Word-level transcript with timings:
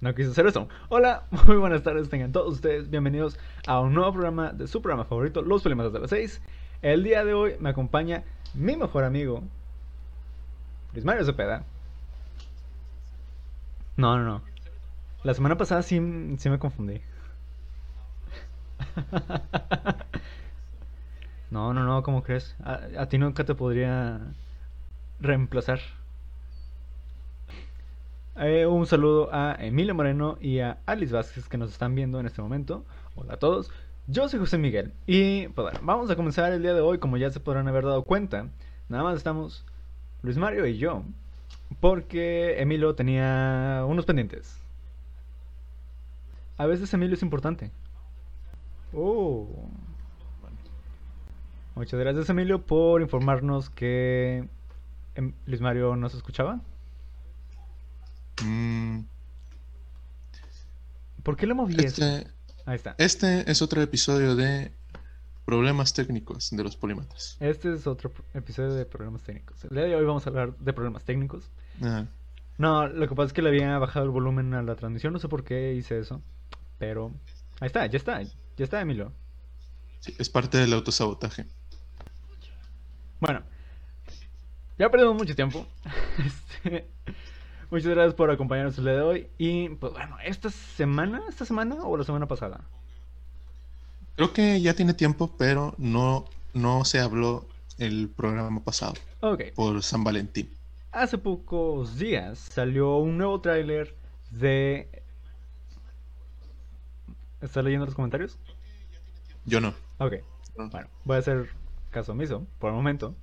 No 0.00 0.14
quise 0.14 0.30
hacer 0.30 0.46
eso. 0.46 0.68
Hola, 0.88 1.24
muy 1.46 1.56
buenas 1.56 1.82
tardes, 1.82 2.08
tengan 2.08 2.30
todos 2.30 2.54
ustedes 2.54 2.88
bienvenidos 2.88 3.38
a 3.66 3.80
un 3.80 3.94
nuevo 3.94 4.12
programa 4.12 4.52
de 4.52 4.68
su 4.68 4.80
programa 4.80 5.04
favorito, 5.04 5.42
Los 5.42 5.62
Problemas 5.62 5.92
de 5.92 5.98
las 5.98 6.10
6. 6.10 6.40
El 6.82 7.02
día 7.02 7.24
de 7.24 7.34
hoy 7.34 7.56
me 7.58 7.70
acompaña 7.70 8.22
mi 8.54 8.76
mejor 8.76 9.02
amigo, 9.02 9.42
Luis 10.92 11.04
Mario. 11.04 11.24
No, 13.96 14.16
no, 14.18 14.24
no. 14.24 14.42
La 15.24 15.34
semana 15.34 15.56
pasada 15.56 15.82
sí, 15.82 15.96
sí 16.38 16.48
me 16.50 16.58
confundí. 16.58 17.00
No, 21.50 21.72
no, 21.72 21.84
no, 21.84 22.02
¿cómo 22.02 22.22
crees? 22.22 22.54
A, 22.62 22.80
a 22.98 23.08
ti 23.08 23.16
nunca 23.18 23.44
te 23.44 23.54
podría 23.54 24.20
reemplazar. 25.20 25.80
Eh, 28.40 28.66
un 28.66 28.86
saludo 28.86 29.30
a 29.32 29.56
Emilio 29.58 29.96
Moreno 29.96 30.38
y 30.40 30.60
a 30.60 30.78
Alice 30.86 31.12
Vázquez 31.12 31.48
que 31.48 31.58
nos 31.58 31.72
están 31.72 31.96
viendo 31.96 32.20
en 32.20 32.26
este 32.26 32.40
momento. 32.40 32.84
Hola 33.16 33.34
a 33.34 33.36
todos. 33.38 33.68
Yo 34.06 34.28
soy 34.28 34.38
José 34.38 34.58
Miguel 34.58 34.92
y 35.08 35.48
pues 35.48 35.64
bueno, 35.64 35.80
vamos 35.82 36.08
a 36.08 36.14
comenzar 36.14 36.52
el 36.52 36.62
día 36.62 36.72
de 36.72 36.80
hoy 36.80 36.98
como 36.98 37.16
ya 37.16 37.30
se 37.30 37.40
podrán 37.40 37.66
haber 37.66 37.84
dado 37.84 38.04
cuenta. 38.04 38.48
Nada 38.88 39.02
más 39.02 39.16
estamos 39.16 39.66
Luis 40.22 40.36
Mario 40.36 40.66
y 40.66 40.78
yo 40.78 41.02
porque 41.80 42.60
Emilio 42.60 42.94
tenía 42.94 43.84
unos 43.88 44.06
pendientes. 44.06 44.62
A 46.58 46.66
veces 46.66 46.94
Emilio 46.94 47.16
es 47.16 47.22
importante. 47.22 47.72
Oh. 48.94 49.48
Muchas 51.74 51.98
gracias 51.98 52.30
Emilio 52.30 52.62
por 52.62 53.02
informarnos 53.02 53.68
que 53.68 54.48
em, 55.16 55.32
Luis 55.44 55.60
Mario 55.60 55.96
nos 55.96 56.14
escuchaba. 56.14 56.60
Mm, 58.44 59.00
¿Por 61.22 61.36
qué 61.36 61.46
lo 61.46 61.54
moví 61.54 61.76
este, 61.78 62.26
Ahí 62.66 62.76
está. 62.76 62.94
este 62.98 63.50
es 63.50 63.60
otro 63.62 63.82
episodio 63.82 64.34
de 64.36 64.72
problemas 65.44 65.92
técnicos 65.94 66.50
de 66.50 66.62
los 66.62 66.76
polímatas. 66.76 67.36
Este 67.40 67.72
es 67.72 67.86
otro 67.86 68.12
episodio 68.34 68.74
de 68.74 68.84
problemas 68.84 69.22
técnicos. 69.22 69.64
El 69.64 69.70
día 69.70 69.84
de 69.84 69.94
hoy 69.96 70.04
vamos 70.04 70.26
a 70.26 70.30
hablar 70.30 70.54
de 70.58 70.72
problemas 70.72 71.04
técnicos. 71.04 71.44
Ah, 71.82 72.04
No, 72.58 72.86
lo 72.86 73.08
que 73.08 73.14
pasa 73.14 73.28
es 73.28 73.32
que 73.32 73.42
le 73.42 73.48
había 73.50 73.78
bajado 73.78 74.04
el 74.04 74.10
volumen 74.10 74.52
a 74.54 74.62
la 74.62 74.74
transmisión, 74.76 75.12
no 75.12 75.18
sé 75.18 75.28
por 75.28 75.44
qué 75.44 75.74
hice 75.74 75.98
eso. 75.98 76.20
Pero 76.78 77.12
ahí 77.60 77.66
está, 77.66 77.86
ya 77.86 77.96
está, 77.96 78.22
ya 78.22 78.30
está 78.58 78.80
Emilio. 78.80 79.12
sí, 80.00 80.14
es 80.18 80.28
parte 80.28 80.58
del 80.58 80.72
autosabotaje. 80.74 81.46
Bueno, 83.20 83.42
ya 84.78 84.90
perdimos 84.90 85.16
mucho 85.16 85.34
tiempo. 85.34 85.66
Este, 86.64 86.88
muchas 87.70 87.90
gracias 87.90 88.14
por 88.14 88.30
acompañarnos 88.30 88.78
el 88.78 88.84
día 88.84 88.94
de 88.94 89.02
hoy. 89.02 89.28
Y 89.38 89.68
pues 89.70 89.92
bueno, 89.92 90.16
esta 90.24 90.50
semana, 90.50 91.22
esta 91.28 91.44
semana 91.44 91.76
o 91.84 91.96
la 91.96 92.04
semana 92.04 92.26
pasada. 92.26 92.60
Creo 94.16 94.32
que 94.32 94.60
ya 94.60 94.74
tiene 94.74 94.94
tiempo, 94.94 95.32
pero 95.38 95.74
no, 95.78 96.24
no 96.52 96.84
se 96.84 96.98
habló 96.98 97.46
el 97.78 98.08
programa 98.08 98.62
pasado 98.64 98.94
Ok, 99.20 99.42
por 99.54 99.82
San 99.84 100.02
Valentín. 100.02 100.50
hace 100.90 101.16
pocos 101.18 101.98
días 101.98 102.38
salió 102.38 102.96
un 102.96 103.16
nuevo 103.18 103.40
tráiler 103.40 103.94
de... 104.30 104.88
¿Estás 107.40 107.62
leyendo 107.62 107.86
los 107.86 107.94
comentarios? 107.94 108.36
Yo 109.44 109.60
no. 109.60 109.72
Ok, 109.98 110.14
No. 110.56 110.68
bueno, 110.70 110.88
voy 111.04 111.16
a 111.16 111.20
hacer 111.20 111.50
caso 111.90 112.10
omiso 112.12 112.44
por 112.58 112.70
el 112.70 112.76
momento. 112.76 113.14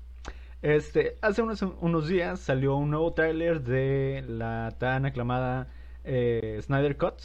Este, 0.61 1.17
hace 1.21 1.41
unos, 1.41 1.61
unos 1.61 2.07
días 2.07 2.39
salió 2.39 2.75
un 2.75 2.89
nuevo 2.89 3.13
tráiler 3.13 3.61
de 3.61 4.23
la 4.27 4.75
tan 4.79 5.05
aclamada 5.05 5.67
eh, 6.03 6.59
Snyder 6.63 6.97
Cut 6.97 7.21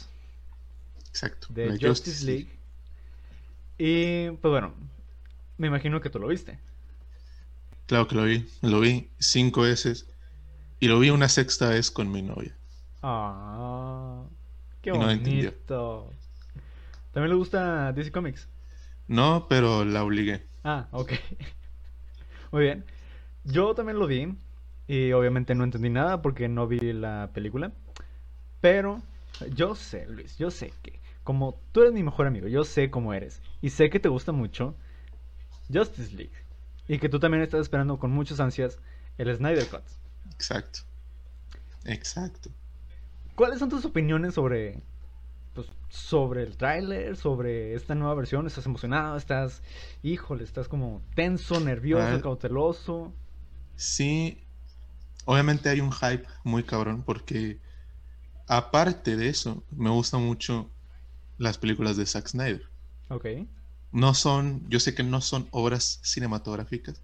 Exacto. 1.09 1.47
de 1.49 1.77
Justice 1.79 2.25
League. 2.25 2.49
Y 3.77 4.29
pues 4.37 4.51
bueno, 4.51 4.73
me 5.57 5.67
imagino 5.67 6.01
que 6.01 6.09
tú 6.09 6.19
lo 6.19 6.27
viste. 6.27 6.59
Claro 7.87 8.07
que 8.07 8.15
lo 8.15 8.23
vi. 8.23 8.47
Lo 8.61 8.79
vi 8.79 9.09
cinco 9.19 9.61
veces. 9.61 10.07
Y 10.79 10.87
lo 10.87 10.99
vi 10.99 11.09
una 11.09 11.29
sexta 11.29 11.69
vez 11.69 11.91
con 11.91 12.11
mi 12.11 12.21
novia. 12.21 12.55
Ah, 13.03 14.23
qué 14.81 14.91
no 14.91 14.99
bonito. 14.99 16.11
¿También 17.11 17.29
le 17.29 17.35
gusta 17.35 17.91
DC 17.93 18.11
Comics? 18.11 18.47
No, 19.07 19.47
pero 19.49 19.83
la 19.85 20.03
obligué. 20.03 20.43
Ah, 20.63 20.87
ok. 20.91 21.13
Muy 22.51 22.63
bien. 22.63 22.85
Yo 23.43 23.73
también 23.75 23.99
lo 23.99 24.07
vi 24.07 24.35
y 24.87 25.11
obviamente 25.13 25.55
no 25.55 25.63
entendí 25.63 25.89
nada 25.89 26.21
porque 26.21 26.47
no 26.47 26.67
vi 26.67 26.79
la 26.93 27.31
película. 27.33 27.71
Pero 28.59 29.01
yo 29.53 29.75
sé, 29.75 30.05
Luis, 30.07 30.37
yo 30.37 30.51
sé 30.51 30.73
que 30.81 30.99
como 31.23 31.59
tú 31.71 31.81
eres 31.81 31.93
mi 31.93 32.03
mejor 32.03 32.27
amigo, 32.27 32.47
yo 32.47 32.63
sé 32.63 32.89
cómo 32.89 33.13
eres 33.13 33.41
y 33.61 33.69
sé 33.69 33.89
que 33.89 33.99
te 33.99 34.09
gusta 34.09 34.31
mucho 34.31 34.75
Justice 35.71 36.15
League 36.15 36.33
y 36.87 36.99
que 36.99 37.09
tú 37.09 37.19
también 37.19 37.43
estás 37.43 37.61
esperando 37.61 37.97
con 37.99 38.11
muchas 38.11 38.39
ansias 38.39 38.79
el 39.17 39.33
Snyder 39.35 39.67
Cut. 39.67 39.83
Exacto. 40.33 40.79
Exacto. 41.85 42.49
¿Cuáles 43.35 43.59
son 43.59 43.69
tus 43.69 43.85
opiniones 43.85 44.33
sobre 44.35 44.81
pues, 45.53 45.67
sobre 45.89 46.43
el 46.43 46.57
tráiler, 46.57 47.17
sobre 47.17 47.73
esta 47.75 47.95
nueva 47.95 48.13
versión? 48.15 48.47
¿Estás 48.47 48.65
emocionado? 48.65 49.17
¿Estás, 49.17 49.61
híjole, 50.03 50.43
estás 50.43 50.67
como 50.67 51.01
tenso, 51.15 51.59
nervioso, 51.59 52.03
Ah. 52.17 52.21
cauteloso? 52.21 53.13
Sí, 53.81 54.37
obviamente 55.25 55.67
hay 55.67 55.81
un 55.81 55.91
hype 55.91 56.23
muy 56.43 56.61
cabrón 56.61 57.01
porque 57.01 57.59
aparte 58.47 59.15
de 59.15 59.27
eso, 59.27 59.63
me 59.71 59.89
gustan 59.89 60.23
mucho 60.23 60.69
las 61.39 61.57
películas 61.57 61.97
de 61.97 62.05
Zack 62.05 62.27
Snyder. 62.27 62.61
Ok. 63.09 63.25
No 63.91 64.13
son, 64.13 64.69
yo 64.69 64.79
sé 64.79 64.93
que 64.93 65.01
no 65.01 65.19
son 65.19 65.47
obras 65.49 65.99
cinematográficas, 66.03 67.01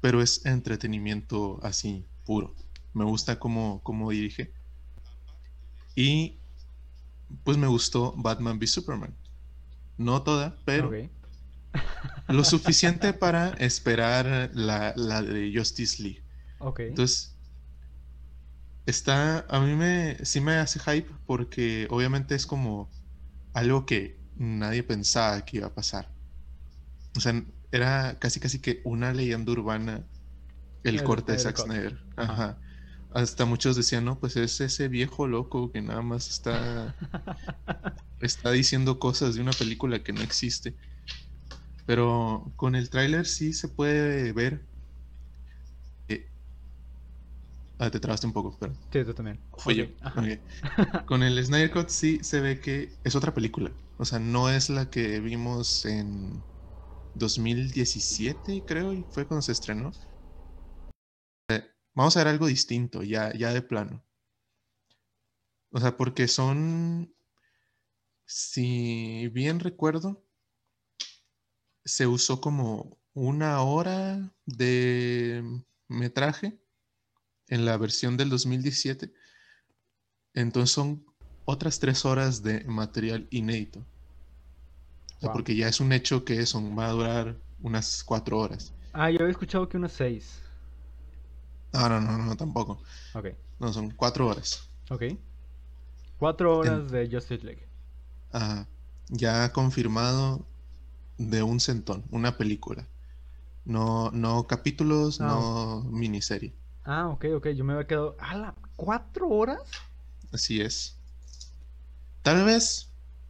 pero 0.00 0.22
es 0.22 0.46
entretenimiento 0.46 1.60
así 1.62 2.06
puro. 2.24 2.54
Me 2.94 3.04
gusta 3.04 3.38
cómo, 3.38 3.82
cómo 3.82 4.10
dirige. 4.10 4.50
Y 5.94 6.38
pues 7.44 7.58
me 7.58 7.66
gustó 7.66 8.14
Batman 8.16 8.56
v 8.56 8.66
Superman. 8.66 9.14
No 9.98 10.22
toda, 10.22 10.56
pero. 10.64 10.90
Lo 12.28 12.44
suficiente 12.44 13.12
para 13.14 13.50
esperar 13.54 14.50
la, 14.54 14.92
la 14.96 15.22
de 15.22 15.52
Justice 15.54 16.02
League. 16.02 16.24
Ok. 16.58 16.80
Entonces, 16.80 17.38
está, 18.86 19.46
a 19.48 19.60
mí 19.60 19.74
me, 19.76 20.24
sí 20.24 20.40
me 20.40 20.56
hace 20.56 20.80
hype 20.80 21.10
porque 21.26 21.86
obviamente 21.90 22.34
es 22.34 22.46
como 22.46 22.94
algo 23.52 23.86
que 23.86 24.22
nadie 24.36 24.82
pensaba 24.84 25.44
que 25.44 25.58
iba 25.58 25.68
a 25.68 25.74
pasar. 25.74 26.14
O 27.16 27.20
sea, 27.20 27.44
era 27.72 28.18
casi 28.18 28.40
casi 28.40 28.60
que 28.60 28.80
una 28.84 29.12
leyenda 29.12 29.52
urbana 29.52 30.08
el 30.82 30.96
El 30.96 31.02
corte 31.02 31.32
de 31.32 31.38
Zack. 31.38 31.58
Snyder. 31.58 32.06
Ajá. 32.16 32.32
Ajá. 32.32 32.60
Hasta 33.10 33.44
muchos 33.46 33.76
decían, 33.76 34.04
no, 34.04 34.20
pues 34.20 34.36
es 34.36 34.60
ese 34.60 34.88
viejo 34.88 35.26
loco 35.28 35.72
que 35.72 35.82
nada 35.82 36.02
más 36.02 36.28
está, 36.30 36.96
está 38.20 38.50
diciendo 38.52 38.98
cosas 38.98 39.34
de 39.34 39.42
una 39.42 39.52
película 39.52 40.02
que 40.02 40.12
no 40.12 40.22
existe. 40.22 40.76
Pero 41.88 42.52
con 42.56 42.76
el 42.76 42.88
tráiler 42.88 43.26
sí 43.26 43.52
se 43.52 43.68
puede 43.68 44.32
ver. 44.32 44.68
eh, 46.08 46.28
Ah, 47.78 47.90
te 47.90 48.00
trabaste 48.00 48.26
un 48.26 48.32
poco, 48.32 48.56
pero 48.58 48.74
Sí, 48.92 49.04
tú 49.04 49.14
también. 49.14 49.42
fui 49.56 49.76
yo. 49.76 49.86
Con 51.06 51.22
el 51.22 51.44
Snyder 51.44 51.70
Cut 51.72 51.88
sí 51.90 52.20
se 52.22 52.40
ve 52.40 52.60
que 52.60 52.98
es 53.04 53.16
otra 53.16 53.34
película. 53.34 53.72
O 53.96 54.04
sea, 54.04 54.18
no 54.18 54.50
es 54.50 54.70
la 54.70 54.90
que 54.90 55.20
vimos 55.20 55.84
en 55.84 56.46
2017, 57.14 58.64
creo, 58.66 58.92
y 58.94 59.04
fue 59.04 59.26
cuando 59.26 59.42
se 59.42 59.52
estrenó. 59.52 59.92
Eh, 61.50 61.62
Vamos 61.94 62.16
a 62.16 62.20
ver 62.20 62.28
algo 62.28 62.46
distinto, 62.46 63.02
ya, 63.02 63.32
ya 63.34 63.52
de 63.52 63.60
plano. 63.60 64.02
O 65.72 65.80
sea, 65.80 65.96
porque 65.96 66.28
son, 66.28 67.14
si 68.26 69.26
bien 69.28 69.58
recuerdo, 69.60 70.24
se 71.88 72.06
usó 72.06 72.40
como 72.40 72.98
una 73.14 73.60
hora 73.62 74.30
de 74.46 75.42
metraje 75.88 76.58
en 77.48 77.64
la 77.64 77.76
versión 77.76 78.16
del 78.16 78.28
2017. 78.30 79.12
Entonces 80.34 80.70
son 80.70 81.04
otras 81.44 81.80
tres 81.80 82.04
horas 82.04 82.42
de 82.42 82.62
material 82.64 83.26
inédito. 83.30 83.80
O 83.80 85.20
sea, 85.20 85.28
Wow. 85.28 85.32
porque 85.32 85.56
ya 85.56 85.66
es 85.68 85.80
un 85.80 85.92
hecho 85.92 86.24
que 86.24 86.38
eso 86.40 86.62
va 86.76 86.86
a 86.88 86.92
durar 86.92 87.36
unas 87.60 88.04
cuatro 88.04 88.38
horas. 88.38 88.72
Ah, 88.92 89.10
yo 89.10 89.18
había 89.20 89.30
escuchado 89.32 89.68
que 89.68 89.76
unas 89.76 89.92
seis. 89.92 90.40
No, 91.72 91.88
no, 91.88 92.00
no, 92.00 92.18
no, 92.18 92.36
tampoco. 92.36 92.82
Ok. 93.14 93.26
No, 93.58 93.72
son 93.72 93.90
cuatro 93.90 94.26
horas. 94.28 94.68
Ok. 94.90 95.02
Cuatro 96.18 96.56
horas 96.58 96.90
de 96.90 97.08
Justice 97.10 97.44
League. 97.44 97.66
Ajá. 98.30 98.68
ya 99.10 99.50
confirmado 99.54 100.46
de 101.18 101.42
un 101.42 101.60
centón, 101.60 102.04
una 102.10 102.36
película. 102.36 102.86
No, 103.64 104.10
no 104.12 104.46
capítulos, 104.46 105.20
Ah, 105.20 105.26
no 105.26 105.84
miniserie. 105.90 106.52
Ah, 106.84 107.08
ok, 107.08 107.26
ok. 107.36 107.48
Yo 107.48 107.64
me 107.64 107.74
había 107.74 107.86
quedado. 107.86 108.16
¡Hala! 108.18 108.54
¿Cuatro 108.76 109.28
horas? 109.28 109.60
Así 110.32 110.60
es. 110.60 110.94
Tal 112.22 112.44
vez 112.44 112.88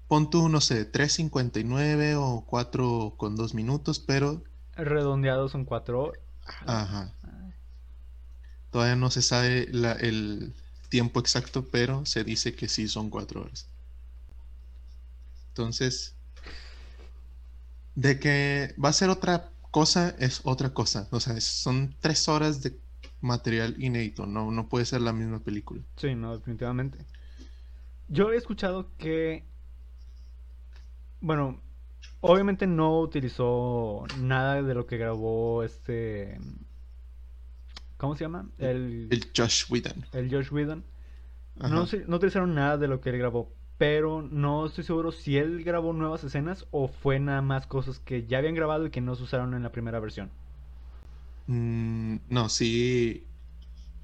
pon 0.08 0.30
tú, 0.30 0.48
no 0.48 0.60
sé, 0.60 0.84
3.59 0.84 2.14
o 2.16 2.44
4 2.46 3.14
con 3.16 3.36
2 3.36 3.54
minutos, 3.54 3.98
pero... 3.98 4.42
Redondeados 4.76 5.52
son 5.52 5.64
4 5.64 6.02
horas. 6.02 6.20
Ajá. 6.66 7.12
Todavía 8.70 8.96
no 8.96 9.10
se 9.10 9.22
sabe 9.22 9.66
la- 9.70 9.92
el 9.92 10.52
tiempo 10.88 11.20
exacto, 11.20 11.64
pero 11.70 12.04
se 12.06 12.24
dice 12.24 12.54
que 12.54 12.68
sí 12.68 12.88
son 12.88 13.10
4 13.10 13.42
horas. 13.42 13.66
Entonces, 15.50 16.14
de 17.98 18.20
que 18.20 18.74
va 18.82 18.90
a 18.90 18.92
ser 18.92 19.10
otra 19.10 19.50
cosa, 19.72 20.14
es 20.20 20.40
otra 20.44 20.72
cosa. 20.72 21.08
O 21.10 21.18
sea, 21.18 21.40
son 21.40 21.96
3 21.98 22.28
horas 22.28 22.62
de 22.62 22.78
material 23.20 23.74
inédito, 23.82 24.24
no, 24.24 24.52
no 24.52 24.68
puede 24.68 24.84
ser 24.84 25.00
la 25.00 25.12
misma 25.12 25.40
película. 25.40 25.82
Sí, 25.96 26.14
no, 26.14 26.36
definitivamente. 26.36 26.98
Yo 28.06 28.30
he 28.30 28.36
escuchado 28.36 28.86
que, 28.98 29.44
bueno, 31.20 31.60
obviamente 32.20 32.68
no 32.68 33.00
utilizó 33.00 34.06
nada 34.20 34.62
de 34.62 34.74
lo 34.74 34.86
que 34.86 34.96
grabó 34.96 35.64
este, 35.64 36.38
¿cómo 37.96 38.14
se 38.14 38.24
llama? 38.24 38.48
El, 38.58 39.08
El 39.10 39.28
Josh 39.36 39.64
Whedon. 39.68 40.06
el 40.12 40.30
Josh 40.30 40.52
Whedon. 40.52 40.84
No, 41.56 41.84
no 42.06 42.16
utilizaron 42.16 42.54
nada 42.54 42.78
de 42.78 42.86
lo 42.86 43.00
que 43.00 43.10
él 43.10 43.18
grabó, 43.18 43.52
pero 43.78 44.22
no 44.22 44.66
estoy 44.66 44.82
seguro 44.84 45.12
si 45.12 45.36
él 45.38 45.62
grabó 45.62 45.92
nuevas 45.92 46.24
escenas 46.24 46.66
o 46.72 46.88
fue 46.88 47.20
nada 47.20 47.42
más 47.42 47.66
cosas 47.66 48.00
que 48.00 48.26
ya 48.26 48.38
habían 48.38 48.54
grabado 48.54 48.86
y 48.86 48.90
que 48.90 49.00
no 49.00 49.14
se 49.14 49.22
usaron 49.22 49.54
en 49.54 49.62
la 49.62 49.70
primera 49.70 50.00
versión. 50.00 50.30
Mm, 51.46 52.16
no, 52.28 52.48
sí. 52.48 53.24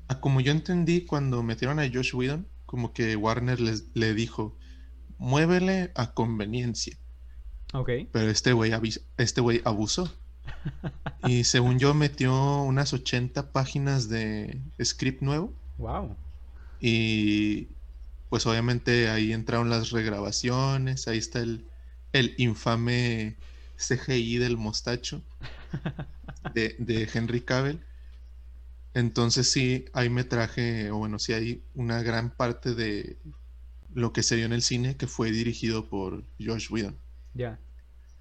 Ah, 0.08 0.20
Como 0.20 0.40
yo 0.40 0.52
entendí 0.52 1.04
cuando 1.04 1.42
metieron 1.42 1.80
a 1.80 1.88
Josh 1.92 2.14
Whedon, 2.14 2.46
como 2.66 2.92
que 2.92 3.16
Warner 3.16 3.60
les, 3.60 3.84
le 3.94 4.14
dijo, 4.14 4.56
muévele 5.18 5.90
a 5.96 6.12
conveniencia. 6.14 6.96
Ok. 7.72 7.90
Pero 8.12 8.30
este 8.30 8.52
güey 8.52 8.72
este 9.16 9.40
güey 9.40 9.60
abusó. 9.64 10.12
Y 11.26 11.44
según 11.44 11.78
yo 11.78 11.94
metió 11.94 12.62
unas 12.62 12.92
80 12.92 13.50
páginas 13.50 14.10
de 14.10 14.60
script 14.82 15.22
nuevo. 15.22 15.54
Wow. 15.78 16.14
Y 16.80 17.68
pues 18.28 18.46
obviamente 18.46 19.08
ahí 19.08 19.32
entraron 19.32 19.70
las 19.70 19.90
regrabaciones. 19.90 21.08
Ahí 21.08 21.18
está 21.18 21.40
el, 21.40 21.66
el 22.12 22.34
infame 22.38 23.36
CGI 23.76 24.38
del 24.38 24.56
mostacho 24.56 25.22
de, 26.54 26.76
de 26.78 27.08
Henry 27.12 27.40
Cavill. 27.40 27.84
Entonces 28.94 29.50
sí, 29.50 29.86
ahí 29.92 30.08
me 30.08 30.22
traje, 30.22 30.90
o 30.90 30.98
bueno, 30.98 31.18
sí 31.18 31.32
hay 31.32 31.64
una 31.74 32.02
gran 32.02 32.30
parte 32.30 32.74
de 32.74 33.18
lo 33.92 34.12
que 34.12 34.22
se 34.22 34.36
vio 34.36 34.46
en 34.46 34.52
el 34.52 34.62
cine 34.62 34.96
que 34.96 35.08
fue 35.08 35.32
dirigido 35.32 35.88
por 35.88 36.22
Josh 36.40 36.70
Whedon. 36.70 36.96
Ya. 37.34 37.58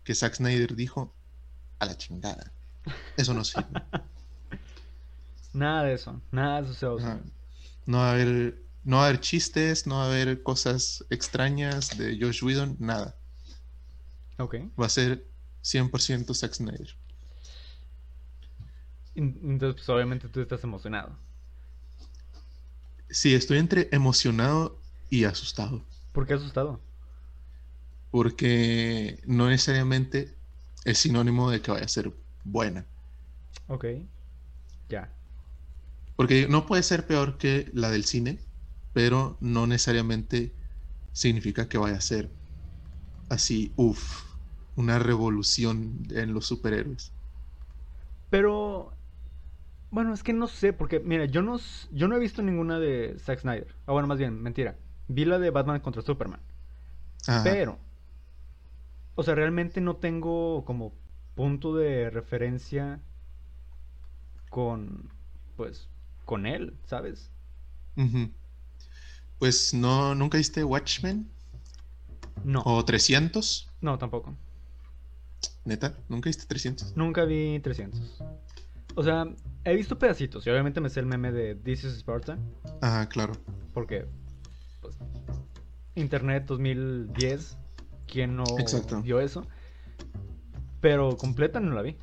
Que 0.04 0.16
Zack 0.16 0.36
Snyder 0.36 0.76
dijo, 0.76 1.14
a 1.80 1.86
la 1.86 1.98
chingada. 1.98 2.52
Eso 3.18 3.34
no 3.34 3.44
sirve. 3.44 3.68
Nada 5.54 5.84
de 5.84 5.94
eso. 5.94 6.20
Nada 6.32 6.62
de 6.62 6.70
eso 6.70 6.80
se 6.80 6.88
usa. 6.88 7.22
No 7.86 8.00
va 8.00 8.10
a 8.10 8.14
haber, 8.14 8.62
no 8.84 8.98
va 8.98 9.04
a 9.04 9.08
haber 9.08 9.20
chistes, 9.22 9.88
no 9.88 9.96
va 9.98 10.04
a 10.06 10.08
haber 10.08 10.44
cosas 10.44 11.06
extrañas 11.10 11.98
de 11.98 12.18
Josh 12.20 12.44
Whedon, 12.44 12.76
nada. 12.80 13.16
Ok. 14.38 14.56
Va 14.80 14.86
a 14.88 14.90
ser 14.90 15.26
100% 15.64 16.34
Zack 16.34 16.54
Snyder. 16.54 16.96
En- 19.16 19.40
Entonces, 19.44 19.76
pues 19.76 19.90
obviamente 19.90 20.28
tú 20.28 20.42
estás 20.42 20.64
emocionado. 20.64 21.16
Sí, 23.10 23.34
estoy 23.36 23.60
entre 23.60 23.90
emocionado 23.92 24.80
y 25.10 25.26
asustado. 25.26 25.84
¿Por 26.12 26.26
qué 26.26 26.34
asustado? 26.34 26.80
Porque 28.12 29.20
no 29.26 29.50
necesariamente 29.50 30.36
es 30.86 30.98
sinónimo 31.00 31.50
de 31.50 31.62
que 31.62 31.72
vaya 31.72 31.86
a 31.86 31.90
ser 31.90 32.12
buena. 32.44 32.86
Ok. 33.68 33.86
Ya. 34.90 35.10
Porque 36.16 36.48
no 36.48 36.66
puede 36.66 36.84
ser 36.84 37.08
peor 37.08 37.38
que 37.38 37.70
la 37.74 37.90
del 37.90 38.06
cine, 38.06 38.40
pero 38.94 39.38
no 39.42 39.68
necesariamente 39.68 40.56
significa 41.12 41.68
que 41.68 41.78
vaya 41.78 41.98
a 41.98 42.01
ser 42.01 42.31
así, 43.30 43.74
uff, 43.75 44.24
una 44.75 45.00
revolución 45.00 46.04
en 46.12 46.34
los 46.34 46.45
superhéroes. 46.45 47.12
Pero, 48.30 48.94
bueno, 49.92 50.13
es 50.13 50.24
que 50.24 50.34
no 50.34 50.48
sé, 50.48 50.74
porque, 50.74 51.00
mira, 51.00 51.25
yo 51.25 51.42
no, 51.42 51.60
yo 51.92 52.07
no 52.07 52.16
he 52.16 52.19
visto 52.19 52.42
ninguna 52.42 52.80
de 52.80 53.16
Zack 53.19 53.40
Snyder. 53.40 53.75
Ah, 53.86 53.94
bueno, 53.94 54.07
más 54.07 54.18
bien, 54.18 54.42
mentira. 54.42 54.75
Vi 55.07 55.25
la 55.25 55.39
de 55.39 55.50
Batman 55.51 55.81
contra 55.81 56.01
Superman. 56.01 56.39
Ajá. 57.28 57.44
Pero, 57.44 57.80
o 59.16 59.24
sea, 59.24 59.36
realmente 59.36 59.81
no 59.81 59.96
tengo 59.98 60.66
como 60.66 60.94
punto 61.36 61.75
de 61.75 62.10
referencia 62.10 63.00
con, 64.50 65.10
pues, 65.56 65.89
con 66.25 66.46
él, 66.46 66.74
¿sabes? 66.86 67.31
Pues 69.44 69.74
no, 69.74 70.16
¿nunca 70.16 70.38
viste 70.38 70.63
Watchmen? 70.63 71.30
No, 72.45 72.62
¿O 72.63 72.86
300? 72.86 73.69
no, 73.81 73.98
tampoco. 73.98 74.38
¿Neta? 75.66 75.98
¿Nunca 76.07 76.30
viste 76.30 76.45
300? 76.45 76.95
Nunca 76.95 77.25
vi 77.25 77.60
300. 77.60 78.22
O 78.95 79.04
sea, 79.04 79.25
he 79.66 79.75
visto 79.75 80.00
pedacitos 80.00 80.48
y 80.48 80.50
obviamente 80.50 80.80
me 80.80 80.90
sé 80.90 81.01
el 81.01 81.07
meme 81.07 81.34
de 81.34 81.56
This 81.56 81.84
is 81.84 81.98
Sparta. 81.98 82.38
Ajá, 82.80 83.10
claro. 83.10 83.34
Porque, 83.74 84.06
pues, 84.80 84.95
Internet 85.96 86.46
2010, 86.48 87.57
¿quién 88.07 88.38
no 88.38 88.46
Exacto. 88.60 89.01
vio 89.01 89.19
eso? 89.19 89.46
Pero 90.80 91.18
completa 91.18 91.60
no 91.60 91.75
la 91.75 91.81
vi. 91.81 91.98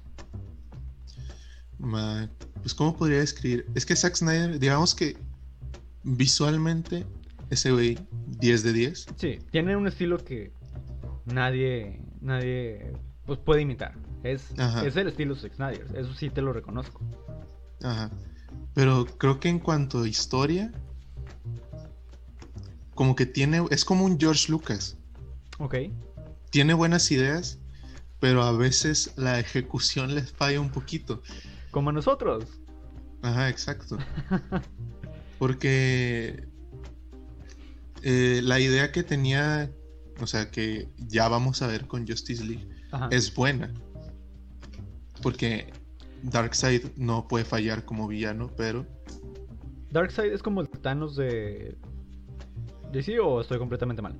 Pues, 2.61 2.75
¿cómo 2.75 2.95
podría 2.99 3.21
describir? 3.21 3.65
Es 3.75 3.87
que 3.87 3.97
Zack 3.97 4.15
Snyder, 4.17 4.59
digamos 4.59 4.95
que 4.95 5.17
visualmente, 6.03 7.07
ese 7.51 7.73
güey, 7.73 7.99
10 8.39 8.63
de 8.63 8.73
10. 8.73 9.07
Sí, 9.17 9.39
tiene 9.51 9.77
un 9.77 9.87
estilo 9.87 10.19
que 10.25 10.53
nadie, 11.27 12.01
nadie, 12.21 12.93
pues 13.27 13.39
puede 13.39 13.63
imitar. 13.63 13.95
Es, 14.23 14.53
Ajá. 14.59 14.87
es 14.87 14.97
el 14.97 15.09
estilo 15.09 15.35
Zack 15.35 15.55
Snyder, 15.55 15.87
eso 15.97 16.13
sí 16.15 16.31
te 16.31 16.43
lo 16.43 16.53
reconozco. 16.53 17.01
Ajá. 17.83 18.11
Pero 18.75 19.07
creo 19.07 19.41
que 19.41 19.49
en 19.49 19.59
cuanto 19.59 20.03
a 20.03 20.09
historia, 20.09 20.71
como 22.95 23.15
que 23.17 23.27
tiene, 23.27 23.65
es 23.71 23.85
como 23.85 24.05
un 24.05 24.19
George 24.19 24.51
Lucas. 24.53 24.97
Ok, 25.59 25.75
Tiene 26.51 26.75
buenas 26.75 27.11
ideas, 27.11 27.59
pero 28.19 28.43
a 28.43 28.53
veces 28.53 29.13
la 29.17 29.39
ejecución 29.39 30.15
les 30.15 30.33
falla 30.33 30.61
un 30.61 30.71
poquito. 30.71 31.23
como 31.71 31.93
nosotros. 31.93 32.45
Ajá, 33.23 33.49
exacto. 33.49 33.99
Porque 35.39 36.47
eh, 38.03 38.41
la 38.43 38.59
idea 38.61 38.93
que 38.93 39.03
tenía, 39.03 39.71
o 40.21 40.27
sea, 40.27 40.51
que 40.51 40.89
ya 40.97 41.29
vamos 41.29 41.63
a 41.63 41.67
ver 41.67 41.87
con 41.87 42.07
Justice 42.07 42.45
League, 42.45 42.69
Ajá. 42.93 43.09
es 43.11 43.35
buena. 43.35 43.73
Porque 45.23 45.73
Darkseid 46.23 46.87
no 46.97 47.29
puede 47.29 47.45
fallar 47.45 47.85
como 47.85 48.09
villano, 48.09 48.51
pero 48.57 48.87
Darkseid 49.91 50.33
es 50.33 50.43
como 50.43 50.61
el 50.61 50.69
Thanos 50.69 51.17
de 51.17 51.77
DC 52.93 53.19
o 53.21 53.41
estoy 53.41 53.59
completamente 53.59 54.03
mal. 54.03 54.17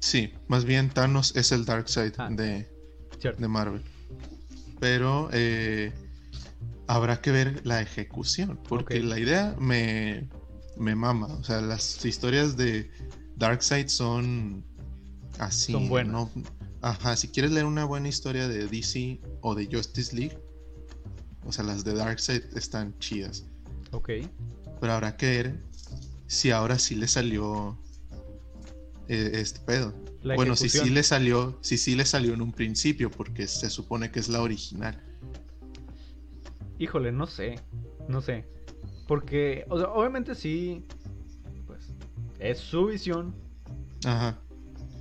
sí, 0.00 0.32
más 0.48 0.64
bien 0.64 0.90
Thanos 0.90 1.34
es 1.36 1.52
el 1.52 1.64
Darkseid 1.64 2.12
Ah. 2.18 2.28
de, 2.30 2.68
Cierto. 3.18 3.40
de 3.40 3.48
Marvel. 3.48 3.82
Pero 4.78 5.30
eh, 5.32 5.92
habrá 6.86 7.20
que 7.22 7.30
ver 7.30 7.60
la 7.66 7.80
ejecución, 7.80 8.58
porque 8.68 9.00
la 9.02 9.18
idea 9.18 9.56
me, 9.58 10.28
me 10.76 10.94
mama. 10.94 11.26
O 11.26 11.44
sea, 11.44 11.60
las 11.60 12.04
historias 12.04 12.56
de 12.56 12.90
Darkseid 13.36 13.88
son 13.88 14.64
así. 15.38 15.72
Son 15.72 15.88
buenas. 15.88 16.12
¿no? 16.12 16.30
Ajá, 16.82 17.16
si 17.16 17.28
quieres 17.28 17.52
leer 17.52 17.66
una 17.66 17.84
buena 17.84 18.08
historia 18.08 18.48
de 18.48 18.66
DC 18.66 19.20
o 19.40 19.54
de 19.54 19.66
Justice 19.70 20.14
League, 20.14 20.38
o 21.44 21.52
sea, 21.52 21.64
las 21.64 21.84
de 21.84 21.94
Darkseid 21.94 22.42
están 22.56 22.96
chidas. 22.98 23.44
Ok. 23.92 24.10
Pero 24.80 24.92
habrá 24.92 25.16
que 25.16 25.26
ver 25.26 25.64
si 26.26 26.50
ahora 26.50 26.78
sí 26.78 26.94
le 26.94 27.08
salió 27.08 27.78
eh, 29.08 29.30
este 29.34 29.60
pedo. 29.60 29.94
La 30.22 30.34
bueno, 30.34 30.56
si 30.56 30.68
sí 30.68 30.90
le 30.90 31.02
salió, 31.02 31.56
si 31.60 31.78
sí 31.78 31.94
le 31.94 32.04
salió 32.04 32.34
en 32.34 32.42
un 32.42 32.52
principio, 32.52 33.10
porque 33.10 33.46
se 33.46 33.70
supone 33.70 34.10
que 34.10 34.18
es 34.18 34.28
la 34.28 34.42
original. 34.42 35.00
Híjole, 36.78 37.12
no 37.12 37.26
sé. 37.26 37.60
No 38.08 38.20
sé. 38.20 38.44
Porque, 39.06 39.64
o 39.68 39.78
sea, 39.78 39.88
obviamente 39.90 40.34
sí. 40.34 40.84
Pues. 41.66 41.92
Es 42.38 42.58
su 42.58 42.86
visión. 42.86 43.34
Ajá. 44.04 44.38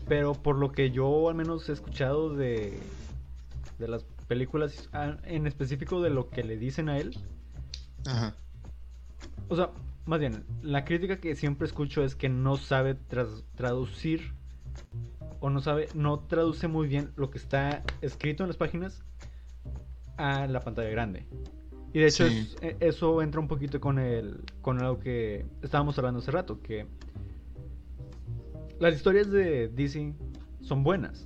Pero 0.08 0.34
por 0.34 0.58
lo 0.58 0.72
que 0.72 0.92
yo 0.92 1.30
al 1.30 1.36
menos 1.36 1.68
he 1.70 1.74
escuchado 1.74 2.36
de. 2.36 2.80
De 3.80 3.88
las 3.88 4.04
películas. 4.28 4.90
ah, 4.94 5.18
En 5.26 5.48
específico 5.48 6.02
de 6.02 6.10
lo 6.10 6.30
que 6.30 6.44
le 6.44 6.58
dicen 6.58 6.90
a 6.90 6.98
él. 6.98 7.18
Ajá. 8.06 8.36
O 9.50 9.56
sea, 9.56 9.72
más 10.06 10.20
bien, 10.20 10.44
la 10.62 10.86
crítica 10.86 11.18
que 11.20 11.36
siempre 11.36 11.68
escucho 11.68 12.04
es 12.04 12.16
que 12.16 12.30
no 12.30 12.56
sabe 12.58 12.96
tras- 12.96 13.44
traducir 13.56 14.34
o 15.40 15.50
no 15.50 15.62
sabe, 15.62 15.88
no 15.94 16.20
traduce 16.20 16.68
muy 16.68 16.88
bien 16.88 17.12
lo 17.16 17.30
que 17.32 17.38
está 17.38 17.84
escrito 18.02 18.44
en 18.44 18.48
las 18.50 18.58
páginas 18.58 19.04
a 20.18 20.48
la 20.48 20.62
pantalla 20.62 20.90
grande. 20.90 21.26
Y 21.96 22.00
de 22.00 22.08
hecho 22.08 22.28
Sí. 22.28 22.40
es- 22.40 22.58
e- 22.62 22.76
eso 22.82 23.22
entra 23.22 23.40
un 23.40 23.48
poquito 23.48 23.80
con 23.80 24.00
el 24.00 24.42
con 24.62 24.82
algo 24.82 25.00
que 25.00 25.46
estábamos 25.62 25.98
hablando 25.98 26.20
hace 26.20 26.30
rato, 26.30 26.62
que 26.62 26.86
las 28.80 28.96
historias 28.96 29.32
de 29.32 29.70
DC 29.70 30.14
son 30.60 30.84
buenas, 30.84 31.26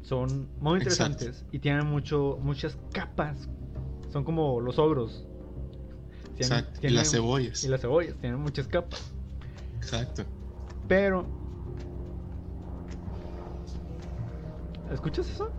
son 0.00 0.48
muy 0.60 0.78
Exacto. 0.80 1.12
interesantes 1.12 1.44
y 1.52 1.58
tienen 1.58 1.86
mucho 1.86 2.38
muchas 2.42 2.78
capas. 2.92 3.50
Son 4.10 4.24
como 4.24 4.62
los 4.62 4.78
ogros. 4.78 5.26
Tienen- 6.38 6.58
Exacto. 6.60 6.86
Y 6.86 6.88
las 6.88 7.10
cebollas. 7.10 7.62
Y 7.64 7.68
las 7.68 7.82
cebollas, 7.82 8.16
tienen 8.16 8.40
muchas 8.40 8.66
capas. 8.66 9.12
Exacto. 9.76 10.22
Pero. 10.88 11.26
¿Escuchas 14.90 15.28
eso? 15.28 15.50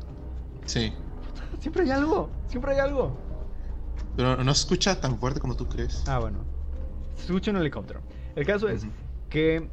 Sí. 0.65 0.91
Siempre 1.59 1.83
hay 1.83 1.91
algo. 1.91 2.29
Siempre 2.47 2.71
hay 2.71 2.79
algo. 2.79 3.15
Pero 4.19 4.43
no 4.43 4.53
se 4.53 4.63
escucha 4.63 4.99
tan 4.99 5.17
fuerte 5.17 5.39
como 5.39 5.55
tú 5.55 5.69
crees. 5.69 6.03
Ah, 6.05 6.19
bueno. 6.19 6.39
Se 7.15 7.23
escucha 7.23 7.51
un 7.51 7.57
helicóptero. 7.57 8.01
El 8.35 8.45
caso 8.45 8.67
es 8.67 8.85
que. 9.29 9.69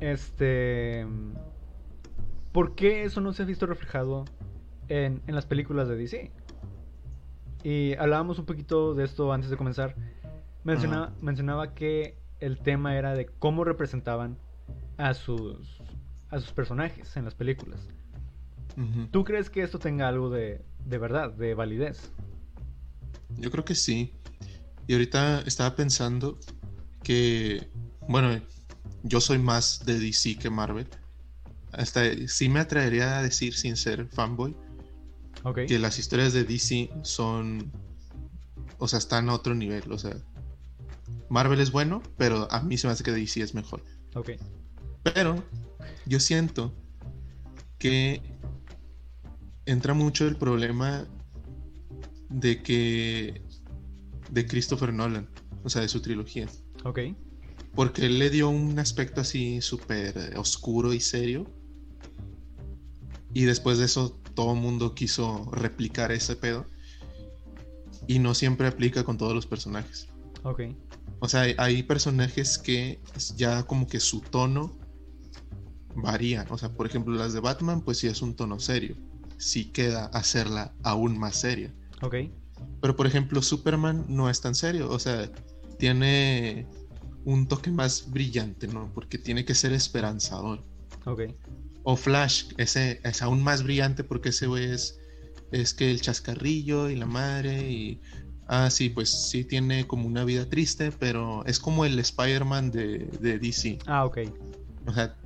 Este. 0.00 1.06
¿Por 2.52 2.74
qué 2.74 3.04
eso 3.04 3.22
no 3.22 3.32
se 3.32 3.42
ha 3.42 3.46
visto 3.46 3.64
reflejado 3.64 4.26
en, 4.88 5.22
en 5.26 5.34
las 5.34 5.46
películas 5.46 5.88
de 5.88 5.96
DC? 5.96 6.30
Y 7.64 7.94
hablábamos 7.94 8.38
un 8.38 8.44
poquito 8.44 8.92
de 8.92 9.04
esto 9.04 9.32
antes 9.32 9.48
de 9.48 9.56
comenzar. 9.56 9.96
Menciona-. 10.62 11.14
Mencionaba 11.22 11.72
que 11.72 12.18
el 12.38 12.58
tema 12.58 12.98
era 12.98 13.14
de 13.14 13.24
cómo 13.24 13.64
representaban 13.64 14.36
a 14.98 15.14
sus, 15.14 15.80
a 16.28 16.38
sus 16.38 16.52
personajes 16.52 17.16
en 17.16 17.24
las 17.24 17.34
películas. 17.34 17.88
¿Tú 19.10 19.24
crees 19.24 19.48
que 19.48 19.62
esto 19.62 19.78
tenga 19.78 20.06
algo 20.06 20.28
de, 20.28 20.62
de 20.84 20.98
verdad, 20.98 21.32
de 21.32 21.54
validez? 21.54 22.12
Yo 23.38 23.50
creo 23.50 23.64
que 23.64 23.74
sí. 23.74 24.12
Y 24.86 24.94
ahorita 24.94 25.42
estaba 25.42 25.74
pensando 25.76 26.38
que, 27.02 27.68
bueno, 28.08 28.40
yo 29.02 29.20
soy 29.20 29.38
más 29.38 29.84
de 29.84 29.98
DC 29.98 30.36
que 30.36 30.50
Marvel. 30.50 30.88
Hasta 31.72 32.02
sí 32.28 32.48
me 32.48 32.60
atrevería 32.60 33.18
a 33.18 33.22
decir, 33.22 33.54
sin 33.54 33.76
ser 33.76 34.06
fanboy, 34.08 34.54
que 35.66 35.78
las 35.78 35.98
historias 35.98 36.32
de 36.32 36.44
DC 36.44 36.90
son, 37.02 37.72
o 38.78 38.86
sea, 38.86 38.98
están 38.98 39.28
a 39.28 39.34
otro 39.34 39.54
nivel. 39.54 39.90
O 39.90 39.98
sea, 39.98 40.16
Marvel 41.28 41.60
es 41.60 41.72
bueno, 41.72 42.02
pero 42.16 42.50
a 42.50 42.62
mí 42.62 42.76
se 42.76 42.86
me 42.86 42.92
hace 42.92 43.02
que 43.02 43.12
DC 43.12 43.40
es 43.40 43.54
mejor. 43.54 43.82
Ok. 44.14 44.32
Pero 45.02 45.42
yo 46.06 46.20
siento 46.20 46.74
que 47.78 48.22
entra 49.66 49.94
mucho 49.94 50.28
el 50.28 50.36
problema 50.36 51.06
de 52.32 52.62
que 52.62 53.42
de 54.30 54.46
Christopher 54.46 54.92
Nolan, 54.92 55.28
o 55.62 55.68
sea, 55.68 55.82
de 55.82 55.88
su 55.88 56.00
trilogía, 56.00 56.48
Ok. 56.84 57.00
porque 57.74 58.06
él 58.06 58.18
le 58.18 58.30
dio 58.30 58.48
un 58.48 58.78
aspecto 58.78 59.20
así 59.20 59.60
súper 59.60 60.34
oscuro 60.36 60.92
y 60.92 61.00
serio. 61.00 61.46
Y 63.34 63.44
después 63.44 63.78
de 63.78 63.86
eso 63.86 64.18
todo 64.34 64.54
el 64.54 64.60
mundo 64.60 64.94
quiso 64.94 65.50
replicar 65.52 66.12
ese 66.12 66.36
pedo 66.36 66.66
y 68.06 68.18
no 68.18 68.34
siempre 68.34 68.66
aplica 68.66 69.04
con 69.04 69.16
todos 69.16 69.34
los 69.34 69.46
personajes. 69.46 70.08
Ok. 70.42 70.62
O 71.20 71.28
sea, 71.28 71.42
hay, 71.42 71.54
hay 71.56 71.82
personajes 71.82 72.58
que 72.58 73.00
ya 73.36 73.62
como 73.62 73.86
que 73.86 74.00
su 74.00 74.20
tono 74.20 74.76
varía. 75.94 76.46
O 76.50 76.58
sea, 76.58 76.74
por 76.74 76.86
ejemplo, 76.86 77.14
las 77.14 77.32
de 77.32 77.40
Batman, 77.40 77.80
pues 77.82 77.98
sí 77.98 78.06
es 78.06 78.20
un 78.22 78.34
tono 78.34 78.58
serio. 78.58 78.96
Sí 79.38 79.66
queda 79.66 80.06
hacerla 80.06 80.74
aún 80.82 81.18
más 81.18 81.36
seria. 81.36 81.72
Ok. 82.02 82.14
Pero 82.80 82.96
por 82.96 83.06
ejemplo, 83.06 83.40
Superman 83.42 84.04
no 84.08 84.28
es 84.28 84.40
tan 84.40 84.54
serio. 84.54 84.90
O 84.90 84.98
sea, 84.98 85.30
tiene 85.78 86.66
un 87.24 87.46
toque 87.48 87.70
más 87.70 88.10
brillante, 88.10 88.66
¿no? 88.68 88.90
Porque 88.94 89.18
tiene 89.18 89.44
que 89.44 89.54
ser 89.54 89.72
esperanzador. 89.72 90.64
Ok. 91.06 91.22
O 91.84 91.96
Flash, 91.96 92.52
ese 92.58 93.00
es 93.04 93.22
aún 93.22 93.42
más 93.42 93.62
brillante 93.62 94.04
porque 94.04 94.28
ese 94.28 94.46
güey 94.46 94.64
es, 94.70 94.98
es 95.50 95.74
que 95.74 95.90
el 95.90 96.00
chascarrillo 96.00 96.90
y 96.90 96.96
la 96.96 97.06
madre 97.06 97.70
y... 97.70 98.00
Ah, 98.48 98.68
sí, 98.70 98.90
pues 98.90 99.08
sí 99.30 99.44
tiene 99.44 99.86
como 99.86 100.06
una 100.06 100.24
vida 100.24 100.46
triste, 100.48 100.92
pero 100.92 101.44
es 101.46 101.58
como 101.58 101.84
el 101.86 101.98
Spider-Man 101.98 102.70
de, 102.70 102.98
de 103.20 103.38
DC. 103.38 103.78
Ah, 103.86 104.04
ok. 104.04 104.18
O 104.86 104.92
sea, 104.92 105.16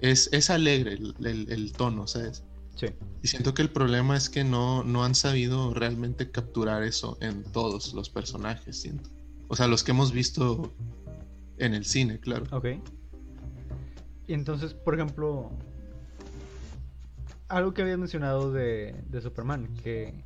es, 0.00 0.28
es 0.32 0.50
alegre 0.50 0.94
el, 0.94 1.14
el- 1.24 1.50
el 1.50 1.72
tono, 1.72 2.06
¿sabes? 2.06 2.44
Sí. 2.78 2.86
Y 3.22 3.28
siento 3.28 3.54
que 3.54 3.62
el 3.62 3.70
problema 3.70 4.16
es 4.16 4.30
que 4.30 4.44
no, 4.44 4.84
no 4.84 5.04
han 5.04 5.16
sabido 5.16 5.74
realmente 5.74 6.30
capturar 6.30 6.84
eso 6.84 7.18
en 7.20 7.42
todos 7.42 7.92
los 7.92 8.08
personajes, 8.08 8.80
siento. 8.80 9.10
O 9.48 9.56
sea, 9.56 9.66
los 9.66 9.82
que 9.82 9.90
hemos 9.90 10.12
visto 10.12 10.72
en 11.58 11.74
el 11.74 11.84
cine, 11.84 12.20
claro. 12.20 12.46
Ok. 12.52 12.66
Y 14.28 14.34
entonces, 14.34 14.74
por 14.74 14.94
ejemplo, 14.94 15.50
algo 17.48 17.74
que 17.74 17.82
habías 17.82 17.98
mencionado 17.98 18.52
de, 18.52 18.94
de 19.08 19.20
Superman, 19.20 19.74
que 19.82 20.24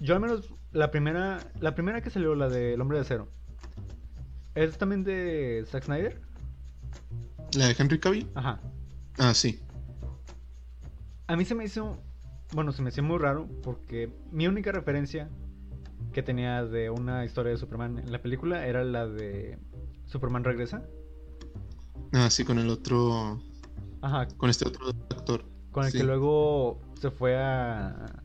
yo 0.00 0.14
al 0.14 0.20
menos 0.20 0.52
la 0.72 0.90
primera, 0.90 1.38
la 1.60 1.74
primera 1.74 2.02
que 2.02 2.10
salió, 2.10 2.34
la 2.34 2.48
de 2.48 2.74
El 2.74 2.80
Hombre 2.80 2.98
de 2.98 3.02
Acero, 3.02 3.28
¿es 4.54 4.76
también 4.76 5.04
de 5.04 5.64
Zack 5.66 5.84
Snyder? 5.84 6.20
¿La 7.54 7.68
de 7.68 7.76
Henry 7.78 7.98
Cavill? 7.98 8.28
Ajá. 8.34 8.60
Ah, 9.18 9.32
sí. 9.32 9.60
A 11.26 11.36
mí 11.36 11.44
se 11.44 11.54
me 11.54 11.64
hizo, 11.64 11.98
bueno, 12.52 12.72
se 12.72 12.82
me 12.82 12.90
hizo 12.90 13.02
muy 13.02 13.18
raro 13.18 13.48
porque 13.62 14.12
mi 14.30 14.46
única 14.46 14.72
referencia 14.72 15.30
que 16.12 16.22
tenía 16.22 16.64
de 16.64 16.90
una 16.90 17.24
historia 17.24 17.52
de 17.52 17.58
Superman 17.58 17.98
en 17.98 18.12
la 18.12 18.20
película 18.20 18.66
era 18.66 18.84
la 18.84 19.06
de 19.06 19.58
Superman 20.06 20.44
regresa. 20.44 20.82
Ah, 22.12 22.28
sí, 22.28 22.44
con 22.44 22.58
el 22.58 22.68
otro... 22.68 23.40
Ajá, 24.02 24.26
Con 24.36 24.50
este 24.50 24.68
otro 24.68 24.88
actor. 24.88 25.44
Con 25.70 25.84
el 25.86 25.92
Sí. 25.92 25.98
que 25.98 26.04
luego 26.04 26.80
se 27.00 27.10
fue 27.10 27.36
a, 27.36 28.22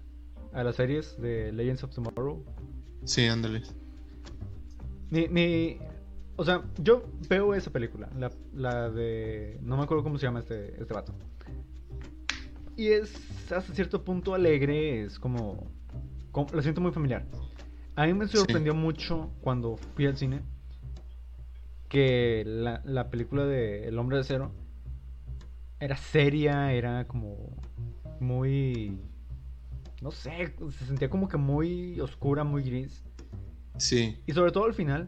a 0.53 0.63
las 0.63 0.75
series 0.75 1.21
de 1.21 1.51
Legends 1.53 1.83
of 1.83 1.93
Tomorrow. 1.93 2.43
Sí, 3.05 3.25
ándale. 3.27 3.61
Ni, 5.11 5.27
ni, 5.27 5.77
o 6.35 6.43
sea, 6.43 6.63
yo 6.79 7.05
veo 7.29 7.53
esa 7.53 7.71
película, 7.71 8.09
la, 8.17 8.31
la 8.53 8.89
de... 8.89 9.59
No 9.61 9.77
me 9.77 9.83
acuerdo 9.83 10.03
cómo 10.03 10.17
se 10.17 10.25
llama 10.25 10.39
este, 10.39 10.81
este 10.81 10.93
vato. 10.93 11.13
Y 12.77 12.87
es 12.89 13.13
hasta 13.51 13.73
cierto 13.73 14.03
punto 14.03 14.33
alegre, 14.33 15.03
es 15.03 15.19
como... 15.19 15.67
como- 16.31 16.47
lo 16.53 16.61
siento 16.61 16.79
muy 16.79 16.91
familiar. 16.91 17.25
A 17.95 18.05
mí 18.05 18.13
me 18.13 18.27
sorprendió 18.27 18.73
mucho 18.75 19.31
cuando 19.41 19.77
fui 19.95 20.05
al 20.05 20.15
cine 20.15 20.41
que 21.89 22.43
la, 22.45 22.81
la 22.85 23.09
película 23.09 23.45
de 23.45 23.87
El 23.87 23.97
Hombre 23.97 24.17
de 24.17 24.21
Acero 24.21 24.51
era 25.79 25.97
seria, 25.97 26.71
era 26.73 27.07
como 27.07 27.35
muy... 28.19 28.99
No 30.01 30.11
sé, 30.11 30.53
se 30.77 30.85
sentía 30.85 31.09
como 31.09 31.27
que 31.27 31.37
muy 31.37 31.99
oscura, 31.99 32.43
muy 32.43 32.61
gris. 32.61 33.03
Sí, 33.77 34.21
Y 34.27 34.33
sobre 34.33 34.51
todo 34.51 34.65
al 34.65 34.73
final, 34.75 35.07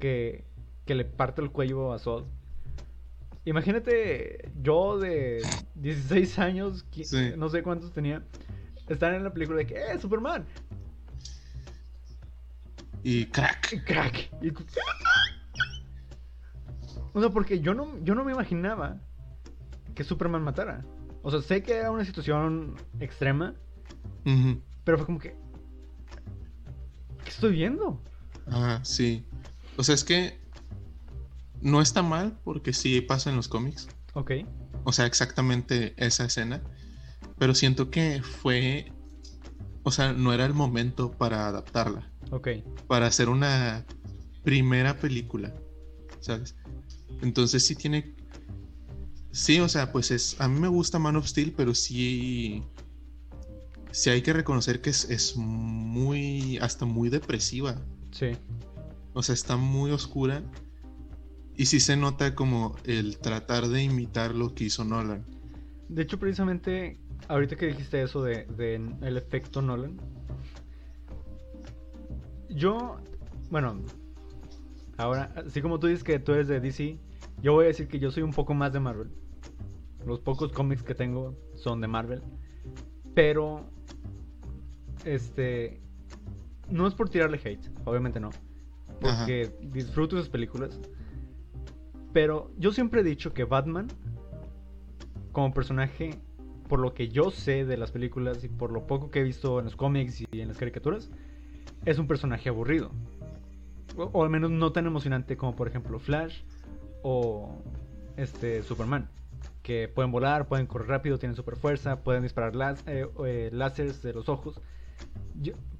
que, 0.00 0.44
que 0.86 0.94
le 0.96 1.04
parte 1.04 1.40
el 1.40 1.50
cuello 1.52 1.92
a 1.92 1.98
Zod. 2.00 2.24
Imagínate 3.44 4.50
yo 4.62 4.98
de 4.98 5.48
16 5.74 6.38
años, 6.38 6.84
Sí. 6.92 7.32
no 7.36 7.48
sé 7.48 7.62
cuántos 7.62 7.92
tenía, 7.92 8.22
estar 8.88 9.12
en 9.14 9.24
la 9.24 9.32
película 9.32 9.58
de 9.58 9.66
que, 9.66 9.74
¡eh, 9.74 9.98
Superman! 10.00 10.46
y 13.04 13.26
crack. 13.26 13.72
Y 13.72 13.80
crack. 13.80 14.30
Y... 14.42 14.52
O 17.14 17.20
sea, 17.20 17.30
porque 17.30 17.60
yo 17.60 17.74
no, 17.74 17.98
yo 18.04 18.14
no 18.14 18.24
me 18.24 18.32
imaginaba 18.32 19.00
que 19.94 20.04
Superman 20.04 20.42
matara. 20.42 20.84
O 21.22 21.30
sea, 21.30 21.40
sé 21.42 21.62
que 21.62 21.74
era 21.74 21.90
una 21.90 22.04
situación 22.04 22.76
extrema, 23.00 23.54
pero 24.84 24.98
fue 24.98 25.06
como 25.06 25.18
que... 25.18 25.36
¿Qué 27.24 27.30
estoy 27.30 27.52
viendo? 27.52 28.00
Ah, 28.46 28.80
sí. 28.82 29.24
O 29.76 29.82
sea, 29.84 29.94
es 29.94 30.04
que 30.04 30.38
no 31.62 31.80
está 31.80 32.02
mal 32.02 32.38
porque 32.44 32.72
sí 32.72 33.00
pasa 33.00 33.30
en 33.30 33.36
los 33.36 33.48
cómics. 33.48 33.88
Ok, 34.14 34.32
O 34.84 34.92
sea, 34.92 35.06
exactamente 35.06 35.94
esa 35.96 36.24
escena. 36.26 36.62
Pero 37.38 37.54
siento 37.54 37.90
que 37.90 38.22
fue... 38.22 38.92
O 39.84 39.90
sea, 39.90 40.12
no 40.12 40.32
era 40.32 40.44
el 40.44 40.54
momento 40.54 41.10
para 41.12 41.46
adaptarla. 41.48 42.12
ok, 42.30 42.48
Para 42.86 43.06
hacer 43.06 43.28
una 43.28 43.86
primera 44.42 44.98
película. 44.98 45.54
¿Sabes? 46.20 46.56
Entonces 47.22 47.64
sí 47.64 47.74
tiene... 47.74 48.14
Sí, 49.30 49.60
o 49.60 49.68
sea, 49.68 49.92
pues 49.92 50.10
es... 50.10 50.38
A 50.40 50.48
mí 50.48 50.60
me 50.60 50.68
gusta 50.68 50.98
Man 50.98 51.16
of 51.16 51.26
Steel, 51.26 51.52
pero 51.56 51.74
sí... 51.74 52.62
Sí 53.92 54.10
hay 54.10 54.22
que 54.22 54.32
reconocer 54.32 54.80
que 54.80 54.90
es, 54.90 55.08
es 55.10 55.36
muy... 55.36 56.58
Hasta 56.58 56.84
muy 56.84 57.08
depresiva. 57.08 57.76
sí, 58.10 58.32
O 59.14 59.22
sea, 59.22 59.34
está 59.34 59.56
muy 59.56 59.90
oscura. 59.90 60.42
Y 61.56 61.66
sí 61.66 61.80
se 61.80 61.96
nota 61.96 62.34
como 62.34 62.76
el 62.84 63.18
tratar 63.18 63.68
de 63.68 63.82
imitar 63.82 64.34
lo 64.34 64.54
que 64.54 64.64
hizo 64.64 64.84
Nolan. 64.84 65.24
De 65.88 66.02
hecho, 66.02 66.18
precisamente, 66.18 66.98
ahorita 67.28 67.56
que 67.56 67.66
dijiste 67.66 68.02
eso 68.02 68.22
de, 68.22 68.46
de 68.46 68.76
el 69.02 69.16
efecto 69.16 69.60
Nolan, 69.60 69.98
yo, 72.48 72.96
bueno, 73.50 73.80
ahora, 74.96 75.32
así 75.46 75.60
como 75.60 75.78
tú 75.78 75.86
dices 75.86 76.04
que 76.04 76.18
tú 76.18 76.32
eres 76.32 76.48
de 76.48 76.60
DC, 76.60 76.98
yo 77.42 77.54
voy 77.54 77.64
a 77.64 77.68
decir 77.68 77.88
que 77.88 77.98
yo 77.98 78.10
soy 78.10 78.22
un 78.22 78.32
poco 78.32 78.54
más 78.54 78.72
de 78.72 78.80
Marvel. 78.80 79.10
Los 80.06 80.20
pocos 80.20 80.52
cómics 80.52 80.82
que 80.82 80.94
tengo 80.94 81.36
son 81.54 81.80
de 81.80 81.88
Marvel. 81.88 82.22
Pero, 83.14 83.68
este, 85.04 85.80
no 86.68 86.86
es 86.86 86.94
por 86.94 87.08
tirarle 87.08 87.40
hate, 87.44 87.68
obviamente 87.84 88.20
no. 88.20 88.30
Porque 89.00 89.52
disfruto 89.62 90.16
sus 90.16 90.28
películas. 90.28 90.78
Pero 92.12 92.50
yo 92.58 92.72
siempre 92.72 93.00
he 93.00 93.04
dicho 93.04 93.32
que 93.32 93.44
Batman, 93.44 93.88
como 95.32 95.54
personaje, 95.54 96.18
por 96.68 96.78
lo 96.78 96.94
que 96.94 97.08
yo 97.08 97.30
sé 97.30 97.64
de 97.64 97.76
las 97.76 97.90
películas 97.90 98.44
y 98.44 98.48
por 98.48 98.72
lo 98.72 98.86
poco 98.86 99.10
que 99.10 99.20
he 99.20 99.22
visto 99.22 99.58
en 99.58 99.66
los 99.66 99.76
cómics 99.76 100.20
y 100.20 100.40
en 100.40 100.48
las 100.48 100.58
caricaturas, 100.58 101.10
es 101.84 101.98
un 101.98 102.06
personaje 102.06 102.48
aburrido. 102.48 102.90
O, 103.96 104.22
al 104.22 104.30
menos 104.30 104.50
no 104.50 104.72
tan 104.72 104.86
emocionante 104.86 105.36
como 105.36 105.54
por 105.54 105.68
ejemplo 105.68 105.98
Flash 105.98 106.42
o 107.02 107.62
este 108.16 108.62
Superman. 108.62 109.08
Que 109.62 109.88
pueden 109.88 110.12
volar, 110.12 110.48
pueden 110.48 110.66
correr 110.66 110.88
rápido, 110.88 111.18
tienen 111.18 111.36
super 111.36 111.56
fuerza, 111.56 112.02
pueden 112.02 112.22
disparar 112.22 112.54
las, 112.54 112.86
eh, 112.86 113.06
eh, 113.26 113.50
láseres 113.52 114.02
de 114.02 114.12
los 114.12 114.28
ojos. 114.28 114.60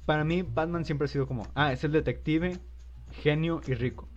para 0.07 0.25
mí 0.25 0.43
Batman 0.43 0.85
siempre 0.85 1.05
ha 1.05 1.09
sido 1.09 1.27
como, 1.27 1.47
ah, 1.55 1.73
es 1.73 1.85
el 1.85 1.93
detective, 1.93 2.59
genio 3.11 3.61
y 3.67 3.75
rico. 3.75 4.09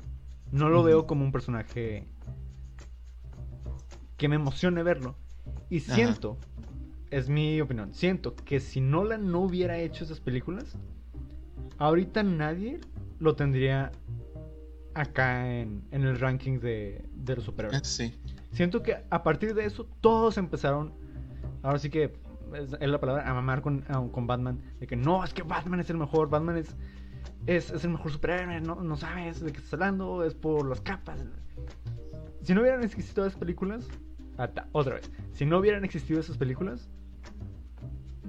No 0.56 0.70
lo 0.70 0.84
veo 0.84 1.06
como 1.06 1.26
un 1.26 1.32
personaje 1.32 2.08
que 4.18 4.30
me 4.30 4.36
emocione 4.36 4.84
verlo. 4.84 5.16
Y 5.70 5.82
siento, 5.82 6.38
es 7.12 7.30
mi 7.30 7.60
opinión, 7.60 7.94
siento 7.94 8.36
que 8.36 8.60
si 8.60 8.80
Nolan 8.80 9.32
no 9.32 9.42
hubiera 9.42 9.78
hecho 9.78 10.06
esas 10.06 10.20
películas, 10.20 10.78
ahorita 11.78 12.24
nadie 12.24 12.80
lo 13.20 13.36
tendría 13.36 13.92
acá 14.94 15.60
en, 15.60 15.84
el 15.92 16.18
ranking 16.20 16.60
de, 16.60 17.04
de 17.14 17.36
los 17.36 17.44
superhéroes. 17.44 17.86
Sí. 17.86 18.14
Siento 18.52 18.82
que 18.82 19.04
a 19.10 19.24
partir 19.24 19.54
de 19.56 19.66
eso 19.66 19.86
todos 20.00 20.38
empezaron, 20.38 20.94
ahora 21.64 21.80
sí 21.80 21.90
que 21.90 22.14
es, 22.54 22.72
la 22.80 23.00
palabra, 23.00 23.30
a 23.30 23.34
mamar 23.34 23.62
con, 23.62 23.82
con, 24.12 24.28
Batman. 24.28 24.62
De 24.80 24.88
que 24.88 24.96
no, 24.96 25.24
es 25.24 25.34
que 25.34 25.44
Batman 25.44 25.82
es 25.82 25.90
el 25.90 25.98
mejor, 25.98 26.30
Batman 26.30 26.58
es, 26.58 26.76
es, 27.48 27.72
el 27.72 27.90
mejor 27.90 28.12
superhéroe, 28.12 28.62
no, 28.62 28.76
no 28.76 28.98
sabes 28.98 29.40
de 29.40 29.52
qué 29.52 29.58
estás 29.58 29.74
hablando, 29.74 30.24
es 30.24 30.34
por 30.34 30.68
las 30.68 30.82
capas. 30.82 31.20
Si 32.44 32.54
no 32.54 32.62
hubieran 32.62 32.84
existido 32.84 33.26
esas 33.26 33.40
películas, 33.40 33.86
otra 34.72 34.96
vez, 34.96 35.10
si 35.34 35.46
no 35.46 35.60
hubieran 35.60 35.86
existido 35.86 36.20
esas 36.20 36.38
películas, 36.38 36.88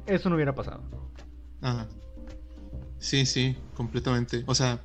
eso 0.07 0.29
no 0.29 0.37
hubiera 0.37 0.55
pasado. 0.55 0.83
Ajá. 1.61 1.89
Sí, 2.99 3.27
sí, 3.27 3.57
completamente. 3.75 4.45
O 4.47 4.55
sea, 4.55 4.81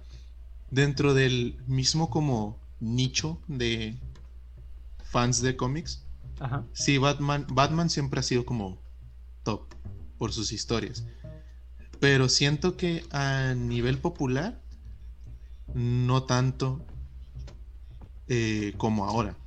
dentro 0.70 1.14
del 1.14 1.58
mismo 1.68 2.10
como 2.10 2.60
nicho 2.80 3.40
de 3.48 3.98
fans 5.04 5.42
de 5.42 5.56
cómics, 5.56 6.06
Ajá. 6.40 6.66
sí, 6.74 6.98
Batman, 6.98 7.46
Batman 7.52 7.90
siempre 7.90 8.20
ha 8.20 8.24
sido 8.24 8.46
como 8.46 8.82
top 9.44 9.74
por 10.18 10.34
sus 10.34 10.52
historias. 10.52 11.06
Pero 12.02 12.30
siento 12.30 12.78
que 12.78 13.06
a 13.12 13.54
nivel 13.54 14.00
popular, 14.00 14.60
no 15.76 16.24
tanto 16.24 16.84
eh, 18.28 18.74
como 18.78 19.06
ahora. 19.06 19.38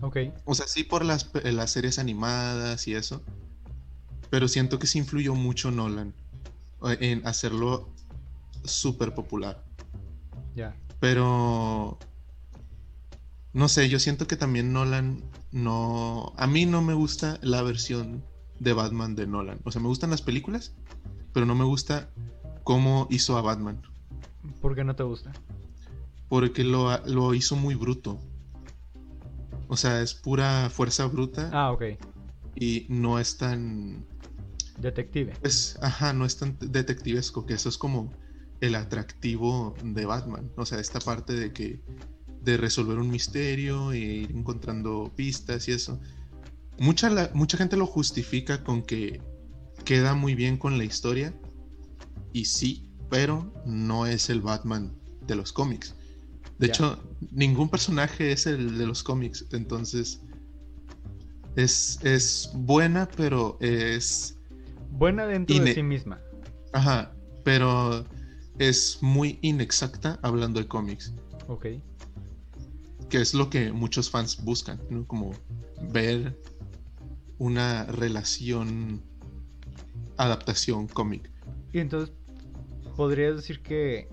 Ok. 0.00 0.16
O 0.44 0.56
sea, 0.56 0.66
sí 0.66 0.82
por 0.82 1.04
las, 1.04 1.30
las 1.44 1.70
series 1.70 2.00
animadas 2.00 2.88
y 2.88 2.96
eso. 2.96 3.22
Pero 4.28 4.48
siento 4.48 4.80
que 4.80 4.88
se 4.88 4.98
influyó 4.98 5.36
mucho 5.36 5.70
Nolan 5.70 6.12
eh, 6.84 6.98
en 7.00 7.24
hacerlo 7.28 7.88
súper 8.64 9.14
popular. 9.14 9.64
Ya. 10.56 10.74
Pero. 10.98 11.96
No 13.52 13.68
sé, 13.68 13.88
yo 13.88 14.00
siento 14.00 14.26
que 14.26 14.36
también 14.36 14.72
Nolan 14.72 15.22
no. 15.52 16.32
A 16.36 16.48
mí 16.48 16.66
no 16.66 16.82
me 16.82 16.94
gusta 16.94 17.38
la 17.40 17.62
versión 17.62 18.24
de 18.58 18.72
Batman 18.72 19.14
de 19.14 19.28
Nolan. 19.28 19.60
O 19.62 19.70
sea, 19.70 19.80
me 19.80 19.86
gustan 19.86 20.10
las 20.10 20.22
películas, 20.22 20.74
pero 21.32 21.46
no 21.46 21.54
me 21.54 21.64
gusta 21.64 22.10
cómo 22.64 23.06
hizo 23.10 23.36
a 23.36 23.42
Batman. 23.42 23.80
¿Por 24.60 24.74
qué 24.74 24.84
no 24.84 24.94
te 24.96 25.02
gusta? 25.02 25.32
Porque 26.28 26.64
lo, 26.64 26.96
lo 27.06 27.34
hizo 27.34 27.56
muy 27.56 27.74
bruto. 27.74 28.20
O 29.68 29.76
sea, 29.76 30.02
es 30.02 30.14
pura 30.14 30.70
fuerza 30.70 31.06
bruta. 31.06 31.50
Ah, 31.52 31.72
ok. 31.72 31.82
Y 32.54 32.86
no 32.88 33.18
es 33.18 33.36
tan. 33.36 34.04
Detective. 34.78 35.32
Es, 35.42 35.78
ajá, 35.82 36.12
no 36.12 36.24
es 36.24 36.36
tan 36.36 36.56
detectivesco, 36.60 37.46
que 37.46 37.54
eso 37.54 37.68
es 37.68 37.78
como 37.78 38.12
el 38.60 38.74
atractivo 38.74 39.74
de 39.82 40.06
Batman. 40.06 40.50
O 40.56 40.66
sea, 40.66 40.80
esta 40.80 41.00
parte 41.00 41.34
de 41.34 41.52
que 41.52 41.80
de 42.42 42.56
resolver 42.56 42.98
un 42.98 43.10
misterio 43.10 43.92
e 43.92 43.98
ir 43.98 44.30
encontrando 44.32 45.12
pistas 45.14 45.68
y 45.68 45.72
eso. 45.72 46.00
Mucha, 46.78 47.30
mucha 47.34 47.58
gente 47.58 47.76
lo 47.76 47.86
justifica 47.86 48.64
con 48.64 48.82
que 48.82 49.20
queda 49.84 50.14
muy 50.14 50.34
bien 50.34 50.56
con 50.56 50.78
la 50.78 50.84
historia. 50.84 51.34
Y 52.32 52.44
sí, 52.44 52.88
pero 53.08 53.52
no 53.66 54.06
es 54.06 54.30
el 54.30 54.40
Batman 54.40 54.92
de 55.26 55.34
los 55.34 55.52
cómics. 55.52 55.94
De 56.58 56.66
hecho, 56.68 57.02
ningún 57.30 57.68
personaje 57.68 58.32
es 58.32 58.46
el 58.46 58.78
de 58.78 58.86
los 58.86 59.02
cómics. 59.02 59.46
Entonces, 59.52 60.20
es, 61.56 61.98
es 62.02 62.50
buena, 62.54 63.08
pero 63.16 63.56
es... 63.60 64.36
Buena 64.90 65.26
dentro 65.26 65.58
de 65.58 65.74
sí 65.74 65.82
misma. 65.82 66.20
Ajá, 66.72 67.12
pero 67.44 68.04
es 68.58 68.98
muy 69.00 69.38
inexacta 69.40 70.18
hablando 70.22 70.60
de 70.60 70.68
cómics. 70.68 71.14
Ok. 71.48 71.66
Que 73.08 73.20
es 73.20 73.34
lo 73.34 73.48
que 73.48 73.72
muchos 73.72 74.10
fans 74.10 74.42
buscan, 74.44 74.80
¿no? 74.90 75.06
Como 75.06 75.32
ver 75.90 76.38
una 77.38 77.84
relación 77.84 79.02
adaptación 80.22 80.86
cómic. 80.88 81.30
Y 81.72 81.78
entonces, 81.78 82.14
¿podrías 82.96 83.36
decir 83.36 83.62
que 83.62 84.08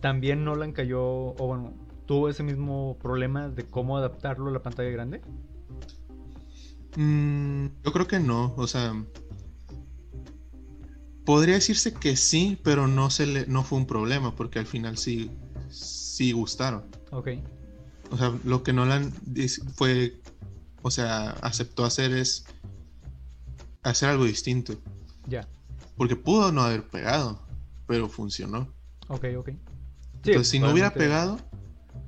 también 0.00 0.44
Nolan 0.44 0.72
cayó, 0.72 1.02
o 1.02 1.46
bueno, 1.46 1.74
tuvo 2.06 2.28
ese 2.28 2.42
mismo 2.42 2.96
problema 3.00 3.48
de 3.48 3.64
cómo 3.64 3.96
adaptarlo 3.96 4.48
a 4.48 4.52
la 4.52 4.62
pantalla 4.62 4.90
grande? 4.90 5.20
Mm, 6.96 7.66
yo 7.84 7.92
creo 7.92 8.06
que 8.06 8.20
no, 8.20 8.54
o 8.56 8.66
sea, 8.66 8.94
Podría 11.24 11.54
decirse 11.54 11.94
que 11.94 12.16
sí, 12.16 12.58
pero 12.64 12.88
no, 12.88 13.08
se 13.08 13.26
le, 13.26 13.46
no 13.46 13.62
fue 13.62 13.78
un 13.78 13.86
problema, 13.86 14.34
porque 14.34 14.58
al 14.58 14.66
final 14.66 14.98
sí, 14.98 15.30
sí 15.70 16.32
gustaron. 16.32 16.84
Ok. 17.12 17.28
O 18.10 18.16
sea, 18.16 18.36
lo 18.44 18.62
que 18.64 18.72
Nolan 18.72 19.12
fue, 19.76 20.20
o 20.82 20.90
sea, 20.90 21.30
aceptó 21.42 21.84
hacer 21.84 22.12
es 22.12 22.44
hacer 23.84 24.08
algo 24.08 24.24
distinto. 24.24 24.74
Ya. 25.26 25.46
Porque 25.96 26.16
pudo 26.16 26.52
no 26.52 26.62
haber 26.62 26.88
pegado, 26.88 27.40
pero 27.86 28.08
funcionó. 28.08 28.68
Ok, 29.08 29.26
ok. 29.36 29.50
Entonces, 30.16 30.48
si 30.48 30.58
no 30.58 30.70
hubiera 30.70 30.94
pegado, 30.94 31.38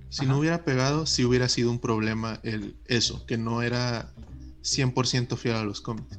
si 0.09 0.27
no 0.27 0.39
hubiera 0.39 0.65
pegado, 0.65 1.07
sí 1.07 1.25
hubiera 1.25 1.49
sido 1.49 1.71
un 1.71 1.81
problema 1.81 2.39
el, 2.43 2.77
eso, 2.87 3.27
que 3.27 3.37
no 3.37 3.63
era 3.63 4.13
100% 4.63 5.37
fiel 5.37 5.57
a 5.57 5.65
los 5.65 5.81
cómics. 5.81 6.19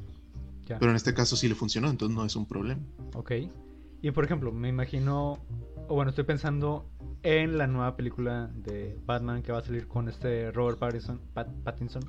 Pero 0.66 0.90
en 0.90 0.96
este 0.96 1.14
caso 1.14 1.36
sí 1.36 1.48
le 1.48 1.54
funcionó, 1.54 1.88
entonces 1.88 2.16
no 2.16 2.24
es 2.24 2.36
un 2.36 2.46
problema. 2.46 2.82
Ok. 3.14 3.32
Y 4.02 4.10
por 4.10 4.24
ejemplo, 4.24 4.52
me 4.52 4.68
imagino, 4.68 5.38
o 5.88 5.94
bueno, 5.94 6.10
estoy 6.10 6.24
pensando 6.24 6.88
en 7.22 7.56
la 7.56 7.66
nueva 7.66 7.96
película 7.96 8.50
de 8.54 8.98
Batman 9.06 9.42
que 9.42 9.52
va 9.52 9.58
a 9.58 9.62
salir 9.62 9.88
con 9.88 10.08
este 10.08 10.50
Robert 10.52 10.78
Pattinson. 10.78 11.20
Pattinson 11.64 12.02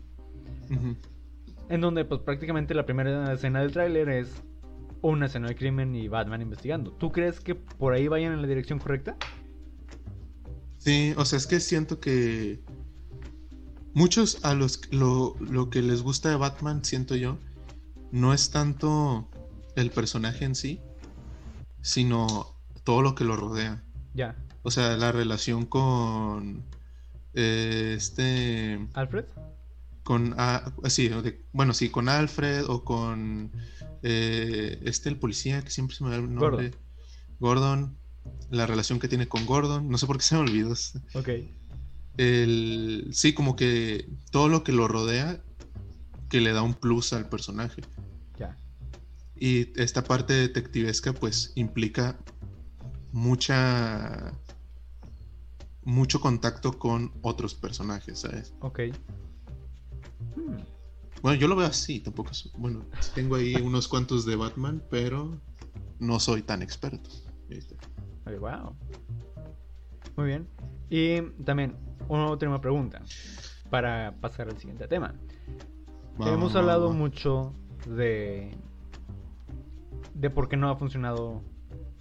En 1.70 1.82
donde 1.82 2.06
pues 2.06 2.22
prácticamente 2.22 2.74
la 2.74 2.86
primera 2.86 3.32
escena 3.34 3.62
del 3.62 3.72
tráiler 3.72 4.10
es 4.10 4.44
una 5.02 5.28
escena 5.28 5.48
de 5.48 5.56
crimen 5.56 5.96
y 5.96 6.08
Batman 6.08 6.42
investigando. 6.42 6.92
¿Tú 6.92 7.12
crees 7.12 7.40
que 7.40 7.56
por 7.56 7.94
ahí 7.94 8.08
vayan 8.08 8.34
en 8.34 8.42
la 8.42 8.48
dirección 8.48 8.80
correcta? 8.80 9.16
Sí, 10.78 11.14
o 11.18 11.26
sea, 11.26 11.38
es 11.38 11.48
que 11.48 11.60
siento 11.60 12.00
que 12.00 12.62
muchos 13.94 14.44
a 14.46 14.54
los 14.54 14.82
lo, 14.94 15.36
lo 15.40 15.70
que 15.70 15.82
les 15.82 16.02
gusta 16.02 16.30
de 16.30 16.36
Batman, 16.36 16.84
siento 16.84 17.16
yo, 17.16 17.38
no 18.12 18.34
es 18.34 18.52
tanto 18.52 19.30
el 19.76 19.92
personaje 19.92 20.46
en 20.46 20.56
sí, 20.56 20.82
sino 21.82 22.56
todo 22.84 23.02
lo 23.02 23.16
que 23.16 23.24
lo 23.24 23.36
rodea. 23.36 23.84
Ya. 24.14 24.36
O 24.64 24.72
sea, 24.72 24.98
la 24.98 25.12
relación 25.12 25.66
con 25.66 26.64
eh, 27.34 27.94
este... 27.98 28.80
Alfred. 28.94 29.26
Con, 30.08 30.36
ah, 30.38 30.72
sí, 30.86 31.12
bueno, 31.52 31.74
sí, 31.74 31.90
con 31.90 32.08
Alfred 32.08 32.64
o 32.70 32.86
con 32.86 33.52
eh, 34.04 34.80
este, 34.86 35.10
el 35.10 35.20
policía, 35.20 35.62
que 35.62 35.70
siempre 35.70 35.98
se 35.98 36.06
me 36.06 36.12
da 36.12 36.16
el 36.16 36.34
nombre. 36.34 36.72
Gordon. 37.42 37.98
La 38.50 38.66
relación 38.66 39.00
que 39.00 39.10
tiene 39.10 39.28
con 39.28 39.46
Gordon. 39.46 39.90
No 39.90 39.98
sé 39.98 40.08
por 40.08 40.16
qué 40.16 40.24
se 40.24 40.36
me 40.36 40.42
olvidó. 40.44 40.72
Ok. 41.14 41.30
el, 42.16 43.10
sí, 43.12 43.34
como 43.34 43.58
que 43.58 44.10
todo 44.32 44.48
lo 44.48 44.64
que 44.64 44.72
lo 44.72 44.88
rodea 44.88 45.44
que 46.30 46.40
le 46.40 46.54
da 46.54 46.62
un 46.62 46.76
plus 46.76 47.12
al 47.12 47.28
personaje. 47.28 47.82
Ya. 48.40 48.58
Y 49.36 49.78
esta 49.78 50.06
parte 50.06 50.36
detectivesca 50.36 51.12
pues 51.12 51.52
implica 51.56 52.18
mucha 53.12 54.32
mucho 55.84 56.22
contacto 56.22 56.80
con 56.80 57.12
otros 57.24 57.56
personajes, 57.56 58.20
¿sabes? 58.20 58.54
Ok. 58.62 58.80
Hmm. 60.36 60.58
Bueno, 61.22 61.40
yo 61.40 61.48
lo 61.48 61.56
veo 61.56 61.68
así, 61.68 62.00
tampoco 62.00 62.32
es, 62.32 62.52
bueno, 62.58 62.86
tengo 63.16 63.36
ahí 63.36 63.56
unos 63.64 63.88
cuantos 63.88 64.26
de 64.26 64.36
Batman, 64.36 64.84
pero 64.90 65.40
no 66.00 66.20
soy 66.20 66.42
tan 66.42 66.62
experto. 66.62 67.10
wow. 68.40 68.76
Muy 70.16 70.28
bien. 70.28 70.48
Y 70.90 71.22
también, 71.44 71.76
una 72.08 72.30
última 72.30 72.62
pregunta 72.62 73.02
para 73.70 74.16
pasar 74.22 74.48
al 74.50 74.58
siguiente 74.58 74.88
tema. 74.88 75.14
Hemos 76.20 76.56
hablado 76.56 76.92
mucho 76.92 77.54
de 77.86 78.56
de 80.14 80.30
por 80.30 80.50
qué 80.50 80.58
no 80.58 80.70
ha 80.70 80.76
funcionado 80.76 81.44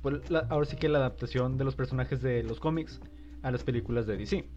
pues, 0.02 0.22
ahora 0.48 0.66
sí 0.66 0.76
que 0.76 0.88
la 0.88 0.98
adaptación 0.98 1.59
de 1.59 1.64
los 1.64 1.74
personajes 1.74 2.22
de 2.22 2.42
los 2.42 2.61
cómics 2.61 3.00
a 3.42 3.50
las 3.50 3.62
películas 3.62 4.07
de 4.07 4.16
DC. 4.16 4.48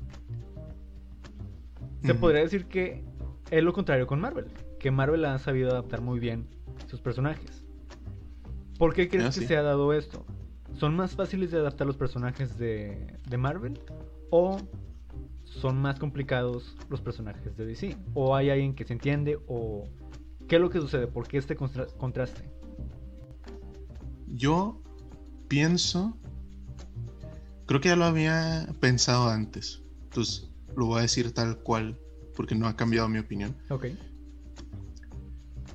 Se 2.03 2.13
podría 2.15 2.41
decir 2.41 2.67
que 2.67 3.03
es 3.51 3.63
lo 3.63 3.73
contrario 3.73 4.07
con 4.07 4.19
Marvel, 4.19 4.47
que 4.79 4.91
Marvel 4.91 5.25
ha 5.25 5.38
sabido 5.39 5.71
adaptar 5.71 6.01
muy 6.01 6.19
bien 6.19 6.47
sus 6.88 7.01
personajes. 7.01 7.65
¿Por 8.77 8.93
qué 8.93 9.09
crees 9.09 9.38
ah, 9.38 9.39
que 9.39 9.47
se 9.47 9.57
ha 9.57 9.63
dado 9.63 9.93
esto? 9.93 10.25
¿Son 10.75 10.95
más 10.95 11.15
fáciles 11.15 11.51
de 11.51 11.57
adaptar 11.57 11.85
los 11.85 11.97
personajes 11.97 12.57
de, 12.57 13.17
de 13.27 13.38
Marvel? 13.38 13.79
¿O 14.29 14.57
son 15.43 15.81
más 15.81 15.99
complicados 15.99 16.77
los 16.89 17.01
personajes 17.01 17.57
de 17.57 17.65
DC? 17.65 17.97
¿O 18.13 18.35
hay 18.35 18.49
alguien 18.49 18.75
que 18.75 18.85
se 18.85 18.93
entiende? 18.93 19.39
¿O 19.47 19.83
qué 20.47 20.55
es 20.55 20.62
lo 20.62 20.69
que 20.69 20.79
sucede? 20.79 21.07
¿Por 21.07 21.27
qué 21.27 21.38
este 21.38 21.55
contraste? 21.55 22.49
Yo 24.27 24.81
pienso, 25.47 26.17
creo 27.65 27.81
que 27.81 27.89
ya 27.89 27.95
lo 27.95 28.05
había 28.05 28.67
pensado 28.79 29.29
antes, 29.29 29.83
entonces 30.03 30.49
lo 30.75 30.85
voy 30.85 30.99
a 30.99 31.01
decir 31.01 31.33
tal 31.33 31.57
cual, 31.57 31.99
porque 32.39 32.56
no 32.56 32.69
ha 32.69 32.75
cambiado 32.78 33.10
mi 33.10 33.19
opinión. 33.19 33.54
Ok. 33.69 33.88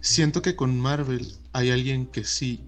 Siento 0.01 0.41
que 0.41 0.57
con 0.57 0.81
Marvel 0.81 1.37
hay 1.53 1.71
alguien 1.71 2.07
que 2.07 2.25
sí 2.25 2.67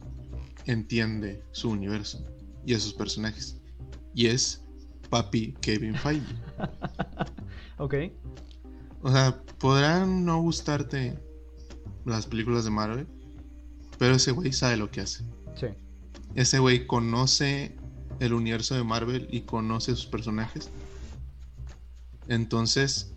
entiende 0.67 1.43
su 1.53 1.71
universo 1.71 2.23
y 2.67 2.75
a 2.75 2.79
sus 2.79 2.93
personajes, 2.93 3.57
y 4.15 4.27
es 4.27 4.63
papi 5.09 5.55
Kevin 5.63 5.95
Feige. 5.95 6.35
ok. 7.79 7.95
O 9.01 9.11
sea, 9.11 9.41
podrán 9.59 10.27
no 10.27 10.43
gustarte 10.43 11.19
las 12.05 12.27
películas 12.27 12.67
de 12.67 12.73
Marvel, 12.73 13.07
pero 13.99 14.17
ese 14.17 14.33
güey 14.33 14.53
sabe 14.53 14.77
lo 14.77 14.91
que 14.91 15.01
hace. 15.01 15.25
Sí. 15.59 15.69
Ese 16.35 16.59
güey 16.59 16.87
conoce 16.87 17.75
el 18.21 18.35
universo 18.35 18.75
de 18.75 18.85
Marvel 18.85 19.27
y 19.31 19.41
conoce 19.41 19.97
sus 19.97 20.05
personajes. 20.05 20.69
Entonces, 22.29 23.16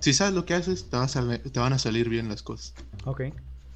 si 0.00 0.12
sabes 0.12 0.34
lo 0.34 0.44
que 0.44 0.54
haces, 0.54 0.88
te, 0.88 1.38
te 1.38 1.60
van 1.60 1.72
a 1.72 1.78
salir 1.78 2.08
bien 2.08 2.28
las 2.28 2.42
cosas. 2.42 2.74
Ok. 3.04 3.22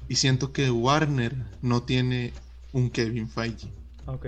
Y 0.07 0.15
siento 0.15 0.51
que 0.51 0.69
Warner 0.71 1.35
no 1.61 1.83
tiene 1.83 2.33
un 2.71 2.89
Kevin 2.89 3.29
Feige. 3.29 3.71
Ok. 4.05 4.27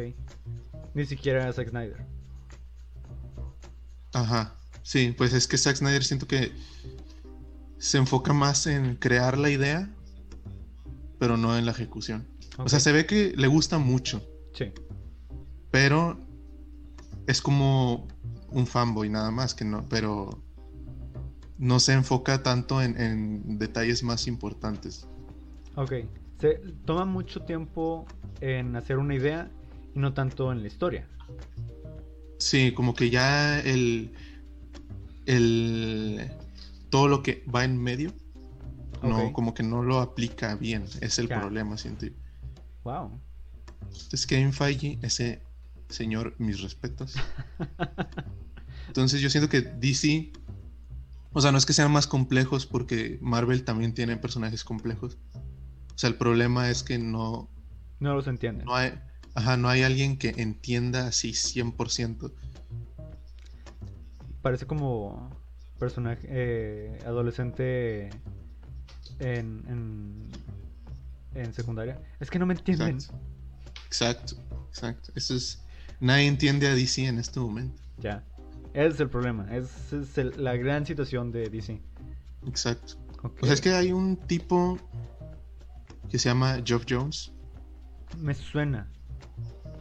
Ni 0.94 1.06
siquiera 1.06 1.52
Zack 1.52 1.70
Snyder. 1.70 2.06
Ajá. 4.14 4.56
Sí, 4.84 5.14
pues 5.18 5.34
es 5.34 5.48
que 5.48 5.58
Zack 5.58 5.76
Snyder 5.78 6.04
siento 6.04 6.28
que 6.28 6.52
se 7.78 7.98
enfoca 7.98 8.34
más 8.34 8.68
en 8.68 8.96
crear 8.96 9.38
la 9.38 9.50
idea, 9.50 9.90
pero 11.20 11.38
no 11.38 11.58
en 11.58 11.66
la 11.66 11.72
ejecución. 11.72 12.28
O 12.58 12.70
sea, 12.70 12.80
se 12.80 12.92
ve 12.92 13.06
que 13.06 13.34
le 13.36 13.48
gusta 13.48 13.78
mucho. 13.78 14.22
Sí. 14.54 14.72
Pero 15.72 16.18
es 17.28 17.42
como 17.42 18.08
un 18.50 18.66
fanboy 18.66 19.10
nada 19.10 19.32
más, 19.32 19.54
que 19.54 19.66
no, 19.66 19.86
pero 19.90 20.45
no 21.58 21.80
se 21.80 21.94
enfoca 21.94 22.44
tanto 22.44 22.82
en, 22.82 23.00
en 23.00 23.58
detalles 23.58 24.04
más 24.04 24.28
importantes. 24.28 25.08
Ok. 25.76 25.94
Se 26.40 26.56
toma 26.86 27.06
mucho 27.06 27.42
tiempo 27.42 28.06
en 28.42 28.76
hacer 28.76 28.98
una 28.98 29.16
idea 29.16 29.50
y 29.94 30.00
no 30.00 30.14
tanto 30.14 30.52
en 30.52 30.62
la 30.62 30.68
historia. 30.68 31.08
Sí, 32.38 32.74
como 32.74 32.94
que 32.94 33.10
ya 33.10 33.60
el, 33.62 34.12
el 35.26 36.32
todo 36.90 37.08
lo 37.08 37.24
que 37.24 37.44
va 37.54 37.64
en 37.64 37.82
medio, 37.82 38.12
no, 39.02 39.32
como 39.34 39.54
que 39.54 39.64
no 39.64 39.84
lo 39.84 40.00
aplica 40.00 40.56
bien. 40.56 40.86
Es 41.02 41.20
el 41.20 41.28
problema, 41.28 41.78
siento. 41.78 42.08
Wow. 42.84 43.20
Entonces 43.82 44.28
Kevin 44.28 44.54
Feige, 44.54 45.00
ese 45.02 45.42
señor, 45.90 46.36
mis 46.38 46.62
respetos. 46.62 47.16
Entonces 48.88 49.22
yo 49.22 49.30
siento 49.30 49.50
que 49.50 49.62
DC, 49.62 50.32
o 51.36 51.42
sea, 51.42 51.52
no 51.52 51.58
es 51.58 51.66
que 51.66 51.74
sean 51.74 51.92
más 51.92 52.08
complejos 52.08 52.66
porque 52.66 53.20
Marvel 53.22 53.66
también 53.66 53.94
tiene 53.94 54.16
personajes 54.16 54.64
complejos. 54.64 55.18
O 55.94 55.98
sea, 55.98 56.10
el 56.10 56.16
problema 56.16 56.70
es 56.70 56.82
que 56.82 56.98
no... 56.98 57.50
No 58.00 58.16
los 58.16 58.28
entienden. 58.28 58.66
No 58.66 58.74
hay, 58.74 58.94
Ajá, 59.34 59.58
no 59.58 59.68
hay 59.68 59.84
alguien 59.84 60.18
que 60.18 60.34
entienda 60.38 61.08
así 61.08 61.32
100%. 61.32 62.32
Parece 64.42 64.66
como 64.66 65.30
personaje 65.78 66.26
eh, 66.30 67.00
adolescente 67.06 68.12
en, 69.20 70.32
en, 71.34 71.54
secundaria. 71.54 72.02
Es 72.22 72.32
que 72.32 72.40
no 72.40 72.46
me 72.46 72.54
entienden. 72.54 73.00
Exacto, 73.88 74.38
exacto. 74.70 75.12
Eso 75.16 75.36
es. 75.36 75.62
Nadie 76.00 76.28
entiende 76.28 76.68
a 76.68 76.76
DC 76.76 77.06
en 77.06 77.20
este 77.20 77.42
momento. 77.42 77.82
Ya. 77.98 78.24
Ese 78.76 78.88
es 78.88 79.00
el 79.00 79.10
problema. 79.10 79.48
Esa 79.56 80.02
es 80.02 80.38
la 80.38 80.58
gran 80.58 80.86
situación 80.86 81.32
de 81.32 81.50
DC. 81.50 81.82
Exacto. 82.46 82.96
O 83.24 83.46
sea, 83.46 83.54
es 83.54 83.62
que 83.62 83.72
hay 83.72 83.94
un 83.94 84.18
tipo 84.18 84.78
que 86.10 86.20
se 86.20 86.28
llama 86.28 86.62
Geoff 86.64 86.84
Jones. 86.88 87.32
Me 88.20 88.34
suena. 88.34 88.88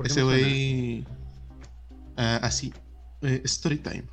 Ese 0.04 0.22
güey. 0.22 1.04
Ah, 2.16 2.38
así. 2.42 2.72
Eh, 3.22 3.42
Storytime. 3.44 4.04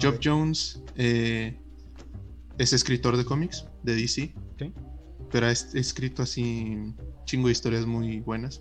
Job 0.00 0.20
Jones 0.22 0.80
eh, 0.94 1.58
es 2.58 2.72
escritor 2.72 3.16
de 3.16 3.24
cómics 3.24 3.66
de 3.82 3.96
DC. 3.96 4.34
Pero 5.32 5.46
ha 5.46 5.50
escrito 5.50 6.22
así 6.22 6.94
chingo 7.24 7.48
de 7.48 7.52
historias 7.52 7.86
muy 7.86 8.20
buenas. 8.20 8.60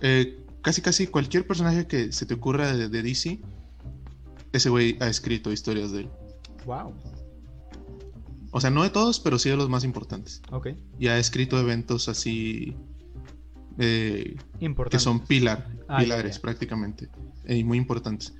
Eh, 0.00 0.42
casi 0.62 0.80
casi 0.80 1.06
cualquier 1.06 1.46
personaje 1.46 1.86
que 1.86 2.10
se 2.10 2.24
te 2.24 2.32
ocurra 2.32 2.74
de, 2.74 2.88
de 2.88 3.02
DC, 3.02 3.38
ese 4.52 4.68
güey 4.70 4.96
ha 5.00 5.08
escrito 5.08 5.52
historias 5.52 5.92
de 5.92 6.00
él. 6.00 6.10
Wow. 6.66 6.94
O 8.50 8.60
sea, 8.60 8.70
no 8.70 8.82
de 8.82 8.90
todos, 8.90 9.18
pero 9.18 9.38
sí 9.38 9.48
de 9.48 9.56
los 9.56 9.68
más 9.68 9.82
importantes. 9.82 10.42
Ok. 10.50 10.68
Y 10.98 11.08
ha 11.08 11.18
escrito 11.18 11.58
eventos 11.58 12.08
así 12.08 12.76
eh, 13.78 14.36
que 14.90 14.98
son 14.98 15.20
pilar, 15.20 15.66
ah, 15.88 15.98
pilares 15.98 16.38
prácticamente, 16.38 17.08
y 17.48 17.60
eh, 17.60 17.64
muy 17.64 17.78
importantes. 17.78 18.34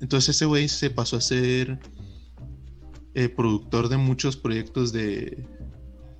Entonces 0.00 0.36
ese 0.36 0.46
güey 0.46 0.68
se 0.68 0.90
pasó 0.90 1.16
a 1.16 1.20
ser 1.20 1.78
eh, 3.14 3.28
productor 3.28 3.88
de 3.88 3.98
muchos 3.98 4.36
proyectos 4.36 4.92
de 4.92 5.46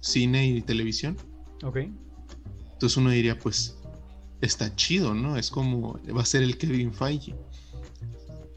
cine 0.00 0.46
y 0.46 0.62
televisión. 0.62 1.16
Ok. 1.64 1.78
Entonces 2.72 2.96
uno 2.96 3.10
diría, 3.10 3.38
pues, 3.38 3.76
está 4.40 4.74
chido, 4.76 5.14
¿no? 5.14 5.36
Es 5.36 5.50
como, 5.50 5.98
va 6.16 6.22
a 6.22 6.26
ser 6.26 6.42
el 6.42 6.56
Kevin 6.56 6.92
Feige. 6.92 7.34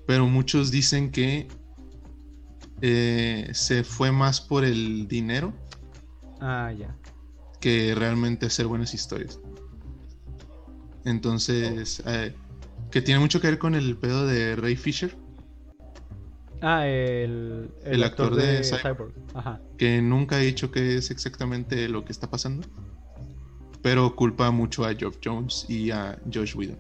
Pero 0.06 0.28
muchos 0.28 0.72
dicen 0.72 1.12
que 1.12 1.48
se 3.54 3.84
fue 3.84 4.12
más 4.12 4.42
por 4.42 4.66
el 4.66 5.08
dinero. 5.08 5.54
Ah, 6.42 6.72
ya. 6.78 6.96
Que 7.62 7.96
realmente 7.96 8.46
hacer 8.46 8.68
buenas 8.68 8.94
historias. 8.94 9.40
Entonces, 11.06 12.04
eh, 12.06 12.34
que 12.92 13.02
tiene 13.02 13.20
mucho 13.20 13.40
que 13.40 13.48
ver 13.48 13.60
con 13.60 13.76
el 13.76 13.98
pedo 13.98 14.28
de 14.28 14.56
Ray 14.56 14.76
Fisher. 14.76 15.16
Ah, 16.62 16.88
el, 16.88 17.72
el, 17.84 18.04
actor, 18.04 18.36
de, 18.36 18.64
Cyborg. 18.64 19.14
Ajá. 19.34 19.62
Que 19.78 20.02
nunca 20.02 20.38
ha 20.38 20.40
dicho 20.40 20.72
que 20.72 20.96
es 20.98 21.12
exactamente 21.12 21.90
lo 21.90 22.06
que 22.06 22.12
está 22.12 22.30
pasando. 22.30 22.68
Pero 23.82 24.16
culpa 24.16 24.50
mucho 24.52 24.86
a 24.86 24.94
Geoff 24.94 25.18
Jones 25.24 25.66
y 25.68 25.92
a 25.92 26.18
Josh 26.34 26.56
Whedon. 26.56 26.78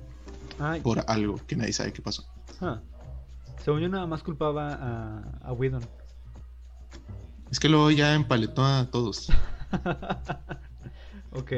por 0.83 1.03
algo 1.07 1.39
que 1.47 1.55
nadie 1.57 1.73
sabe 1.73 1.91
qué 1.91 2.01
pasó. 2.01 2.25
Ah. 2.61 2.81
Según 3.57 3.81
yo 3.81 3.89
nada 3.89 4.05
más 4.05 4.23
culpaba 4.23 4.73
a, 4.73 5.37
a 5.41 5.53
Whedon. 5.53 5.87
Es 7.51 7.59
que 7.59 7.69
luego 7.69 7.91
ya 7.91 8.13
empaletó 8.15 8.63
a 8.65 8.89
todos. 8.89 9.27
ok. 11.31 11.51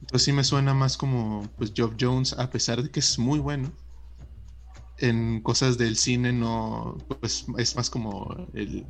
Entonces 0.00 0.22
sí 0.22 0.32
me 0.32 0.44
suena 0.44 0.74
más 0.74 0.96
como 0.96 1.48
pues 1.56 1.72
Job 1.76 1.96
Jones, 2.00 2.32
a 2.38 2.50
pesar 2.50 2.82
de 2.82 2.90
que 2.90 3.00
es 3.00 3.18
muy 3.18 3.38
bueno, 3.38 3.70
en 4.98 5.42
cosas 5.42 5.76
del 5.78 5.96
cine 5.96 6.32
no, 6.32 6.96
pues 7.20 7.46
es 7.58 7.76
más 7.76 7.90
como 7.90 8.34
el, 8.54 8.86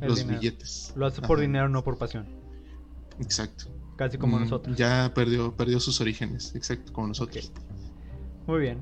El 0.00 0.08
los 0.08 0.18
dinero. 0.18 0.40
billetes. 0.40 0.92
Lo 0.96 1.06
hace 1.06 1.20
por 1.20 1.38
Ajá, 1.38 1.42
dinero, 1.46 1.68
no 1.68 1.82
por 1.84 1.98
pasión. 1.98 2.26
Exacto. 3.20 3.64
Casi 3.96 4.16
como 4.18 4.38
Mm, 4.38 4.44
nosotros. 4.44 4.76
Ya 4.76 5.12
perdió, 5.14 5.54
perdió 5.54 5.78
sus 5.80 6.00
orígenes, 6.00 6.54
exacto, 6.54 6.92
como 6.92 7.08
nosotros. 7.08 7.52
Muy 8.46 8.60
bien. 8.60 8.78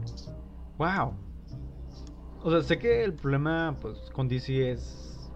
Wow. 0.78 1.14
O 2.42 2.50
sea, 2.50 2.62
sé 2.62 2.78
que 2.78 3.04
el 3.04 3.12
problema 3.12 3.76
pues 3.80 3.98
con 4.12 4.28
DC 4.28 4.70
es 4.72 5.30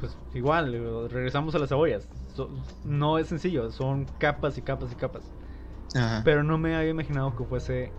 pues 0.00 0.16
igual, 0.34 0.72
regresamos 1.08 1.54
a 1.54 1.58
las 1.58 1.68
cebollas. 1.70 2.06
So- 2.34 2.50
no 2.84 3.18
es 3.18 3.28
sencillo, 3.28 3.70
son 3.70 4.04
capas 4.18 4.58
y 4.58 4.62
capas 4.62 4.92
y 4.92 4.96
capas. 4.96 5.24
Ajá. 5.94 6.22
Pero 6.24 6.42
no 6.42 6.58
me 6.58 6.76
había 6.76 6.90
imaginado 6.90 7.34
que 7.34 7.44
fuese 7.44 7.92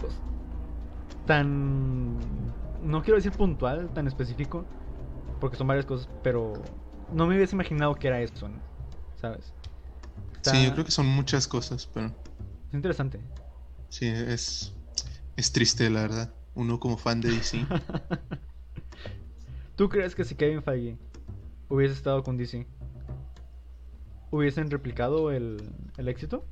pues, 0.00 0.12
tan 1.26 2.18
no 2.82 3.02
quiero 3.02 3.16
decir 3.16 3.32
puntual, 3.32 3.88
tan 3.94 4.06
específico, 4.06 4.64
porque 5.38 5.56
son 5.56 5.66
varias 5.66 5.86
cosas, 5.86 6.08
pero 6.22 6.52
no 7.12 7.26
me 7.26 7.36
hubiese 7.36 7.54
imaginado 7.54 7.94
que 7.94 8.08
era 8.08 8.20
eso, 8.20 8.48
¿no? 8.48 8.60
¿sabes? 9.20 9.52
Está- 10.36 10.52
Sí, 10.52 10.64
yo 10.64 10.72
creo 10.72 10.84
que 10.84 10.90
son 10.90 11.06
muchas 11.06 11.46
cosas, 11.46 11.88
pero 11.92 12.06
es 12.06 12.74
interesante. 12.74 13.20
sí, 13.88 14.06
es, 14.06 14.72
es 15.36 15.52
triste, 15.52 15.88
la 15.90 16.02
verdad. 16.02 16.34
Uno 16.54 16.80
como 16.80 16.96
fan 16.96 17.20
de 17.20 17.30
DC. 17.30 17.66
¿Tú 19.76 19.88
crees 19.88 20.14
que 20.14 20.24
si 20.24 20.34
Kevin 20.34 20.62
Feige 20.62 20.96
hubiese 21.68 21.94
estado 21.94 22.22
con 22.22 22.36
DC, 22.36 22.66
hubiesen 24.30 24.70
replicado 24.70 25.30
el, 25.30 25.62
el 25.96 26.08
éxito? 26.08 26.44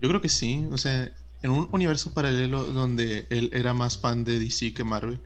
Yo 0.00 0.08
creo 0.08 0.20
que 0.20 0.28
sí, 0.28 0.66
o 0.70 0.78
sea, 0.78 1.12
en 1.42 1.50
un 1.50 1.68
universo 1.72 2.12
paralelo 2.12 2.64
donde 2.64 3.26
él 3.30 3.50
era 3.52 3.72
más 3.74 3.98
fan 3.98 4.24
de 4.24 4.38
DC 4.38 4.74
que 4.74 4.84
Marvel, 4.84 5.20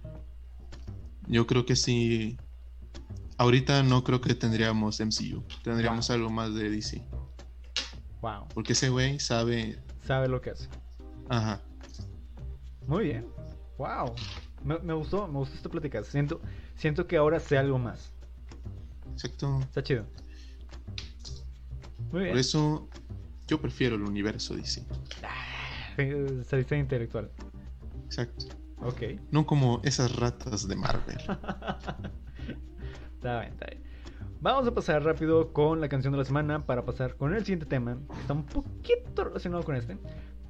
yo 1.29 1.47
creo 1.47 1.67
que 1.67 1.77
sí. 1.77 2.39
Ahorita 3.39 3.83
no 3.83 4.03
creo 4.03 4.23
que 4.23 4.35
tendríamos 4.35 4.99
MCU, 4.99 5.45
tendríamos 5.62 6.11
algo 6.11 6.31
más 6.31 6.55
de 6.55 6.71
DC, 6.71 7.03
Wow, 8.23 8.49
porque 8.55 8.73
ese 8.73 8.89
güey 8.89 9.21
sabe, 9.21 9.79
sabe 10.07 10.27
lo 10.29 10.41
que 10.41 10.51
hace. 10.51 10.69
ajá, 11.29 11.61
Muy 12.87 13.05
bien. 13.05 13.27
Wow. 13.79 14.14
Me, 14.64 14.79
me 14.81 14.92
gustó, 14.94 15.27
me 15.29 15.38
gustó 15.38 15.55
esta 15.57 15.68
plática. 15.68 16.03
Siento, 16.05 16.40
siento 16.77 17.07
que 17.07 17.16
ahora 17.16 17.38
sé 17.40 17.59
algo 17.59 17.79
más. 17.79 18.12
exacto. 19.12 19.59
Está 19.61 19.83
chido. 19.83 20.05
Muy 22.12 22.22
bien. 22.22 22.33
Por 22.33 22.40
eso 22.40 22.88
yo 23.46 23.61
prefiero 23.61 23.96
el 23.96 24.03
universo 24.03 24.55
DC, 24.55 24.85
Eh, 25.99 26.42
Saliste 26.46 26.77
intelectual. 26.79 27.31
exacto. 28.07 28.46
Ok. 28.83 29.03
No 29.31 29.46
como 29.46 29.81
esas 29.85 30.14
ratas 30.16 30.68
de 30.68 30.77
Marvel. 30.77 31.16
Está 33.16 33.40
bien, 33.40 33.53
está 33.55 33.66
bien. 33.66 33.83
Vamos 34.40 34.68
a 34.68 34.75
pasar 34.75 35.03
rápido 35.03 35.53
con 35.53 35.81
la 35.81 35.88
canción 35.88 36.12
de 36.12 36.18
la 36.18 36.25
semana 36.25 36.64
para 36.66 36.85
pasar 36.85 37.16
con 37.16 37.35
el 37.35 37.40
siguiente 37.40 37.66
tema. 37.66 37.99
Está 38.20 38.35
un 38.35 38.44
poquito 38.44 39.25
relacionado 39.25 39.64
con 39.64 39.75
este. 39.75 39.96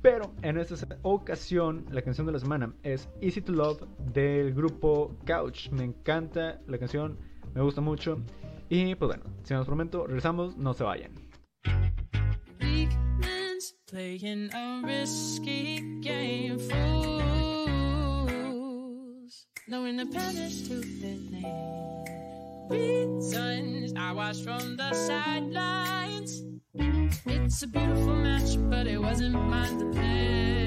Pero 0.03 0.33
en 0.43 0.59
esta 0.59 0.75
ocasión, 1.03 1.87
la 1.91 2.03
canción 2.03 2.27
de 2.27 2.33
la 2.33 2.39
semana 2.39 2.73
es 2.83 3.09
Easy 3.21 3.41
to 3.41 3.53
Love 3.53 3.83
del 4.13 4.55
grupo 4.55 5.17
Couch. 5.27 5.71
Me 5.71 5.85
encanta 5.85 6.61
la 6.67 6.79
canción, 6.79 7.19
me 7.55 7.63
gusta 7.63 7.81
mucho. 7.81 8.19
Y 8.69 8.95
pues 8.95 9.09
bueno, 9.09 9.25
por 9.49 9.59
el 9.59 9.69
momento, 9.69 10.07
regresamos, 10.07 10.57
no 10.57 10.75
se 10.75 10.85
vayan. 10.85 11.13
Playing 13.89 14.51
a 14.53 14.83
risky 14.85 16.01
game. 16.01 16.59
Fools 16.59 16.77
knowing 19.69 19.97
the 19.97 20.07
palace 20.07 20.67
to 20.67 20.81
their 21.01 21.17
name. 21.31 22.05
Reasons 22.69 23.93
I 23.97 24.13
watch 24.13 24.43
from 24.43 24.77
the 24.77 24.93
sidelines. 24.93 26.46
It's 26.79 27.63
a 27.63 27.67
beautiful 27.67 28.15
match, 28.17 28.57
but 28.71 28.87
it 28.87 28.99
wasn't 28.99 29.35
mine 29.35 29.79
to 29.79 29.87
play. 29.93 30.66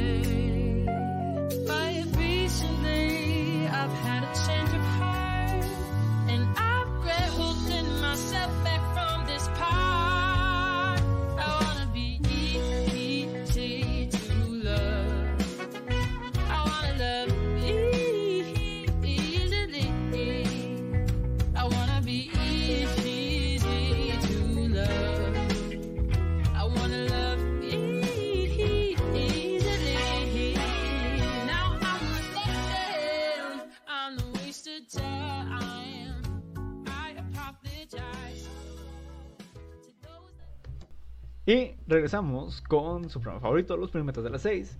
Y 41.49 41.71
regresamos 41.87 42.61
con 42.61 43.09
su 43.09 43.19
programa 43.19 43.41
favorito, 43.41 43.75
los 43.75 43.89
primeros 43.89 44.23
de 44.23 44.29
las 44.29 44.43
6. 44.43 44.77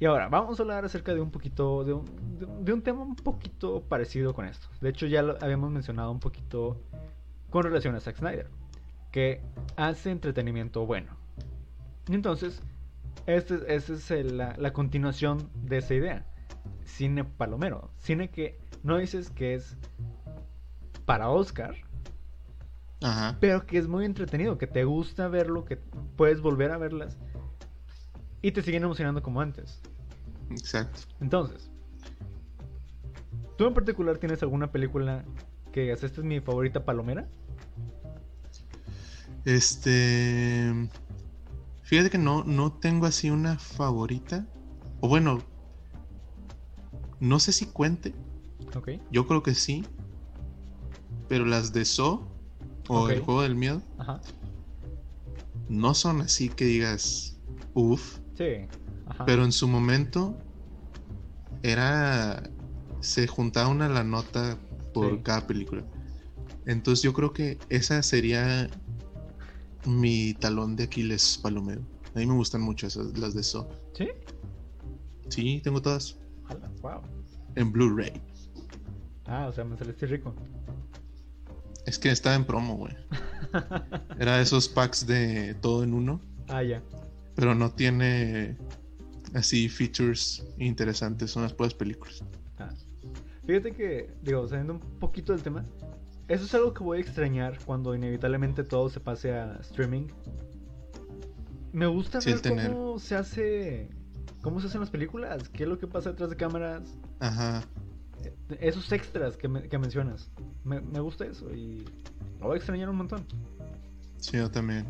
Y 0.00 0.06
ahora 0.06 0.30
vamos 0.30 0.58
a 0.58 0.62
hablar 0.62 0.82
acerca 0.86 1.12
de 1.12 1.20
un 1.20 1.30
poquito, 1.30 1.84
de 1.84 1.92
un, 2.72 2.80
tema 2.82 3.02
un 3.02 3.14
poquito 3.14 3.82
parecido 3.82 4.32
con 4.32 4.46
esto. 4.46 4.68
De 4.80 4.88
hecho 4.88 5.04
ya 5.06 5.20
lo 5.20 5.36
habíamos 5.42 5.70
mencionado 5.70 6.10
un 6.10 6.18
poquito 6.18 6.80
con 7.50 7.62
relación 7.62 7.94
a 7.94 8.00
Zack 8.00 8.16
Snyder, 8.16 8.48
que 9.12 9.42
hace 9.76 10.10
entretenimiento 10.10 10.86
bueno. 10.86 11.12
Entonces, 12.08 12.62
este, 13.26 13.56
esta 13.74 13.92
es 13.92 14.10
el- 14.10 14.38
la, 14.38 14.54
la 14.56 14.72
continuación 14.72 15.50
de 15.62 15.76
esa 15.76 15.92
idea. 15.92 16.24
Cine 16.84 17.24
palomero, 17.24 17.90
cine 17.98 18.30
que 18.30 18.58
no 18.82 18.96
dices 18.96 19.28
que 19.28 19.52
es 19.56 19.76
para 21.04 21.28
Oscar, 21.28 21.74
Ajá. 23.00 23.36
pero 23.40 23.64
que 23.64 23.78
es 23.78 23.86
muy 23.86 24.04
entretenido, 24.04 24.58
que 24.58 24.66
te 24.66 24.84
gusta 24.84 25.28
verlo, 25.28 25.64
que 25.64 25.76
puedes 26.16 26.40
volver 26.40 26.72
a 26.72 26.78
verlas 26.78 27.16
y 28.42 28.52
te 28.52 28.62
siguen 28.62 28.84
emocionando 28.84 29.22
como 29.22 29.40
antes. 29.40 29.80
Exacto. 30.50 31.02
Entonces, 31.20 31.70
¿tú 33.56 33.66
en 33.66 33.74
particular 33.74 34.18
tienes 34.18 34.42
alguna 34.42 34.72
película 34.72 35.24
que 35.72 35.82
digas, 35.82 36.02
esta 36.02 36.20
es 36.20 36.26
mi 36.26 36.40
favorita 36.40 36.84
palomera? 36.84 37.28
Este. 39.44 40.88
Fíjate 41.82 42.10
que 42.10 42.18
no, 42.18 42.44
no 42.44 42.72
tengo 42.72 43.06
así 43.06 43.30
una 43.30 43.58
favorita. 43.58 44.46
O 45.00 45.08
bueno. 45.08 45.42
No 47.20 47.40
sé 47.40 47.52
si 47.52 47.66
cuente. 47.66 48.14
Ok. 48.76 48.90
Yo 49.10 49.26
creo 49.26 49.42
que 49.42 49.54
sí. 49.54 49.84
Pero 51.28 51.44
las 51.44 51.72
de 51.72 51.84
So 51.84 52.28
o 52.88 53.08
el 53.10 53.20
juego 53.20 53.42
del 53.42 53.54
miedo 53.54 53.82
Ajá. 53.98 54.20
no 55.68 55.94
son 55.94 56.20
así 56.22 56.48
que 56.50 56.64
digas. 56.64 57.36
Uf. 57.74 58.18
Sí. 58.34 58.66
Ajá. 59.06 59.24
Pero 59.26 59.44
en 59.44 59.52
su 59.52 59.68
momento 59.68 60.36
era. 61.62 62.42
Se 63.00 63.26
juntaba 63.28 63.68
una 63.68 63.88
la 63.88 64.02
nota 64.02 64.58
por 64.92 65.16
Sí. 65.16 65.22
cada 65.22 65.46
película. 65.46 65.84
Entonces 66.66 67.02
yo 67.02 67.12
creo 67.12 67.32
que 67.32 67.58
esa 67.68 68.02
sería 68.02 68.68
mi 69.84 70.34
talón 70.34 70.74
de 70.76 70.84
Aquiles 70.84 71.38
palomero. 71.42 71.82
A 72.14 72.18
mí 72.18 72.26
me 72.26 72.34
gustan 72.34 72.60
mucho 72.62 72.86
esas, 72.88 73.16
las 73.18 73.34
de 73.34 73.42
So. 73.44 73.68
¿Sí? 73.94 74.08
Sí, 75.28 75.60
tengo 75.62 75.80
todas 75.80 76.16
Wow. 76.82 77.02
en 77.54 77.70
Blu-ray. 77.70 78.12
Ah, 79.26 79.46
o 79.48 79.52
sea, 79.52 79.64
me 79.64 79.76
saliste 79.76 80.06
rico. 80.06 80.34
Es 81.88 81.98
que 81.98 82.10
estaba 82.10 82.36
en 82.36 82.44
promo, 82.44 82.76
güey. 82.76 82.94
Era 84.18 84.40
esos 84.42 84.68
packs 84.68 85.06
de 85.06 85.54
todo 85.54 85.82
en 85.84 85.94
uno, 85.94 86.20
ah, 86.48 86.62
ya. 86.62 86.82
pero 87.34 87.54
no 87.54 87.70
tiene 87.70 88.58
así 89.32 89.70
features 89.70 90.44
interesantes, 90.58 91.30
son 91.30 91.44
las 91.44 91.54
puras 91.54 91.72
películas. 91.72 92.22
Ah. 92.58 92.68
Fíjate 93.46 93.72
que, 93.72 94.10
digo, 94.22 94.46
saliendo 94.46 94.74
un 94.74 94.80
poquito 94.98 95.32
del 95.32 95.42
tema, 95.42 95.64
eso 96.28 96.44
es 96.44 96.54
algo 96.54 96.74
que 96.74 96.84
voy 96.84 96.98
a 96.98 97.00
extrañar 97.00 97.58
cuando 97.64 97.94
inevitablemente 97.94 98.64
todo 98.64 98.90
se 98.90 99.00
pase 99.00 99.32
a 99.32 99.56
streaming. 99.62 100.08
Me 101.72 101.86
gusta 101.86 102.20
Sí, 102.20 102.32
ver 102.32 102.40
tener. 102.40 102.70
cómo 102.70 102.98
se 102.98 103.14
hace, 103.16 103.88
cómo 104.42 104.60
se 104.60 104.66
hacen 104.66 104.80
las 104.82 104.90
películas, 104.90 105.48
qué 105.48 105.62
es 105.62 105.68
lo 105.70 105.78
que 105.78 105.86
pasa 105.86 106.10
detrás 106.10 106.28
de 106.28 106.36
cámaras, 106.36 106.82
Ajá. 107.20 107.62
Esos 108.60 108.90
extras 108.92 109.36
que, 109.36 109.48
me- 109.48 109.68
que 109.68 109.78
mencionas. 109.78 110.30
Me, 110.64 110.80
me 110.80 111.00
gusta 111.00 111.24
eso 111.26 111.52
y 111.54 111.84
lo 112.40 112.46
voy 112.46 112.54
a 112.54 112.56
extrañar 112.58 112.88
un 112.88 112.96
montón. 112.96 113.24
Sí, 114.18 114.36
yo 114.36 114.50
también. 114.50 114.86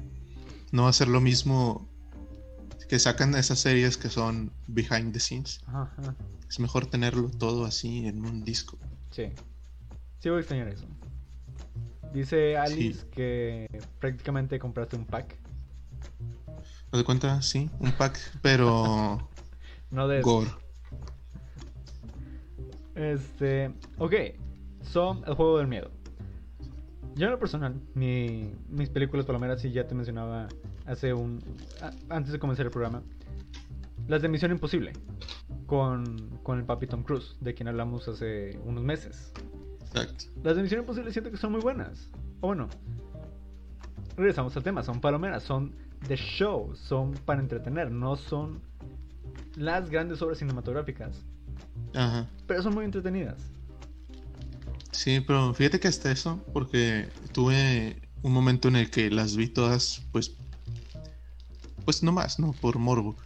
No 0.72 0.84
va 0.84 0.90
a 0.90 0.92
ser 0.92 1.08
lo 1.08 1.20
mismo 1.20 1.88
que 2.88 2.98
sacan 2.98 3.34
esas 3.34 3.58
series 3.58 3.96
que 3.96 4.08
son 4.08 4.50
behind 4.66 5.12
the 5.12 5.20
scenes. 5.20 5.60
Ajá, 5.66 5.92
ajá. 5.98 6.14
Es 6.48 6.58
mejor 6.60 6.86
tenerlo 6.86 7.30
todo 7.30 7.64
así 7.66 8.06
en 8.06 8.24
un 8.24 8.44
disco. 8.44 8.78
Sí. 9.10 9.26
Sí 10.20 10.28
voy 10.30 10.38
a 10.38 10.40
extrañar 10.40 10.68
eso. 10.68 10.86
Dice 12.12 12.56
Alice 12.56 13.00
Sí. 13.02 13.06
que 13.12 13.82
prácticamente 13.98 14.58
compraste 14.58 14.96
un 14.96 15.04
pack. 15.04 15.36
¿Te 16.90 16.96
das 16.96 17.04
cuenta? 17.04 17.42
Sí, 17.42 17.68
un 17.80 17.92
pack, 17.92 18.18
pero 18.40 19.28
No 19.90 20.08
de 20.08 20.22
gore. 20.22 20.50
Este, 22.98 23.72
ok, 23.98 24.12
son 24.82 25.22
el 25.26 25.34
juego 25.34 25.58
del 25.58 25.68
miedo. 25.68 25.90
Yo 27.14 27.26
en 27.26 27.32
lo 27.32 27.38
personal, 27.38 27.80
mi- 27.94 28.52
mis 28.68 28.90
películas 28.90 29.24
palomeras, 29.24 29.60
sí 29.60 29.70
ya 29.70 29.86
te 29.86 29.94
mencionaba 29.94 30.48
hace 30.86 31.14
un... 31.14 31.40
a- 31.80 31.92
antes 32.14 32.32
de 32.32 32.38
comenzar 32.38 32.66
el 32.66 32.72
programa, 32.72 33.02
las 34.08 34.20
de 34.22 34.28
Misión 34.28 34.50
Imposible, 34.50 34.92
con, 35.66 36.38
con 36.42 36.58
el 36.58 36.64
papi 36.64 36.86
Tom 36.86 37.02
Cruise, 37.02 37.36
de 37.40 37.54
quien 37.54 37.68
hablamos 37.68 38.08
hace 38.08 38.58
unos 38.64 38.82
meses. 38.82 39.32
Exacto. 39.80 40.24
Las 40.42 40.56
de 40.56 40.62
Misión 40.62 40.80
Imposible 40.80 41.12
siento 41.12 41.30
que 41.30 41.36
son 41.36 41.52
muy 41.52 41.60
buenas. 41.60 42.10
O 42.40 42.48
bueno, 42.48 42.68
regresamos 44.16 44.56
al 44.56 44.62
tema, 44.62 44.82
son 44.82 45.00
palomeras, 45.00 45.42
son 45.44 45.72
de 46.08 46.16
show, 46.16 46.74
son 46.74 47.12
para 47.12 47.40
entretener, 47.40 47.90
no 47.90 48.16
son 48.16 48.60
las 49.56 49.90
grandes 49.90 50.22
obras 50.22 50.38
cinematográficas, 50.38 51.24
Ajá. 51.94 52.28
pero 52.46 52.62
son 52.62 52.74
muy 52.74 52.84
entretenidas. 52.84 53.36
Sí, 54.92 55.20
pero 55.20 55.52
fíjate 55.54 55.78
que 55.80 55.88
hasta 55.88 56.10
eso, 56.10 56.40
porque 56.52 57.08
tuve 57.32 58.00
un 58.22 58.32
momento 58.32 58.68
en 58.68 58.76
el 58.76 58.90
que 58.90 59.10
las 59.10 59.36
vi 59.36 59.48
todas, 59.48 60.02
pues, 60.12 60.32
pues 61.84 62.02
no 62.02 62.12
más, 62.12 62.38
¿no? 62.38 62.52
Por 62.52 62.78
morbo. 62.78 63.16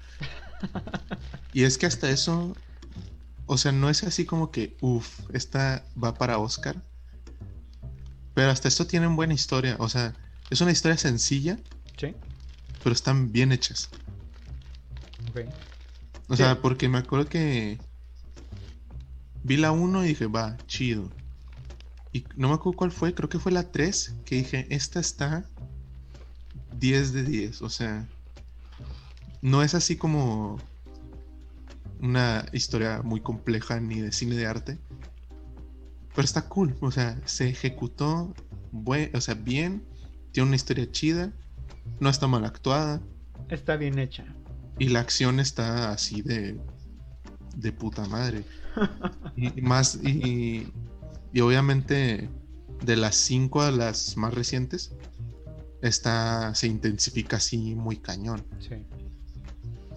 Y 1.55 1.65
es 1.65 1.77
que 1.77 1.85
hasta 1.85 2.09
eso, 2.11 2.57
o 3.45 3.59
sea, 3.59 3.73
no 3.73 3.91
es 3.91 4.05
así 4.05 4.25
como 4.25 4.51
que, 4.51 4.75
uff, 4.81 5.21
esta 5.35 5.85
va 6.03 6.15
para 6.15 6.39
Oscar. 6.39 6.77
Pero 8.35 8.51
hasta 8.51 8.69
eso 8.69 8.87
tienen 8.87 9.17
buena 9.17 9.35
historia, 9.35 9.77
o 9.79 9.87
sea, 9.91 10.15
es 10.49 10.63
una 10.63 10.71
historia 10.73 10.97
sencilla, 10.97 11.59
¿Sí? 11.99 12.15
pero 12.83 12.95
están 12.95 13.33
bien 13.33 13.53
hechas. 13.53 13.91
Ok. 15.31 15.41
O 16.29 16.37
Sí. 16.37 16.43
sea, 16.43 16.59
porque 16.63 16.89
me 16.89 16.97
acuerdo 16.99 17.29
que 17.29 17.79
vi 19.45 19.57
la 19.57 19.73
1 19.73 20.05
y 20.05 20.09
dije, 20.09 20.27
va, 20.27 20.57
chido. 20.67 21.11
Y 22.13 22.25
no 22.37 22.49
me 22.49 22.55
acuerdo 22.55 22.77
cuál 22.77 22.93
fue, 22.93 23.15
creo 23.15 23.29
que 23.29 23.39
fue 23.39 23.53
la 23.53 23.71
3, 23.71 24.17
que 24.25 24.37
dije, 24.37 24.67
esta 24.71 25.01
está 25.01 25.45
10 26.79 27.13
de 27.13 27.25
10. 27.25 27.63
O 27.63 27.71
sea, 27.71 28.07
no 29.41 29.63
es 29.63 29.75
así 29.75 29.97
como 29.97 30.59
una 32.01 32.45
historia 32.53 33.01
muy 33.03 33.21
compleja 33.21 33.81
ni 33.81 34.01
de 34.01 34.13
cine 34.13 34.37
de 34.37 34.47
arte. 34.47 34.79
Pero 36.15 36.25
está 36.25 36.49
cool, 36.49 36.77
o 36.81 36.91
sea, 36.91 37.19
se 37.25 37.49
ejecutó, 37.49 38.35
o 39.15 39.21
sea, 39.21 39.35
bien, 39.35 39.83
tiene 40.33 40.49
una 40.49 40.57
historia 40.57 40.91
chida, 40.91 41.33
no 42.01 42.11
está 42.11 42.27
mal 42.27 42.45
actuada. 42.45 43.01
Está 43.49 43.77
bien 43.77 43.99
hecha. 43.99 44.25
Y 44.79 44.89
la 44.89 45.01
acción 45.01 45.41
está 45.41 45.91
así 45.91 46.23
de. 46.23 46.61
De 47.57 47.73
puta 47.73 48.07
madre. 48.07 48.45
Y 49.37 49.61
más. 49.61 49.97
Y, 50.03 50.73
y 51.33 51.41
obviamente, 51.41 52.29
de 52.85 52.97
las 52.97 53.17
5 53.17 53.63
a 53.63 53.71
las 53.71 54.17
más 54.17 54.35
recientes, 54.35 54.93
está. 55.83 56.55
se 56.55 56.67
intensifica 56.67 57.37
así 57.37 57.75
muy 57.75 57.97
cañón. 57.97 58.45
Sí. 58.61 58.77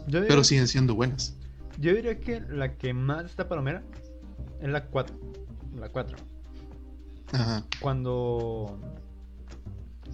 Yo 0.08 0.20
diría, 0.20 0.28
Pero 0.28 0.44
siguen 0.44 0.68
siendo 0.68 0.94
buenas. 0.96 1.36
yo 1.80 1.94
diría 1.96 2.20
que 2.20 2.42
la 2.42 2.76
que 2.78 2.94
más 2.94 3.26
está 3.26 3.48
palomera 3.48 3.84
es 4.62 4.70
la 4.70 4.86
4. 4.88 5.16
La 5.78 5.90
4. 5.90 6.18
Ajá. 7.34 7.66
Cuando. 7.82 8.80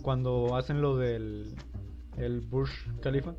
Cuando 0.01 0.55
hacen 0.55 0.81
lo 0.81 0.97
del. 0.97 1.55
El 2.17 2.41
Burj 2.41 2.69
Khalifa. 3.01 3.33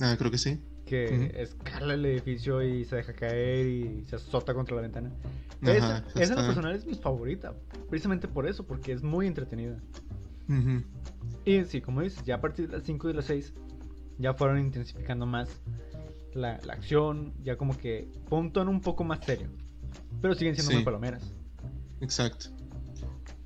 Ah, 0.00 0.16
creo 0.18 0.30
que 0.30 0.38
sí. 0.38 0.60
Que 0.84 1.32
escala 1.40 1.94
el 1.94 2.04
edificio 2.04 2.62
y 2.62 2.84
se 2.84 2.96
deja 2.96 3.14
caer 3.14 3.66
y 3.66 4.04
se 4.06 4.16
azota 4.16 4.52
contra 4.54 4.76
la 4.76 4.82
ventana. 4.82 5.10
Ajá, 5.62 5.72
esa, 5.72 6.04
esa 6.20 6.34
en 6.34 6.40
lo 6.40 6.46
personal 6.46 6.74
es 6.76 6.84
mi 6.84 6.94
favorita. 6.94 7.54
Precisamente 7.88 8.28
por 8.28 8.46
eso, 8.46 8.66
porque 8.66 8.92
es 8.92 9.02
muy 9.02 9.26
entretenida. 9.26 9.78
Ujú. 10.48 10.82
Y 11.46 11.64
sí, 11.64 11.80
como 11.80 12.02
dices, 12.02 12.22
ya 12.24 12.34
a 12.36 12.40
partir 12.40 12.68
de 12.68 12.76
las 12.76 12.84
5 12.86 13.08
y 13.08 13.12
las 13.14 13.24
6 13.26 13.54
ya 14.18 14.34
fueron 14.34 14.58
intensificando 14.60 15.24
más 15.26 15.48
la, 16.34 16.60
la 16.64 16.74
acción, 16.74 17.32
ya 17.42 17.56
como 17.56 17.76
que 17.78 18.08
fue 18.28 18.38
un 18.38 18.52
tono 18.52 18.70
un 18.70 18.80
poco 18.82 19.04
más 19.04 19.24
serio. 19.24 19.48
Pero 20.20 20.34
siguen 20.34 20.54
siendo 20.54 20.70
Sí. 20.72 20.76
muy 20.76 20.84
palomeras. 20.84 21.32
Exacto. 22.00 22.46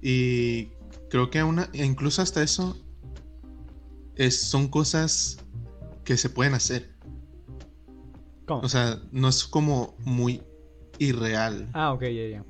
Y 0.02 0.70
creo 1.08 1.30
que 1.30 1.42
una, 1.42 1.68
e 1.72 1.84
incluso 1.84 2.20
hasta 2.22 2.42
eso 2.42 2.76
es, 4.16 4.40
son 4.42 4.68
cosas 4.68 5.38
que 6.04 6.16
se 6.16 6.28
pueden 6.30 6.54
hacer. 6.54 6.97
¿Cómo? 8.48 8.62
O 8.62 8.68
sea, 8.68 8.98
no 9.12 9.28
es 9.28 9.44
como 9.44 9.94
muy 10.00 10.42
irreal. 10.98 11.68
ah, 11.74 11.92
ok, 11.92 12.02
ya, 12.02 12.26
ya. 12.28 12.44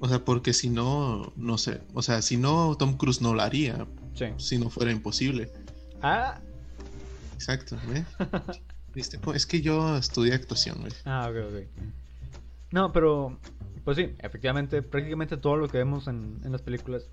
O 0.00 0.08
sea, 0.08 0.24
porque 0.24 0.52
si 0.52 0.68
no, 0.68 1.32
no 1.36 1.56
sé. 1.58 1.80
O 1.94 2.02
sea, 2.02 2.20
si 2.22 2.36
no, 2.36 2.74
Tom 2.76 2.96
Cruise 2.96 3.22
no 3.22 3.32
lo 3.34 3.42
haría. 3.42 3.86
Sí. 4.14 4.26
Si 4.38 4.58
no 4.58 4.68
fuera 4.70 4.90
imposible. 4.90 5.50
Ah, 6.02 6.40
Exacto. 7.34 7.76
¿Viste? 8.94 9.18
Es 9.34 9.44
que 9.46 9.60
yo 9.60 9.96
estudié 9.96 10.34
actuación, 10.34 10.78
güey. 10.80 10.92
ah, 11.04 11.28
ok, 11.30 11.36
ok. 11.52 11.84
No, 12.70 12.92
pero, 12.92 13.38
pues 13.84 13.96
sí, 13.96 14.14
efectivamente, 14.18 14.82
prácticamente 14.82 15.36
todo 15.36 15.56
lo 15.56 15.68
que 15.68 15.78
vemos 15.78 16.06
en, 16.08 16.40
en 16.44 16.52
las 16.52 16.62
películas, 16.62 17.04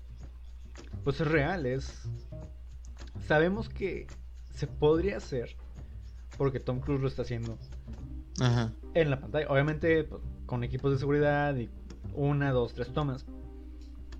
pues 1.04 1.20
es 1.20 1.26
real, 1.28 1.66
es... 1.66 2.02
Sabemos 3.26 3.68
que 3.68 4.06
se 4.54 4.66
podría 4.66 5.18
hacer, 5.18 5.56
porque 6.38 6.60
Tom 6.60 6.80
Cruise 6.80 7.00
lo 7.00 7.08
está 7.08 7.22
haciendo, 7.22 7.58
Ajá. 8.40 8.72
en 8.94 9.10
la 9.10 9.20
pantalla. 9.20 9.46
Obviamente 9.48 10.04
pues, 10.04 10.22
con 10.46 10.64
equipos 10.64 10.92
de 10.92 10.98
seguridad 10.98 11.54
y 11.56 11.68
una, 12.14 12.50
dos, 12.52 12.74
tres 12.74 12.92
tomas. 12.92 13.24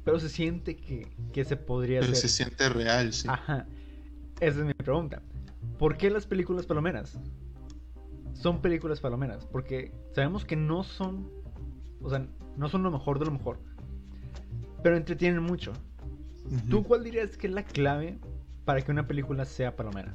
Pero 0.04 0.18
se 0.18 0.28
siente 0.28 0.76
que, 0.76 1.08
que 1.32 1.44
se 1.44 1.56
podría 1.56 2.00
Pero 2.00 2.12
hacer. 2.12 2.28
se 2.28 2.36
siente 2.36 2.68
real, 2.68 3.12
sí. 3.12 3.28
Ajá. 3.30 3.66
Esa 4.40 4.60
es 4.60 4.64
mi 4.66 4.74
pregunta. 4.74 5.22
¿Por 5.78 5.96
qué 5.96 6.10
las 6.10 6.26
películas 6.26 6.66
palomeras? 6.66 7.18
Son 8.34 8.60
películas 8.60 9.00
palomeras. 9.00 9.46
Porque 9.46 9.92
sabemos 10.14 10.44
que 10.44 10.56
no 10.56 10.82
son. 10.82 11.30
O 12.02 12.10
sea, 12.10 12.26
no 12.56 12.68
son 12.68 12.82
lo 12.82 12.90
mejor 12.90 13.18
de 13.20 13.26
lo 13.26 13.30
mejor. 13.32 13.58
Pero 14.82 14.96
entretienen 14.96 15.42
mucho. 15.42 15.72
¿Tú 16.68 16.82
cuál 16.82 17.04
dirías 17.04 17.36
que 17.36 17.46
es 17.46 17.52
la 17.52 17.62
clave 17.62 18.18
para 18.64 18.80
que 18.82 18.90
una 18.90 19.06
película 19.06 19.44
sea 19.44 19.76
palomera? 19.76 20.12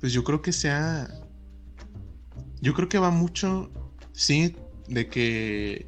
Pues 0.00 0.12
yo 0.12 0.24
creo 0.24 0.42
que 0.42 0.52
sea. 0.52 1.08
Yo 2.60 2.74
creo 2.74 2.88
que 2.88 2.98
va 2.98 3.10
mucho, 3.10 3.70
sí, 4.12 4.56
de 4.88 5.08
que 5.08 5.86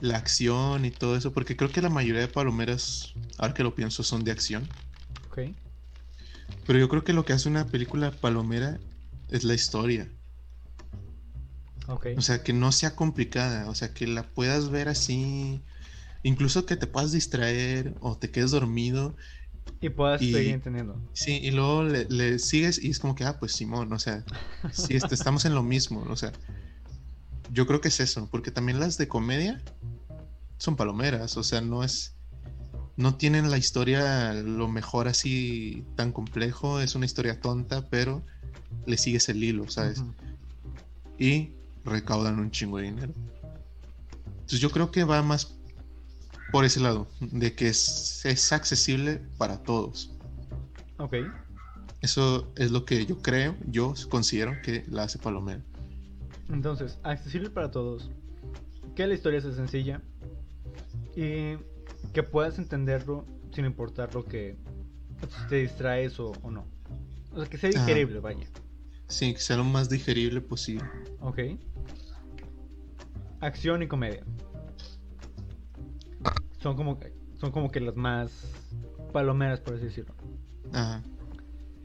la 0.00 0.18
acción 0.18 0.84
y 0.84 0.90
todo 0.90 1.16
eso, 1.16 1.32
porque 1.32 1.56
creo 1.56 1.70
que 1.70 1.82
la 1.82 1.90
mayoría 1.90 2.20
de 2.20 2.28
palomeras, 2.28 3.14
ahora 3.38 3.54
que 3.54 3.62
lo 3.62 3.74
pienso, 3.74 4.02
son 4.02 4.24
de 4.24 4.32
acción. 4.32 4.68
Ok. 5.30 5.40
Pero 6.66 6.78
yo 6.78 6.88
creo 6.88 7.04
que 7.04 7.12
lo 7.12 7.24
que 7.24 7.32
hace 7.32 7.48
una 7.48 7.66
película 7.66 8.10
palomera 8.10 8.78
es 9.30 9.44
la 9.44 9.54
historia. 9.54 10.08
Ok. 11.88 12.08
O 12.16 12.20
sea, 12.20 12.42
que 12.42 12.52
no 12.52 12.72
sea 12.72 12.96
complicada, 12.96 13.70
o 13.70 13.74
sea, 13.74 13.94
que 13.94 14.06
la 14.06 14.24
puedas 14.24 14.70
ver 14.70 14.88
así, 14.88 15.62
incluso 16.22 16.66
que 16.66 16.76
te 16.76 16.86
puedas 16.86 17.12
distraer 17.12 17.94
o 18.00 18.18
te 18.18 18.30
quedes 18.30 18.50
dormido. 18.50 19.16
Y 19.80 19.88
puedas 19.90 20.22
y- 20.22 20.32
seguir 20.32 20.54
entendiendo. 20.54 21.00
Sí, 21.12 21.38
y 21.42 21.50
luego 21.50 21.82
le, 21.82 22.06
le 22.10 22.38
sigues 22.38 22.82
y 22.82 22.90
es 22.90 22.98
como 22.98 23.14
que, 23.14 23.24
ah, 23.24 23.36
pues 23.38 23.52
Simón, 23.52 23.92
o 23.92 23.98
sea, 23.98 24.24
sí, 24.72 24.94
este, 24.96 25.14
estamos 25.14 25.44
en 25.44 25.54
lo 25.54 25.62
mismo, 25.62 26.02
o 26.08 26.16
sea, 26.16 26.32
yo 27.52 27.66
creo 27.66 27.80
que 27.80 27.88
es 27.88 28.00
eso, 28.00 28.28
porque 28.30 28.50
también 28.50 28.80
las 28.80 28.98
de 28.98 29.08
comedia 29.08 29.62
son 30.58 30.76
palomeras, 30.76 31.36
o 31.36 31.42
sea, 31.42 31.60
no 31.60 31.82
es, 31.84 32.14
no 32.96 33.14
tienen 33.16 33.50
la 33.50 33.56
historia 33.58 34.32
lo 34.34 34.68
mejor 34.68 35.08
así 35.08 35.84
tan 35.96 36.12
complejo, 36.12 36.80
es 36.80 36.94
una 36.94 37.06
historia 37.06 37.40
tonta, 37.40 37.88
pero 37.88 38.24
le 38.86 38.98
sigues 38.98 39.28
el 39.28 39.42
hilo, 39.42 39.68
¿sabes? 39.68 39.98
Ujú. 40.00 40.14
y 41.18 41.52
recaudan 41.84 42.38
un 42.38 42.50
chingo 42.50 42.78
de 42.78 42.84
dinero. 42.84 43.14
Entonces 44.26 44.60
yo 44.60 44.70
creo 44.70 44.90
que 44.90 45.04
va 45.04 45.22
más 45.22 45.55
por 46.52 46.64
ese 46.64 46.80
lado, 46.80 47.08
de 47.20 47.54
que 47.54 47.68
es, 47.68 48.24
es 48.24 48.52
accesible 48.52 49.20
para 49.38 49.62
todos. 49.62 50.12
Ok. 50.98 51.14
Eso 52.02 52.52
es 52.56 52.70
lo 52.70 52.84
que 52.84 53.04
yo 53.06 53.20
creo, 53.20 53.56
yo 53.66 53.94
considero 54.10 54.60
que 54.62 54.84
la 54.88 55.04
hace 55.04 55.18
Palomera. 55.18 55.62
Entonces, 56.48 56.98
accesible 57.02 57.50
para 57.50 57.70
todos. 57.70 58.10
Que 58.94 59.06
la 59.06 59.14
historia 59.14 59.40
sea 59.40 59.52
sencilla. 59.52 60.00
Y 61.16 61.56
que 62.12 62.22
puedas 62.22 62.58
entenderlo 62.58 63.26
sin 63.52 63.64
importar 63.64 64.14
lo 64.14 64.24
que 64.24 64.56
si 65.20 65.48
te 65.48 65.56
distraes 65.56 66.20
o, 66.20 66.32
o 66.42 66.50
no. 66.50 66.66
O 67.32 67.40
sea, 67.40 67.48
que 67.48 67.58
sea 67.58 67.70
digerible, 67.70 68.20
vaya. 68.20 68.46
Sí, 69.08 69.32
que 69.34 69.40
sea 69.40 69.56
lo 69.56 69.64
más 69.64 69.88
digerible 69.88 70.40
posible. 70.40 70.88
Ok. 71.20 71.38
Acción 73.40 73.82
y 73.82 73.88
comedia. 73.88 74.24
Son 76.66 76.74
como, 76.74 76.98
son 77.36 77.52
como 77.52 77.70
que 77.70 77.78
las 77.78 77.94
más 77.94 78.52
palomeras, 79.12 79.60
por 79.60 79.74
así 79.74 79.84
decirlo. 79.84 80.12
Ajá. 80.72 81.00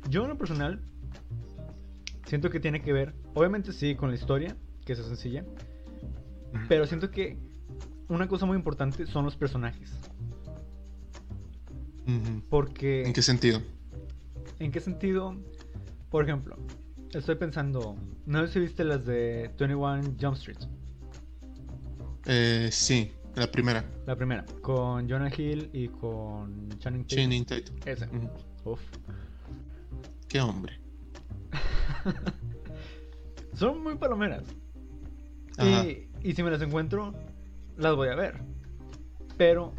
Yo 0.09 0.23
en 0.23 0.29
lo 0.29 0.39
personal 0.39 0.81
siento 2.25 2.49
que 2.49 2.59
tiene 2.59 2.81
que 2.81 2.91
ver, 2.91 3.13
obviamente 3.35 3.73
sí, 3.73 3.93
con 3.93 4.09
la 4.09 4.15
historia, 4.15 4.57
que 4.83 4.93
es 4.93 4.97
sencilla, 4.97 5.45
pero 6.67 6.87
siento 6.87 7.11
que 7.11 7.37
una 8.07 8.27
cosa 8.27 8.47
muy 8.47 8.57
importante 8.57 9.05
son 9.05 9.23
los 9.23 9.35
personajes. 9.35 9.93
Ujú. 12.07 12.41
Porque... 12.49 13.03
¿En 13.03 13.13
qué 13.13 13.21
sentido? 13.21 13.61
¿En 14.57 14.71
qué 14.71 14.79
sentido? 14.79 15.35
Por 16.09 16.23
ejemplo, 16.23 16.57
estoy 17.13 17.35
pensando, 17.35 17.97
no 18.25 18.47
sé 18.47 18.53
si 18.53 18.59
viste 18.61 18.83
las 18.83 19.05
de 19.05 19.51
21 19.59 20.15
Jump 20.19 20.37
Street, 20.37 20.57
Eh, 22.25 22.69
sí, 22.71 23.11
la 23.35 23.49
primera. 23.49 23.85
la 24.05 24.15
primera, 24.15 24.45
con 24.61 25.09
Jonah 25.09 25.31
Hill 25.35 25.69
y 25.73 25.87
con 25.87 26.69
Channing 26.79 27.03
Tatum. 27.03 27.17
Channing 27.17 27.45
Tatum. 27.45 27.75
Esa. 27.85 28.09
Uf. 28.65 28.81
Qué 30.27 30.41
hombre. 30.41 30.79
Son 33.53 33.81
muy 33.81 33.95
palomeras. 33.95 34.43
Ajá. 35.57 35.85
Y, 35.85 36.09
y 36.23 36.33
si 36.33 36.43
me 36.43 36.51
las 36.51 36.61
encuentro, 36.61 37.13
las 37.77 37.95
voy 37.95 38.09
a 38.09 38.15
ver. 38.15 38.41
Pero, 39.37 39.73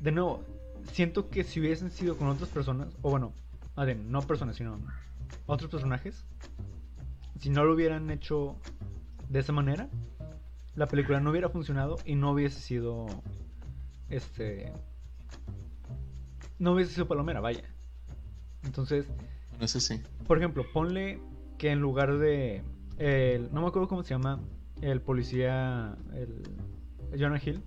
de 0.00 0.12
nuevo, 0.12 0.44
siento 0.92 1.30
que 1.30 1.44
si 1.44 1.60
hubiesen 1.60 1.90
sido 1.90 2.16
con 2.16 2.28
otras 2.28 2.48
personas, 2.48 2.88
o 3.02 3.10
bueno, 3.10 3.32
bien, 3.84 4.10
no 4.10 4.22
personas, 4.22 4.56
sino 4.56 4.78
otros 5.46 5.70
personajes, 5.70 6.24
si 7.40 7.50
no 7.50 7.64
lo 7.64 7.74
hubieran 7.74 8.10
hecho 8.10 8.56
de 9.28 9.40
esa 9.40 9.52
manera, 9.52 9.88
la 10.74 10.86
película 10.86 11.20
no 11.20 11.30
hubiera 11.30 11.48
funcionado 11.48 11.96
y 12.04 12.14
no 12.14 12.32
hubiese 12.32 12.60
sido. 12.60 13.06
Este. 14.08 14.72
No 16.58 16.72
hubiese 16.72 16.92
sido 16.94 17.06
palomera, 17.08 17.40
vaya. 17.40 17.64
Entonces, 18.64 19.06
Bueno, 19.50 19.64
eso 19.64 19.80
sí. 19.80 20.00
por 20.26 20.38
ejemplo, 20.38 20.64
ponle 20.72 21.20
que 21.58 21.70
en 21.70 21.80
lugar 21.80 22.18
de. 22.18 22.62
El, 22.98 23.52
no 23.52 23.62
me 23.62 23.68
acuerdo 23.68 23.88
cómo 23.88 24.02
se 24.02 24.10
llama. 24.10 24.40
El 24.80 25.00
policía. 25.00 25.96
El, 26.14 26.42
Jonah 27.18 27.40
Hill. 27.44 27.62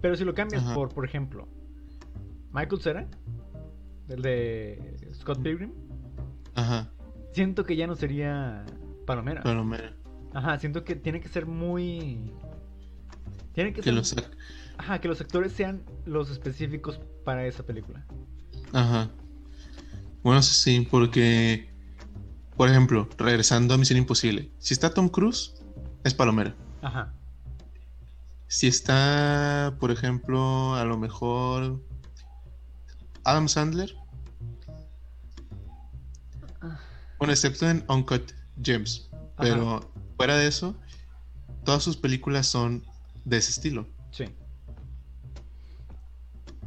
Pero 0.00 0.16
si 0.16 0.24
lo 0.24 0.34
cambias 0.34 0.62
Ajá. 0.64 0.74
por, 0.74 0.92
por 0.92 1.04
ejemplo, 1.04 1.46
Michael 2.52 2.80
Cera. 2.80 3.08
El 4.08 4.22
de 4.22 4.96
Scott 5.14 5.42
Pilgrim. 5.42 5.72
Ajá. 6.54 6.90
Siento 7.32 7.64
que 7.64 7.76
ya 7.76 7.86
no 7.86 7.94
sería 7.96 8.64
Palomera. 9.04 9.42
Pero 9.42 9.64
mira, 9.64 9.92
Ajá, 10.36 10.58
siento 10.58 10.84
que 10.84 10.96
tiene 10.96 11.20
que 11.20 11.28
ser 11.28 11.46
muy. 11.46 12.30
Tiene 13.54 13.70
que, 13.72 13.76
que 13.76 13.84
ser. 13.84 13.94
lo 13.94 14.02
sac- 14.02 14.30
Ajá, 14.76 15.00
que 15.00 15.08
los 15.08 15.18
actores 15.22 15.52
sean 15.52 15.82
los 16.04 16.30
específicos 16.30 17.00
para 17.24 17.46
esa 17.46 17.62
película. 17.62 18.04
Ajá. 18.74 19.10
Bueno, 20.22 20.42
sí, 20.42 20.86
porque, 20.90 21.70
por 22.56 22.68
ejemplo, 22.68 23.08
regresando 23.16 23.72
a 23.72 23.78
Misión 23.78 23.98
Imposible, 23.98 24.50
si 24.58 24.74
está 24.74 24.92
Tom 24.92 25.08
Cruise, 25.08 25.54
es 26.04 26.12
Palomera. 26.12 26.54
Ajá. 26.82 27.14
Si 28.48 28.66
está, 28.66 29.74
por 29.80 29.90
ejemplo, 29.90 30.74
a 30.74 30.84
lo 30.84 30.98
mejor 30.98 31.82
Adam 33.24 33.48
Sandler. 33.48 33.94
Bueno, 37.18 37.32
excepto 37.32 37.68
en 37.70 37.82
Uncut 37.88 38.32
Gems. 38.62 39.08
Pero 39.38 39.90
fuera 40.16 40.36
de 40.36 40.46
eso, 40.48 40.76
todas 41.64 41.82
sus 41.82 41.96
películas 41.96 42.46
son 42.46 42.84
de 43.24 43.36
ese 43.38 43.50
estilo. 43.50 43.86
Sí. 44.10 44.24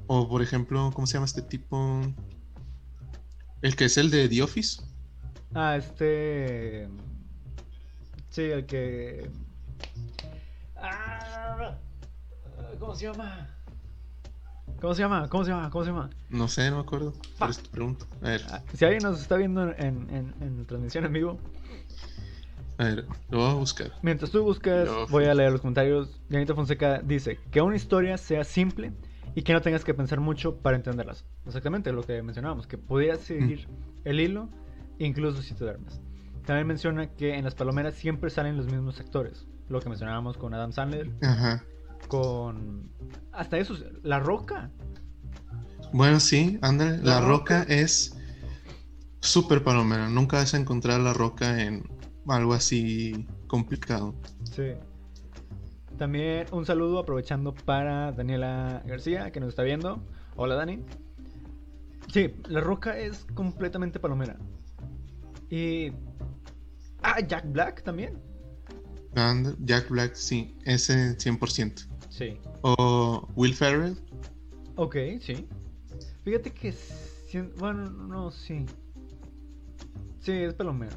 O 0.07 0.27
por 0.27 0.41
ejemplo, 0.41 0.91
¿cómo 0.93 1.07
se 1.07 1.13
llama 1.13 1.25
este 1.25 1.41
tipo? 1.41 2.01
El 3.61 3.75
que 3.75 3.85
es 3.85 3.97
el 3.97 4.09
de 4.09 4.27
The 4.29 4.41
Office. 4.43 4.81
Ah, 5.53 5.75
este. 5.77 6.87
Sí, 8.29 8.41
el 8.43 8.65
que. 8.65 9.29
Ah, 10.75 11.75
¿Cómo 12.79 12.95
se 12.95 13.05
llama? 13.05 13.49
¿Cómo 14.79 14.95
se 14.95 15.01
llama? 15.01 15.27
¿Cómo 15.27 15.43
se 15.43 15.51
llama? 15.51 15.69
¿Cómo 15.69 15.83
se 15.83 15.89
llama? 15.91 16.09
No 16.29 16.47
sé, 16.47 16.69
no 16.69 16.77
me 16.77 16.81
acuerdo. 16.83 17.13
Por 17.37 17.49
eso 17.49 17.61
te 17.61 17.69
pregunto. 17.69 18.07
A 18.21 18.29
ver, 18.29 18.41
Ah, 18.49 18.63
Si 18.73 18.85
alguien 18.85 19.03
nos 19.03 19.19
está 19.19 19.35
viendo 19.35 19.63
en, 19.73 20.09
en, 20.09 20.33
en 20.39 20.65
transmisión 20.65 21.05
en 21.05 21.13
vivo, 21.13 21.39
a 22.79 22.83
ver, 22.85 23.05
lo 23.29 23.37
voy 23.39 23.49
a 23.51 23.53
buscar. 23.53 23.91
mientras 24.01 24.31
tú 24.31 24.41
buscas, 24.43 24.89
voy 25.09 25.25
a 25.25 25.33
leer 25.35 25.51
los 25.51 25.61
comentarios. 25.61 26.19
Janita 26.31 26.55
Fonseca 26.55 27.01
dice 27.03 27.37
que 27.51 27.61
una 27.61 27.75
historia 27.75 28.17
sea 28.17 28.43
simple 28.43 28.93
y 29.35 29.43
que 29.43 29.53
no 29.53 29.61
tengas 29.61 29.83
que 29.83 29.93
pensar 29.93 30.19
mucho 30.19 30.57
para 30.57 30.75
entenderlas. 30.77 31.25
Exactamente 31.45 31.91
lo 31.91 32.03
que 32.03 32.23
mencionábamos, 32.23 32.65
que 32.65 32.77
pudieras 32.77 33.19
seguir 33.19 33.67
el 34.05 34.19
hilo 34.19 34.49
incluso 34.97 35.41
si 35.41 35.53
te 35.53 35.63
duermes. 35.65 36.01
También 36.45 36.65
menciona 36.67 37.07
que 37.13 37.35
en 37.35 37.43
las 37.45 37.53
palomeras 37.53 37.93
siempre 37.93 38.29
salen 38.29 38.57
los 38.57 38.65
mismos 38.65 38.99
actores. 38.99 39.45
Lo 39.67 39.79
que 39.81 39.89
mencionábamos 39.89 40.37
con 40.37 40.53
Adam 40.53 40.71
Sandler, 40.71 41.11
Ajá. 41.21 41.63
con... 42.07 42.89
Hasta 43.31 43.57
eso, 43.59 43.75
La 44.03 44.19
Roca. 44.19 44.71
Bueno, 45.93 46.19
sí, 46.19 46.57
anda. 46.61 46.91
La 47.03 47.19
La, 47.19 47.21
Roca. 47.21 47.59
roca. 47.59 47.73
es 47.73 48.17
súper 49.19 49.63
palomera. 49.63 50.09
Nunca 50.09 50.37
vas 50.37 50.53
a 50.53 50.57
encontrar 50.57 50.99
la 51.01 51.13
roca 51.13 51.61
en 51.61 51.83
algo 52.31 52.53
así 52.53 53.27
complicado. 53.47 54.15
Sí. 54.43 54.73
También 55.97 56.47
un 56.51 56.65
saludo 56.65 56.99
aprovechando 56.99 57.53
para 57.53 58.11
Daniela 58.11 58.83
García, 58.85 59.31
que 59.31 59.39
nos 59.39 59.49
está 59.49 59.63
viendo. 59.63 60.01
Hola 60.35 60.55
Dani. 60.55 60.83
Sí, 62.11 62.33
La 62.47 62.61
Roca 62.61 62.97
es 62.97 63.25
completamente 63.33 63.99
palomera. 63.99 64.37
Y... 65.49 65.91
Ah, 67.01 67.19
Jack 67.19 67.51
Black 67.51 67.83
también. 67.83 68.17
Jack 69.59 69.89
Black, 69.89 70.15
sí, 70.15 70.55
ese 70.65 71.17
100%. 71.17 71.87
Sí. 72.09 72.37
O 72.61 73.27
Will 73.35 73.53
Ferrell. 73.53 73.97
Ok, 74.75 74.95
sí. 75.19 75.47
Fíjate 76.23 76.51
que... 76.51 76.73
Bueno, 77.57 77.89
no, 77.89 78.31
sí. 78.31 78.65
Sí, 80.19 80.31
es 80.31 80.53
palomero. 80.53 80.95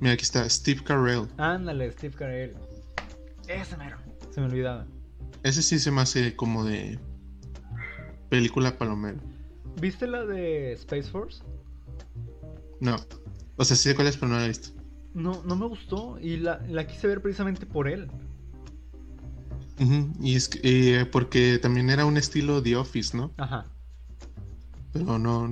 Mira, 0.00 0.14
aquí 0.14 0.22
está 0.22 0.48
Steve 0.48 0.82
Carell. 0.84 1.26
Ándale, 1.38 1.92
Steve 1.92 2.14
Carell. 2.14 2.54
Ese 3.48 3.76
mero. 3.76 3.96
Se 4.30 4.40
me 4.40 4.46
olvidaba. 4.46 4.86
Ese 5.42 5.62
sí 5.62 5.78
se 5.78 5.90
me 5.90 6.00
hace 6.00 6.34
como 6.36 6.64
de 6.64 6.98
película 8.28 8.76
palomera. 8.76 9.18
¿Viste 9.80 10.06
la 10.06 10.24
de 10.24 10.72
Space 10.72 11.04
Force? 11.10 11.42
No. 12.80 12.96
O 13.56 13.64
sea, 13.64 13.76
sí 13.76 13.88
sé 13.88 13.94
cuál 13.94 14.08
es, 14.08 14.16
pero 14.16 14.32
no 14.32 14.38
la 14.38 14.44
he 14.44 14.48
visto. 14.48 14.70
No, 15.14 15.42
no 15.44 15.54
me 15.56 15.66
gustó 15.66 16.18
y 16.20 16.38
la, 16.38 16.60
la 16.68 16.86
quise 16.86 17.06
ver 17.06 17.22
precisamente 17.22 17.66
por 17.66 17.88
él. 17.88 18.10
Ujú, 19.80 20.12
Y 20.20 20.36
es 20.36 20.48
que- 20.48 20.60
eh, 21.00 21.06
porque 21.06 21.58
también 21.58 21.90
era 21.90 22.04
un 22.06 22.16
estilo 22.16 22.62
The 22.62 22.76
Office, 22.76 23.16
¿no? 23.16 23.32
Ajá. 23.36 23.64
Pero 24.92 25.18
no, 25.18 25.48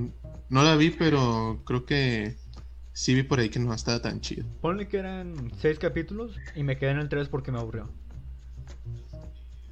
no 0.49 0.63
la 0.63 0.77
vi, 0.77 0.91
pero 0.91 1.61
creo 1.65 1.85
que 1.85 2.37
sí 2.93 3.15
vi 3.15 3.23
por 3.23 3.41
ahí 3.41 3.49
que 3.49 3.59
no 3.59 3.73
estaba 3.75 4.01
tan 4.01 4.21
chido. 4.21 4.47
Ponle 4.61 4.89
que 4.89 4.99
eran 4.99 5.51
seis 5.59 5.79
capítulos 5.79 6.37
y 6.55 6.63
me 6.63 6.77
quedé 6.79 6.91
en 6.93 6.99
el 6.99 7.09
3 7.09 7.29
porque 7.29 7.51
me 7.53 7.59
aburrió. 7.59 7.89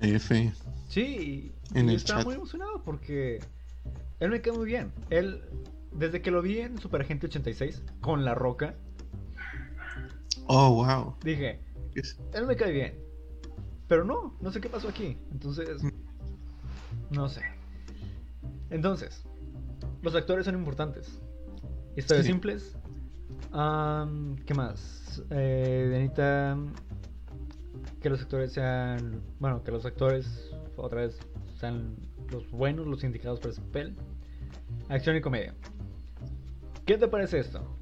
F. 0.00 0.52
Sí, 0.88 1.52
y, 1.72 1.78
En 1.78 1.86
y 1.86 1.90
el 1.90 1.96
estaba 1.96 2.20
chat. 2.20 2.26
muy 2.26 2.34
emocionado 2.34 2.82
porque 2.84 3.38
él 4.18 4.30
me 4.30 4.40
quedó 4.40 4.54
muy 4.56 4.66
bien. 4.66 4.92
Él, 5.10 5.42
desde 5.92 6.22
que 6.22 6.30
lo 6.30 6.40
vi 6.42 6.60
en 6.60 6.78
Super 6.78 7.02
Agente 7.02 7.26
86 7.26 7.82
con 8.00 8.24
La 8.24 8.34
Roca, 8.34 8.74
Oh, 10.46 10.74
wow. 10.84 11.14
dije, 11.22 11.60
Es- 11.94 12.18
él 12.34 12.46
me 12.46 12.56
cae 12.56 12.72
bien. 12.72 12.94
Pero 13.88 14.04
no, 14.04 14.36
no 14.40 14.50
sé 14.52 14.60
qué 14.60 14.68
pasó 14.68 14.88
aquí. 14.88 15.16
Entonces, 15.32 15.82
no 17.10 17.28
sé. 17.28 17.42
Entonces, 18.70 19.24
los 20.02 20.14
actores 20.14 20.46
son 20.46 20.54
importantes. 20.54 21.20
Historias 21.96 22.26
Sí. 22.26 22.32
simples. 22.32 22.76
Am, 23.52 24.36
¿Qué 24.46 24.54
más? 24.54 25.22
Eh, 25.30 26.10
que 28.00 28.08
los 28.10 28.20
actores 28.22 28.52
sean. 28.52 29.22
Bueno, 29.38 29.62
que 29.62 29.70
los 29.70 29.84
actores, 29.84 30.50
otra 30.76 31.02
vez, 31.02 31.18
sean 31.58 31.96
los 32.30 32.50
buenos, 32.50 32.86
los 32.86 33.04
indicados 33.04 33.40
para 33.40 33.52
ese 33.52 33.60
papel. 33.60 33.96
Acción 34.88 35.16
y 35.16 35.20
comedia. 35.20 35.54
¿Qué 36.86 36.96
te 36.96 37.08
parece 37.08 37.38
esto? 37.38 37.76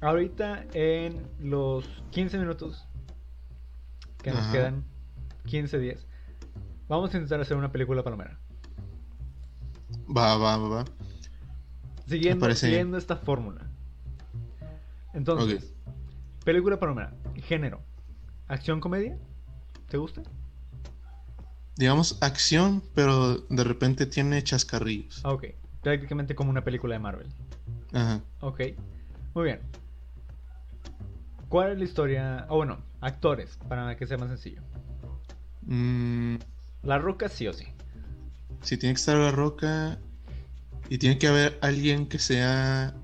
Ahorita 0.00 0.64
en 0.74 1.26
los 1.38 2.02
15 2.10 2.38
minutos 2.38 2.86
que 4.22 4.30
nos 4.30 4.40
Ajá. 4.40 4.52
quedan, 4.52 4.84
15 5.46 5.78
días, 5.78 6.06
vamos 6.88 7.12
a 7.12 7.16
intentar 7.16 7.40
hacer 7.40 7.56
una 7.56 7.70
película 7.72 8.02
palomera. 8.02 8.38
Va, 10.14 10.36
va, 10.36 10.56
va, 10.56 10.68
va. 10.68 10.84
Siguiendo, 12.06 12.54
siguiendo 12.54 12.96
esta 12.98 13.16
fórmula. 13.16 13.70
Entonces, 15.14 15.72
película 16.44 16.78
palomera, 16.78 17.14
género, 17.36 17.80
acción, 18.48 18.80
comedia, 18.80 19.16
¿te 19.88 19.96
gusta? 19.96 20.22
Digamos 21.76 22.18
acción, 22.22 22.82
pero 22.94 23.38
de 23.38 23.64
repente 23.64 24.06
tiene 24.06 24.42
chascarrillos. 24.42 25.20
Ah, 25.24 25.32
ok, 25.32 25.44
prácticamente 25.82 26.34
como 26.34 26.50
una 26.50 26.62
película 26.64 26.94
de 26.94 26.98
Marvel. 26.98 27.28
Ajá. 27.92 28.20
Ok, 28.40 28.60
muy 29.34 29.44
bien. 29.44 29.60
¿Cuál 31.48 31.72
es 31.72 31.78
la 31.78 31.84
historia? 31.84 32.46
O 32.48 32.56
bueno, 32.56 32.78
actores, 33.00 33.56
para 33.68 33.96
que 33.96 34.06
sea 34.06 34.18
más 34.18 34.28
sencillo. 34.28 34.62
Mm, 35.62 36.36
La 36.82 36.98
Roca 36.98 37.28
sí 37.28 37.46
o 37.46 37.52
sí. 37.52 37.66
sí, 38.62 38.76
tiene 38.76 38.94
que 38.94 38.98
estar 39.00 39.16
la 39.16 39.30
roca 39.30 39.98
y 40.88 40.98
tiene 40.98 41.18
que 41.18 41.28
haber 41.28 41.58
alguien 41.62 42.06
que 42.08 42.18
sea 42.18 42.94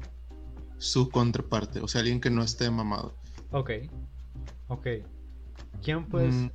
su 0.81 1.11
contraparte, 1.11 1.81
o 1.81 1.89
sea, 1.89 2.01
alguien 2.01 2.21
que 2.21 2.31
no 2.31 2.43
esté 2.43 2.71
mamado. 2.71 3.15
Ok, 3.53 3.71
ok. 4.69 4.87
¿Quién 5.83 6.07
puede 6.07 6.29
Mm. 6.29 6.51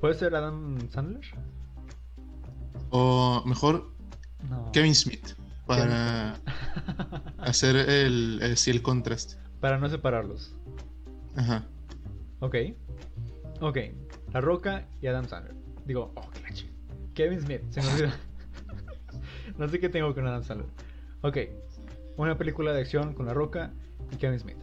¿Puede 0.00 0.14
ser 0.14 0.34
Adam 0.34 0.78
Sandler? 0.90 1.24
O 2.90 3.42
mejor 3.46 3.92
No. 4.48 4.70
Kevin 4.72 4.94
Smith 4.94 5.34
para 5.66 6.36
hacer 7.38 7.76
el, 7.76 8.40
el, 8.42 8.56
sí, 8.56 8.70
el 8.70 8.82
contraste. 8.82 9.36
Para 9.60 9.78
no 9.78 9.88
separarlos. 9.88 10.54
Ajá. 11.36 11.64
Ok. 12.40 12.56
Ok. 13.60 13.78
La 14.32 14.40
Roca 14.40 14.86
y 15.00 15.06
Adam 15.06 15.26
Sandler. 15.28 15.54
Digo, 15.84 16.12
oh, 16.16 16.30
qué 16.32 16.68
Kevin 17.14 17.40
Smith, 17.40 17.62
se 17.70 17.80
me 17.82 17.88
olvidó. 17.88 18.10
no 19.58 19.68
sé 19.68 19.80
qué 19.80 19.88
tengo 19.88 20.14
con 20.14 20.26
Adam 20.26 20.42
Sandler. 20.42 20.68
Ok. 21.22 21.38
Una 22.18 22.36
película 22.36 22.72
de 22.74 22.80
acción 22.80 23.14
con 23.14 23.24
La 23.26 23.32
Roca 23.32 23.72
y 24.12 24.16
Kevin 24.16 24.38
Smith. 24.38 24.56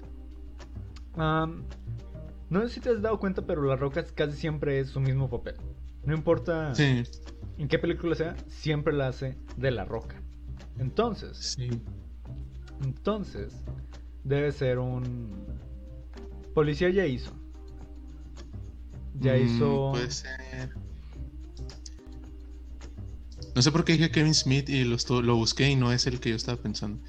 No 1.18 2.62
sé 2.62 2.70
si 2.70 2.80
te 2.80 2.90
has 2.90 3.02
dado 3.02 3.20
cuenta, 3.20 3.42
pero 3.46 3.64
La 3.64 3.76
Roca 3.76 4.06
casi 4.14 4.38
siempre 4.38 4.80
es 4.80 4.90
su 4.90 5.00
mismo 5.00 5.30
papel. 5.30 5.56
No 6.04 6.14
importa 6.14 6.76
Sí, 6.76 7.02
en 7.58 7.68
qué 7.68 7.80
película 7.80 8.14
sea, 8.16 8.36
siempre 8.48 8.94
la 8.94 9.08
hace 9.08 9.36
de 9.58 9.72
La 9.72 9.86
Roca. 9.86 10.22
Entonces, 10.78 11.38
sí. 11.58 11.70
entonces, 12.84 13.54
debe 14.24 14.52
ser 14.52 14.78
un. 14.78 15.46
Policía 16.54 16.90
ya 16.90 17.06
hizo. 17.06 17.32
Ya 19.20 19.34
Mm, 19.34 19.46
hizo. 19.46 19.92
Puede 19.94 20.12
ser. 20.12 20.70
No 23.56 23.62
sé 23.62 23.72
por 23.72 23.86
qué 23.86 23.94
dije 23.94 24.12
Kevin 24.12 24.34
Smith 24.34 24.68
y 24.70 24.84
lo 24.84 25.36
busqué 25.38 25.70
y 25.70 25.76
no 25.78 25.94
es 25.94 26.06
el 26.08 26.20
que 26.20 26.30
yo 26.32 26.36
estaba 26.36 26.62
pensando. 26.62 27.02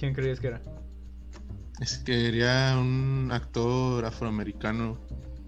¿Quién 0.00 0.14
creías 0.14 0.40
que 0.40 0.46
era? 0.46 0.62
Es 1.78 1.98
que 1.98 2.04
quería 2.12 2.74
un 2.78 3.28
actor 3.30 4.02
afroamericano, 4.06 4.98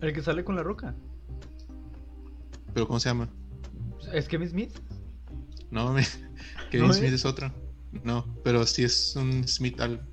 El 0.03 0.13
que 0.13 0.21
sale 0.23 0.45
con 0.45 0.57
la 0.57 0.63
roca. 0.63 0.95
pero 2.75 2.87
¿cómo 2.87 3.01
se 3.01 3.09
llama? 3.09 3.31
¿Es 4.13 4.29
Kevin 4.29 4.49
Smith? 4.51 4.79
No, 5.71 5.91
me... 5.95 6.03
Kevin 6.71 6.89
¿No 6.89 6.93
Smith 6.93 7.09
es? 7.09 7.15
es 7.15 7.25
otro. 7.25 7.51
No, 8.05 8.27
pero 8.45 8.67
sí 8.67 8.85
es 8.85 9.17
un 9.17 9.49
Smith 9.49 9.81
al... 9.81 10.07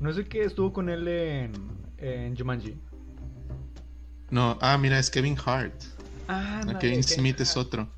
No 0.00 0.10
es 0.10 0.16
el 0.16 0.26
que 0.26 0.42
estuvo 0.42 0.72
con 0.72 0.88
él 0.88 1.06
en, 1.06 1.52
en 1.98 2.36
Jumanji. 2.36 2.76
No, 4.30 4.58
ah, 4.60 4.76
mira, 4.78 4.98
es 4.98 5.10
Kevin 5.10 5.36
Hart. 5.46 5.80
Ah, 6.26 6.60
Ah, 6.60 6.72
no, 6.72 6.78
Kevin 6.80 7.04
Smith 7.04 7.34
Hart. 7.36 7.40
es 7.40 7.56
otro. 7.56 7.88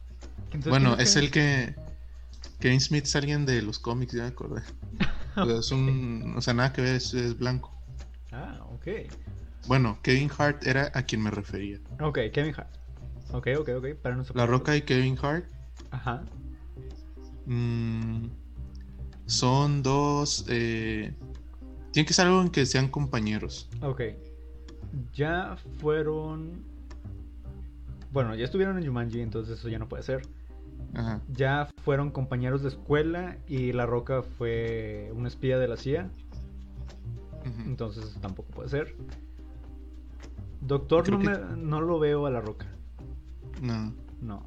Bueno, 0.69 0.91
¿quién 0.97 1.01
es 1.01 1.17
el 1.17 1.31
que... 1.31 1.75
Kevin 2.65 2.81
Smith 2.81 3.05
es 3.05 3.15
alguien 3.15 3.45
de 3.45 3.61
los 3.61 3.79
cómics, 3.79 4.15
ya 4.15 4.23
me 4.23 4.29
acordé. 4.29 4.63
O 5.37 5.45
sea, 5.45 5.59
es 5.59 5.71
un... 5.71 6.33
O 6.35 6.41
sea, 6.41 6.55
nada 6.55 6.73
que 6.73 6.81
ver, 6.81 6.95
es, 6.95 7.13
es 7.13 7.39
blanco. 7.39 7.71
Ah, 8.33 8.65
ok. 8.73 8.87
Bueno, 9.67 9.99
Kevin 10.01 10.31
Hart 10.39 10.67
era 10.67 10.91
a 10.95 11.03
quien 11.03 11.23
me 11.23 11.31
refería. 11.31 11.79
Ok, 12.01 12.21
Kevin 12.33 12.55
Hart. 12.57 12.75
Ok, 13.33 13.49
ok, 13.59 13.69
ok. 13.77 13.87
Para 14.01 14.17
no 14.17 14.25
La. 14.33 14.47
Roca 14.47 14.75
y 14.77 14.81
Kevin 14.81 15.19
Hart 15.21 15.45
Ajá. 15.91 16.25
mm, 17.45 18.29
son 19.27 19.83
dos... 19.83 20.47
Eh... 20.49 21.13
Tiene 21.93 22.07
que 22.07 22.15
ser 22.15 22.29
algo 22.29 22.41
en 22.41 22.49
que 22.49 22.65
sean 22.65 22.89
compañeros. 22.89 23.69
Ok. 23.83 24.01
Ya 25.13 25.59
fueron. 25.81 26.65
Bueno, 28.11 28.35
ya 28.35 28.47
estuvieron 28.47 28.79
en 28.79 28.87
Jumanji, 28.87 29.21
entonces 29.21 29.59
eso 29.59 29.69
ya 29.69 29.79
no 29.79 29.87
puede 29.87 30.03
ser. 30.03 30.23
Ajá. 30.93 31.23
Ya 31.29 31.69
fueron 31.85 32.11
compañeros 32.11 32.63
de 32.63 32.69
escuela 32.69 33.39
y 33.49 33.73
La 33.73 33.87
Roca 33.87 34.23
fue 34.23 35.11
un 35.15 35.27
espía 35.27 35.59
de 35.59 35.69
la 35.69 35.77
CIA, 35.77 36.11
entonces 37.67 38.17
tampoco 38.21 38.51
puede 38.51 38.69
ser. 38.69 38.97
Doctor 40.61 41.11
no, 41.11 41.19
que- 41.19 41.29
me- 41.29 41.57
no 41.57 41.81
lo 41.81 41.99
veo 41.99 42.27
a 42.27 42.31
La 42.31 42.41
Roca, 42.41 42.67
No. 43.61 43.95
no. 44.21 44.47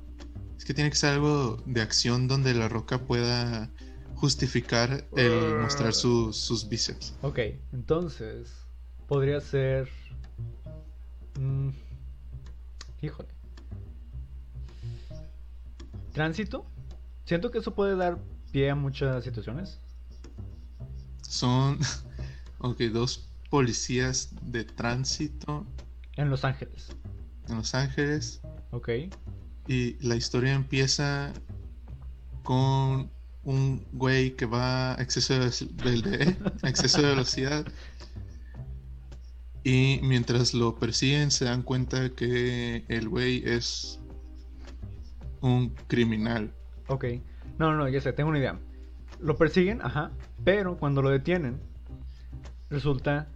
Es 0.57 0.65
que 0.65 0.73
tiene 0.73 0.89
que 0.89 0.95
ser 0.95 1.13
algo 1.13 1.57
de 1.65 1.81
acción 1.81 2.27
donde 2.27 2.53
la 2.55 2.67
roca 2.67 2.97
pueda 3.05 3.69
justificar 4.15 5.05
el 5.15 5.55
mostrar 5.59 5.93
sus, 5.93 6.35
sus 6.38 6.67
bíceps. 6.67 7.15
Ok, 7.21 7.39
entonces 7.73 8.65
podría 9.07 9.39
ser... 9.39 9.88
mm, 11.39 11.69
híjole. 13.01 13.29
Tránsito. 16.18 16.65
Siento 17.26 17.51
que 17.51 17.59
eso 17.59 17.76
puede 17.76 17.95
dar 17.95 18.18
pie 18.51 18.70
a 18.72 18.76
muchas 18.76 19.24
situaciones. 19.24 19.80
Son, 21.22 21.78
ok, 22.59 22.80
dos 22.91 23.30
policías 23.51 24.30
de 24.41 24.63
tránsito 24.65 25.65
En 26.15 26.30
Los 26.30 26.43
Ángeles. 26.43 26.88
en 27.47 27.57
Los 27.57 27.74
Ángeles 27.76 28.41
Ok. 28.72 28.89
y 29.68 29.93
la 30.05 30.15
historia 30.15 30.53
empieza 30.53 31.34
con 32.43 33.09
un 33.43 33.86
güey 33.93 34.36
que 34.36 34.45
va 34.45 34.95
a 34.95 35.01
exceso 35.01 35.34
de, 35.36 35.49
del 35.84 36.01
de- 36.01 36.36
a 36.63 36.68
exceso 36.70 37.01
de 37.01 37.07
velocidad 37.09 37.65
y 39.63 39.99
mientras 40.01 40.53
lo 40.53 40.76
persiguen 40.80 41.30
se 41.32 41.45
dan 41.45 41.61
cuenta 41.61 42.09
que 42.09 42.86
el 42.88 43.07
güey 43.09 43.43
es 43.45 43.99
un 45.41 45.69
criminal. 45.88 46.51
Ok. 46.88 47.05
No, 47.57 47.71
no, 47.71 47.77
no, 47.77 47.88
ya 47.88 48.01
sé, 48.01 48.13
tengo 48.13 48.29
una 48.29 48.39
idea. 48.39 48.59
Lo 49.19 49.35
persiguen, 49.35 49.81
ajá, 49.81 50.11
pero 50.43 50.77
cuando 50.77 51.01
lo 51.01 51.09
detienen, 51.09 51.59
resulta 52.69 53.27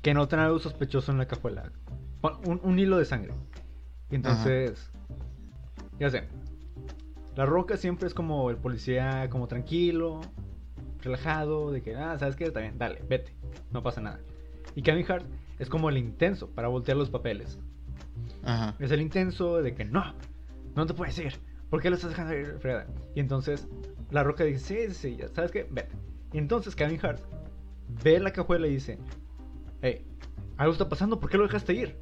que 0.00 0.14
notan 0.14 0.40
algo 0.40 0.58
sospechoso 0.58 1.12
en 1.12 1.18
la 1.18 1.26
cajuela. 1.26 1.70
Un, 2.44 2.60
un 2.62 2.78
hilo 2.78 2.98
de 2.98 3.04
sangre. 3.04 3.34
Y 4.10 4.16
entonces, 4.16 4.90
ya 5.98 6.10
sé. 6.10 6.28
La 7.34 7.46
Roca 7.46 7.76
siempre 7.76 8.06
es 8.06 8.14
como 8.14 8.50
el 8.50 8.56
policía, 8.56 9.28
como 9.30 9.48
tranquilo, 9.48 10.20
relajado, 11.00 11.70
de 11.70 11.82
que, 11.82 11.96
ah, 11.96 12.18
¿sabes 12.18 12.36
qué? 12.36 12.44
Está 12.44 12.60
bien, 12.60 12.78
dale, 12.78 13.02
vete, 13.08 13.34
no 13.70 13.82
pasa 13.82 14.00
nada. 14.00 14.20
Y 14.74 14.82
Kevin 14.82 15.10
Hart 15.10 15.26
es 15.58 15.68
como 15.68 15.88
el 15.88 15.96
intenso 15.96 16.48
para 16.50 16.68
voltear 16.68 16.96
los 16.96 17.10
papeles. 17.10 17.58
Ajá. 18.44 18.74
Es 18.78 18.90
el 18.90 19.00
intenso 19.00 19.62
de 19.62 19.74
que 19.74 19.84
no, 19.84 20.14
no 20.74 20.86
te 20.86 20.94
puedes 20.94 21.18
ir. 21.18 21.34
¿Por 21.70 21.80
qué 21.80 21.88
lo 21.90 21.96
estás 21.96 22.10
dejando 22.10 22.34
ir, 22.34 22.56
fregada? 22.58 22.86
Y 23.14 23.20
entonces 23.20 23.66
la 24.10 24.22
roca 24.22 24.44
dice, 24.44 24.88
sí, 24.88 24.94
sí, 24.94 25.10
sí, 25.10 25.16
ya 25.16 25.28
sabes 25.28 25.50
qué, 25.50 25.66
vete. 25.70 25.94
Y 26.32 26.38
entonces 26.38 26.74
Kevin 26.76 27.00
Hart 27.02 27.20
ve 28.02 28.20
la 28.20 28.32
cajuela 28.32 28.66
y 28.66 28.74
dice, 28.74 28.98
hey, 29.80 30.04
algo 30.58 30.72
está 30.72 30.88
pasando, 30.88 31.18
¿por 31.18 31.30
qué 31.30 31.36
lo 31.38 31.44
dejaste 31.44 31.72
ir? 31.72 31.96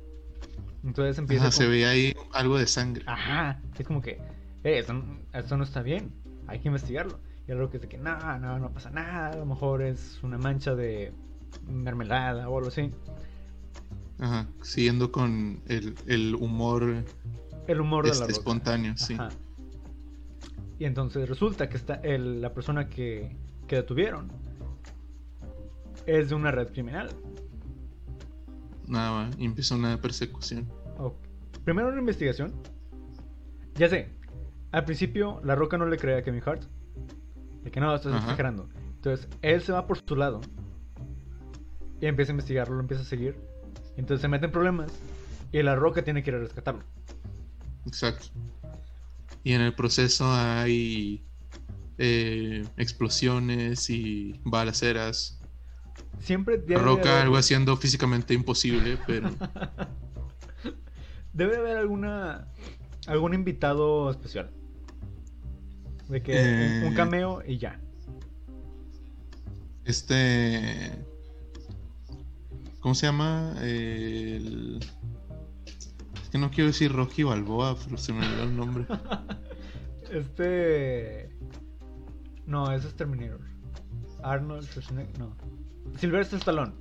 Entonces 0.84 1.18
empieza 1.18 1.44
Ajá, 1.44 1.52
se 1.52 1.64
con- 1.64 1.72
ve 1.72 1.86
ahí 1.86 2.14
algo 2.32 2.58
de 2.58 2.66
sangre. 2.66 3.04
Ajá, 3.06 3.60
es 3.78 3.86
como 3.86 4.00
que, 4.02 4.18
hey, 4.64 4.74
esto, 4.78 4.92
no- 4.94 5.18
esto 5.32 5.56
no 5.56 5.64
está 5.64 5.82
bien, 5.82 6.12
hay 6.48 6.58
que 6.58 6.68
investigarlo. 6.68 7.20
Y 7.46 7.52
el 7.52 7.58
roca 7.58 7.74
dice 7.74 7.88
que 7.88 7.98
no, 7.98 8.38
no, 8.38 8.58
no 8.58 8.70
pasa 8.72 8.90
nada, 8.90 9.28
a 9.32 9.36
lo 9.36 9.46
mejor 9.46 9.82
es 9.82 10.20
una 10.22 10.38
mancha 10.38 10.74
de 10.74 11.12
mermelada 11.68 12.48
o 12.48 12.56
algo 12.58 12.68
así. 12.68 12.92
Ajá. 14.18 14.46
Siguiendo 14.62 15.10
con 15.12 15.60
el, 15.66 15.94
el 16.06 16.34
humor 16.34 17.04
El 17.66 17.80
humor 17.80 18.04
de 18.04 18.10
la 18.10 18.14
este, 18.14 18.26
roca. 18.26 18.32
espontáneo, 18.38 18.96
sí. 18.96 19.14
Ajá. 19.14 19.28
Y 20.78 20.84
entonces 20.86 21.28
resulta 21.28 21.68
que 21.68 21.76
está 21.76 21.94
el- 21.96 22.40
la 22.40 22.52
persona 22.54 22.88
que, 22.88 23.36
que 23.66 23.76
detuvieron 23.76 24.30
es 26.06 26.30
de 26.30 26.34
una 26.34 26.50
red 26.50 26.68
criminal. 26.72 27.10
Nada 28.86 29.30
empieza 29.38 29.74
una 29.74 30.00
persecución. 30.00 30.68
Ok. 30.98 31.14
Primero 31.64 31.88
una 31.88 32.00
investigación. 32.00 32.52
Ya 33.74 33.88
sé. 33.88 34.10
Al 34.72 34.84
principio 34.84 35.40
la 35.44 35.54
roca 35.54 35.76
no 35.78 35.86
le 35.86 35.96
cree 35.98 36.16
a 36.18 36.22
Kevin 36.22 36.42
Hart. 36.44 36.62
De 37.62 37.70
que 37.70 37.78
no, 37.80 37.94
estás 37.94 38.12
Ajá. 38.12 38.24
exagerando. 38.24 38.68
Entonces 38.96 39.28
él 39.42 39.60
se 39.62 39.72
va 39.72 39.86
por 39.86 39.98
su 39.98 40.16
lado. 40.16 40.40
Y 42.00 42.06
empieza 42.06 42.32
a 42.32 42.34
investigarlo, 42.34 42.74
lo 42.76 42.80
empieza 42.80 43.02
a 43.02 43.06
seguir. 43.06 43.36
Entonces 43.96 44.22
se 44.22 44.28
mete 44.28 44.46
en 44.46 44.52
problemas. 44.52 44.90
Y 45.52 45.62
la 45.62 45.76
roca 45.76 46.02
tiene 46.02 46.22
que 46.22 46.30
ir 46.30 46.36
a 46.36 46.40
rescatarlo. 46.40 46.82
Exacto. 47.90 48.26
Y 49.42 49.52
en 49.52 49.62
el 49.62 49.74
proceso 49.74 50.30
hay 50.32 51.24
eh, 51.98 52.64
explosiones 52.76 53.90
y 53.90 54.40
balaceras. 54.44 55.40
siempre 56.20 56.58
debe 56.58 56.80
Roca 56.80 57.10
haber- 57.10 57.22
algo 57.24 57.36
haciendo 57.36 57.76
físicamente 57.76 58.32
imposible, 58.32 58.96
pero 59.06 59.30
Debe 61.32 61.56
haber 61.56 61.76
alguna 61.78 62.46
algún 63.06 63.34
invitado 63.34 64.10
especial. 64.10 64.50
De 66.08 66.22
que 66.22 66.32
un- 66.32 66.86
un 66.88 66.92
Eh. 66.92 66.96
cameo 66.96 67.42
y 67.46 67.58
ya. 67.58 67.80
este... 69.84 70.92
¿Cómo 72.80 72.94
se 72.94 73.06
llama? 73.06 73.56
El... 73.62 74.80
Que 76.30 76.38
no 76.38 76.50
quiero 76.50 76.68
decir 76.68 76.92
Rocky 76.92 77.22
Balboa, 77.22 77.76
pero 77.84 77.96
se 77.96 78.12
me 78.12 78.26
olvidó 78.26 78.42
el 78.44 78.56
nombre. 78.56 78.86
Este. 80.10 81.30
No, 82.44 82.72
ese 82.72 82.88
es 82.88 82.96
Terminator. 82.96 83.40
Arnold 84.24 84.66
Schwarzenegger. 84.66 85.16
No. 85.20 85.36
Sylvester 85.98 86.38
Stallone. 86.40 86.72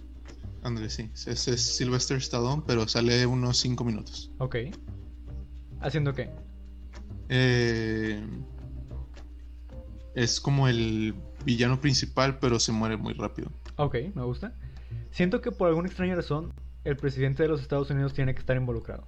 Ándale, 0.63 0.89
sí. 0.89 1.11
Ese 1.13 1.53
es 1.53 1.61
Sylvester 1.61 2.17
Stallone, 2.17 2.63
pero 2.65 2.87
sale 2.87 3.25
unos 3.27 3.57
5 3.59 3.83
minutos. 3.83 4.31
Ok. 4.39 4.55
¿Haciendo 5.79 6.13
qué? 6.13 6.31
Eh, 7.29 8.19
es 10.15 10.41
como 10.41 10.67
el 10.67 11.13
villano 11.45 11.79
principal, 11.79 12.39
pero 12.39 12.59
se 12.59 12.71
muere 12.71 12.97
muy 12.97 13.13
rápido. 13.13 13.51
Ok, 13.77 13.95
me 14.15 14.23
gusta. 14.23 14.53
Siento 15.11 15.39
que 15.41 15.51
por 15.51 15.69
alguna 15.69 15.87
extraña 15.87 16.15
razón, 16.15 16.53
el 16.83 16.97
presidente 16.97 17.43
de 17.43 17.49
los 17.49 17.61
Estados 17.61 17.89
Unidos 17.89 18.13
tiene 18.13 18.33
que 18.33 18.39
estar 18.39 18.57
involucrado. 18.57 19.05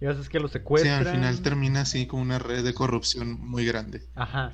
Y 0.00 0.06
veces 0.06 0.28
que 0.28 0.40
lo 0.40 0.48
Sí, 0.48 0.54
secuestran. 0.54 1.06
al 1.06 1.14
final 1.14 1.40
termina 1.40 1.80
así 1.82 2.06
como 2.06 2.22
una 2.22 2.38
red 2.38 2.64
de 2.64 2.74
corrupción 2.74 3.40
muy 3.40 3.64
grande. 3.64 4.02
Ajá. 4.14 4.52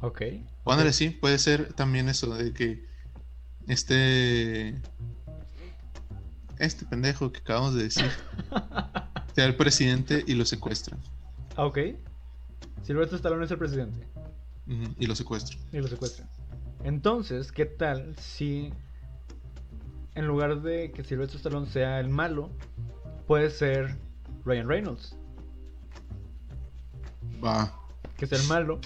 Ok. 0.00 0.22
O 0.64 0.72
ándale, 0.72 0.92
sí, 0.92 1.10
puede 1.10 1.38
ser 1.38 1.72
también 1.74 2.08
eso 2.08 2.34
de 2.34 2.52
que 2.52 2.84
este. 3.68 4.80
Este 6.58 6.84
pendejo 6.84 7.32
que 7.32 7.40
acabamos 7.40 7.74
de 7.74 7.84
decir 7.84 8.10
sea 9.34 9.46
el 9.46 9.56
presidente 9.56 10.24
y 10.26 10.34
lo 10.34 10.44
secuestra. 10.44 10.96
Ah, 11.56 11.64
ok. 11.66 11.78
Sylvester 12.82 13.16
Stallone 13.16 13.44
es 13.44 13.50
el 13.50 13.58
presidente. 13.58 14.06
Y 14.98 15.06
lo 15.06 15.14
secuestra. 15.16 15.56
Y 15.72 15.78
lo 15.78 15.88
secuestran. 15.88 16.28
Entonces, 16.84 17.50
¿qué 17.52 17.66
tal 17.66 18.14
si 18.18 18.72
en 20.14 20.26
lugar 20.26 20.62
de 20.62 20.92
que 20.92 21.02
Sylvester 21.04 21.36
Stallone 21.36 21.66
sea 21.66 21.98
el 22.00 22.08
malo, 22.08 22.50
puede 23.26 23.50
ser 23.50 23.96
Ryan 24.44 24.68
Reynolds, 24.68 25.16
Va. 27.44 27.72
que 28.16 28.24
es 28.24 28.32
el 28.32 28.46
malo? 28.48 28.80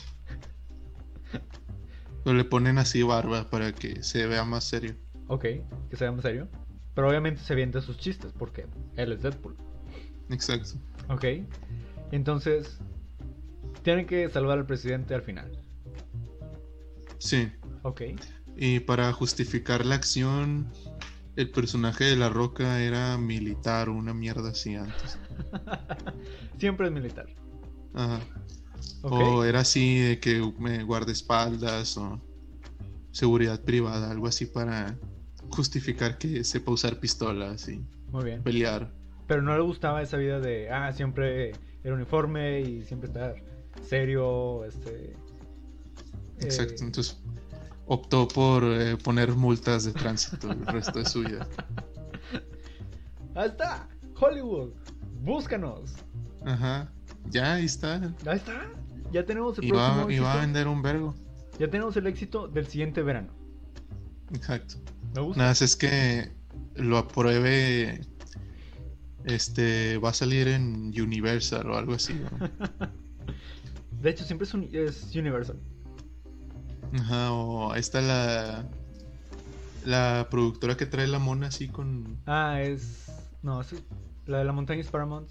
Pero 2.24 2.36
le 2.36 2.44
ponen 2.44 2.78
así 2.78 3.02
barba 3.02 3.50
para 3.50 3.72
que 3.72 4.02
se 4.02 4.26
vea 4.26 4.44
más 4.44 4.64
serio. 4.64 4.94
Ok, 5.28 5.44
que 5.90 5.96
sea 5.96 6.10
más 6.12 6.22
serio. 6.22 6.48
Pero 6.94 7.08
obviamente 7.08 7.40
se 7.42 7.52
avienta 7.52 7.80
sus 7.82 7.98
chistes 7.98 8.32
porque 8.38 8.66
él 8.96 9.12
es 9.12 9.22
Deadpool. 9.22 9.56
Exacto. 10.30 10.78
Ok. 11.08 11.24
Entonces, 12.12 12.78
tienen 13.82 14.06
que 14.06 14.28
salvar 14.30 14.58
al 14.58 14.66
presidente 14.66 15.14
al 15.14 15.22
final. 15.22 15.50
Sí. 17.18 17.50
Ok. 17.82 18.02
Y 18.56 18.80
para 18.80 19.12
justificar 19.12 19.84
la 19.84 19.96
acción, 19.96 20.70
el 21.36 21.50
personaje 21.50 22.04
de 22.04 22.16
La 22.16 22.28
Roca 22.28 22.80
era 22.80 23.18
militar 23.18 23.88
o 23.88 23.94
una 23.94 24.14
mierda 24.14 24.50
así 24.50 24.74
antes. 24.74 25.18
Siempre 26.58 26.86
es 26.86 26.92
militar. 26.92 27.26
Ajá. 27.94 28.20
O 29.02 29.44
era 29.44 29.60
así 29.60 29.98
de 29.98 30.20
que 30.20 30.52
me 30.58 30.82
guardaespaldas 30.84 31.96
o 31.96 32.20
seguridad 33.10 33.60
privada, 33.62 34.10
algo 34.10 34.26
así 34.26 34.46
para 34.46 34.96
justificar 35.50 36.18
que 36.18 36.42
sepa 36.44 36.72
usar 36.72 36.98
pistolas 37.00 37.68
y 37.68 37.84
Muy 38.10 38.24
bien. 38.24 38.42
pelear. 38.42 38.92
Pero 39.26 39.42
no 39.42 39.56
le 39.56 39.62
gustaba 39.62 40.02
esa 40.02 40.16
vida 40.16 40.40
de, 40.40 40.70
ah, 40.70 40.92
siempre 40.92 41.52
el 41.82 41.92
uniforme 41.92 42.60
y 42.60 42.82
siempre 42.82 43.08
estar 43.08 43.34
serio, 43.86 44.64
este... 44.64 45.16
Exacto. 46.40 46.74
eh, 46.82 46.86
Entonces 46.86 47.22
optó 47.86 48.26
por 48.28 48.64
eh, 48.64 48.96
poner 48.96 49.32
multas 49.32 49.84
de 49.84 49.92
tránsito 49.92 50.50
el 50.50 50.64
resto 50.66 50.98
de 50.98 51.06
su 51.06 51.20
vida. 51.20 51.46
Ahí 53.34 53.48
está, 53.48 53.88
Hollywood, 54.20 54.70
búscanos. 55.22 55.94
Ajá. 56.44 56.90
Ya, 57.30 57.54
ahí 57.54 57.64
está. 57.64 57.96
Ahí 58.26 58.36
está, 58.36 58.70
ya 59.12 59.24
tenemos 59.24 59.58
el 59.58 59.64
Y 59.64 59.70
va, 59.70 59.94
próximo 59.94 60.10
y 60.10 60.18
va 60.18 60.34
a 60.34 60.40
vender 60.40 60.68
un 60.68 60.82
vergo. 60.82 61.14
Ya 61.58 61.68
tenemos 61.70 61.96
el 61.96 62.06
éxito 62.06 62.48
del 62.48 62.66
siguiente 62.66 63.02
verano. 63.02 63.32
Exacto. 64.32 64.76
Me 65.14 65.20
gusta. 65.20 65.38
Nada 65.38 65.50
más 65.50 65.62
es 65.62 65.76
que 65.76 66.32
lo 66.74 66.98
apruebe. 66.98 68.00
Este 69.24 69.96
va 69.98 70.10
a 70.10 70.14
salir 70.14 70.48
en 70.48 70.92
Universal 71.00 71.70
o 71.70 71.76
algo 71.76 71.94
así. 71.94 72.14
¿no? 72.14 72.50
De 74.02 74.10
hecho, 74.10 74.24
siempre 74.24 74.46
es, 74.46 74.52
un- 74.52 74.68
es 74.72 75.14
Universal. 75.16 75.58
Ajá, 76.94 77.32
o 77.32 77.72
ahí 77.72 77.80
está 77.80 78.00
la. 78.00 78.64
La 79.84 80.28
productora 80.30 80.76
que 80.76 80.86
trae 80.86 81.06
la 81.06 81.18
mona 81.18 81.48
así 81.48 81.68
con. 81.68 82.18
Ah, 82.26 82.62
es... 82.62 83.10
No, 83.42 83.60
es 83.60 83.74
la 84.26 84.38
de 84.38 84.44
la 84.44 84.52
montaña 84.52 84.80
es 84.80 84.90
Paramount. 84.90 85.30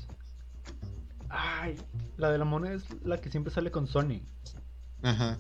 Ay, 1.30 1.76
la 2.18 2.32
de 2.32 2.38
la 2.38 2.45
moneda 2.45 2.76
es 2.76 2.84
la 3.03 3.20
que 3.20 3.32
siempre 3.32 3.51
sale 3.51 3.72
con 3.72 3.88
Sony. 3.88 4.22
Ajá. 5.01 5.39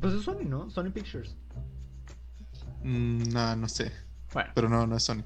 Pues 0.00 0.14
es 0.14 0.22
Sony, 0.22 0.44
¿no? 0.44 0.68
Sony 0.70 0.90
Pictures. 0.90 1.36
Mm, 2.82 3.32
no, 3.32 3.56
no 3.56 3.68
sé. 3.68 3.92
Bueno. 4.32 4.50
Pero 4.54 4.68
no, 4.68 4.86
no 4.86 4.96
es 4.96 5.04
Sony. 5.04 5.22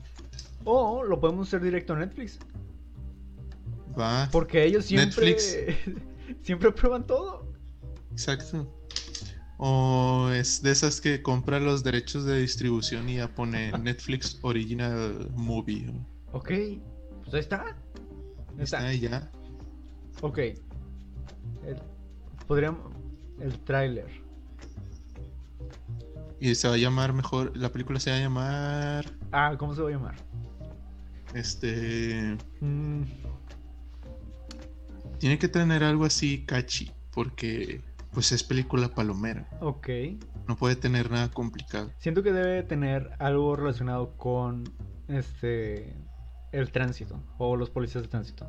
O 0.64 1.02
lo 1.02 1.18
podemos 1.18 1.48
hacer 1.48 1.62
directo 1.62 1.94
a 1.94 1.98
Netflix. 1.98 2.38
Va. 3.98 4.28
Porque 4.30 4.64
ellos 4.64 4.84
siempre... 4.84 5.30
Netflix. 5.30 5.56
siempre 6.42 6.70
prueban 6.72 7.06
todo. 7.06 7.50
Exacto. 8.10 8.70
O 9.64 10.28
es 10.30 10.60
de 10.60 10.72
esas 10.72 11.00
que 11.00 11.22
compra 11.22 11.60
los 11.60 11.84
derechos 11.84 12.24
de 12.24 12.40
distribución 12.40 13.08
y 13.08 13.16
ya 13.18 13.28
pone 13.32 13.70
Netflix 13.78 14.38
Original 14.42 15.30
Movie. 15.36 15.92
Ok, 16.32 16.48
pues 17.22 17.34
ahí 17.34 17.40
está. 17.40 17.62
Ahí 17.62 17.74
Está 18.58 18.78
está. 18.78 18.78
ahí 18.88 18.98
ya. 19.00 19.30
Ok. 20.20 20.38
El- 20.38 20.56
podríamos. 22.48 22.92
El 23.40 23.56
tráiler. 23.60 24.08
Y 26.40 26.54
se 26.56 26.66
va 26.66 26.74
a 26.74 26.78
llamar 26.78 27.12
mejor. 27.12 27.56
La 27.56 27.70
película 27.70 28.00
se 28.00 28.10
va 28.10 28.16
a 28.16 28.20
llamar. 28.20 29.12
Ah, 29.30 29.54
¿cómo 29.56 29.74
se 29.76 29.82
va 29.82 29.88
a 29.90 29.92
llamar? 29.92 30.16
Este. 31.34 32.36
Mm, 32.60 33.02
Tiene 35.18 35.38
que 35.38 35.46
tener 35.46 35.84
algo 35.84 36.04
así 36.04 36.44
catchy. 36.44 36.90
Porque. 37.12 37.80
Pues 38.12 38.30
es 38.32 38.42
película 38.44 38.88
palomera. 38.88 39.48
ok. 39.60 39.88
No 40.48 40.56
puede 40.56 40.74
tener 40.76 41.10
nada 41.10 41.30
complicado. 41.30 41.90
Siento 41.98 42.22
que 42.22 42.32
debe 42.32 42.62
tener 42.64 43.12
algo 43.20 43.54
relacionado 43.56 44.16
con 44.16 44.64
este. 45.08 45.94
El 46.50 46.70
tránsito. 46.72 47.18
O 47.38 47.56
los 47.56 47.70
policías 47.70 48.02
de 48.02 48.08
tránsito. 48.08 48.46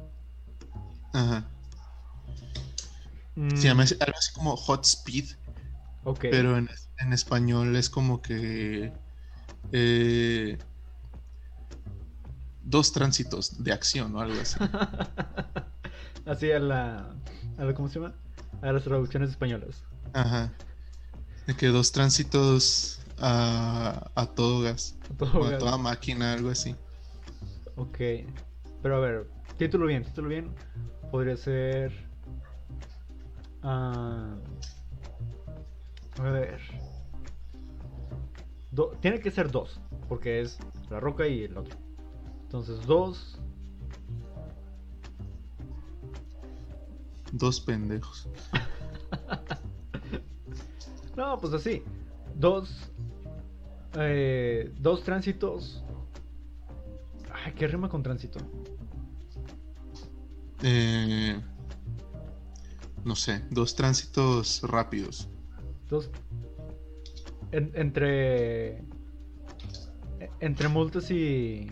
Aja. 1.14 1.45
Mm, 3.36 3.49
Se 3.55 3.68
llama 3.68 3.84
algo 3.84 4.18
así 4.18 4.34
como 4.34 4.55
Hot 4.57 4.84
Speed. 4.86 5.26
Ok. 6.03 6.26
Pero 6.32 6.57
en, 6.57 6.68
en 6.97 7.14
español 7.14 7.76
es 7.76 7.89
como 7.89 8.22
que. 8.22 8.91
eh, 9.72 10.57
dos 12.64 12.91
tránsitos 12.91 13.64
de 13.64 13.72
acción 13.72 14.16
o 14.16 14.20
algo 14.22 14.41
así. 14.41 14.57
Así 16.26 16.51
a 16.51 16.59
la, 16.59 17.14
a 17.57 17.64
la. 17.66 17.74
¿Cómo 17.74 17.88
se 17.89 17.99
llama? 17.99 18.16
A 18.62 18.72
las 18.72 18.84
traducciones 18.84 19.30
españolas. 19.32 19.84
Ajá. 20.14 20.51
De 21.47 21.56
que 21.56 21.68
dos 21.68 21.91
tránsitos 21.91 22.99
a, 23.20 24.10
a 24.16 24.26
todo 24.28 24.62
gas. 24.62 24.95
A 25.14 25.18
todo 25.18 25.39
O 25.41 25.45
a 25.45 25.49
gas. 25.51 25.60
toda 25.60 25.78
máquina, 25.78 26.34
algo 26.34 26.49
así. 26.49 26.76
Ok. 27.76 27.97
Pero 28.82 28.95
a 28.97 28.99
ver, 28.99 29.28
título 29.58 29.86
bien, 29.88 30.04
título 30.04 30.30
bien. 30.30 30.49
Podría 31.12 31.36
ser. 31.38 31.91
ah, 33.64 34.36
a 36.18 36.22
ver. 36.24 36.60
Do- 38.72 38.97
tiene 39.01 39.20
que 39.20 39.32
ser 39.32 39.51
dos. 39.51 39.80
Porque 40.08 40.41
es 40.41 40.60
la 40.89 40.99
roca 40.99 41.28
y 41.28 41.43
el 41.43 41.58
otro. 41.58 41.78
Entonces, 42.43 42.86
dos. 42.86 43.39
Dos 47.34 47.60
pendejos. 47.60 48.30
No, 51.16 51.38
pues 51.40 51.54
así. 51.54 51.84
Dos. 52.36 52.90
eh, 53.96 54.74
dos 54.80 55.04
tránsitos. 55.04 55.84
Ay, 57.32 57.54
¿qué 57.54 57.68
rima 57.68 57.88
con 57.88 58.02
tránsito? 58.02 58.40
Eh, 60.64 61.40
no 63.06 63.16
sé, 63.16 63.44
dos 63.52 63.76
tránsitos 63.76 64.62
rápidos. 64.64 65.30
Dos. 65.88 66.10
en- 67.52 67.72
entre. 67.76 68.84
Entre 70.40 70.68
multas 70.68 71.12
y. 71.12 71.68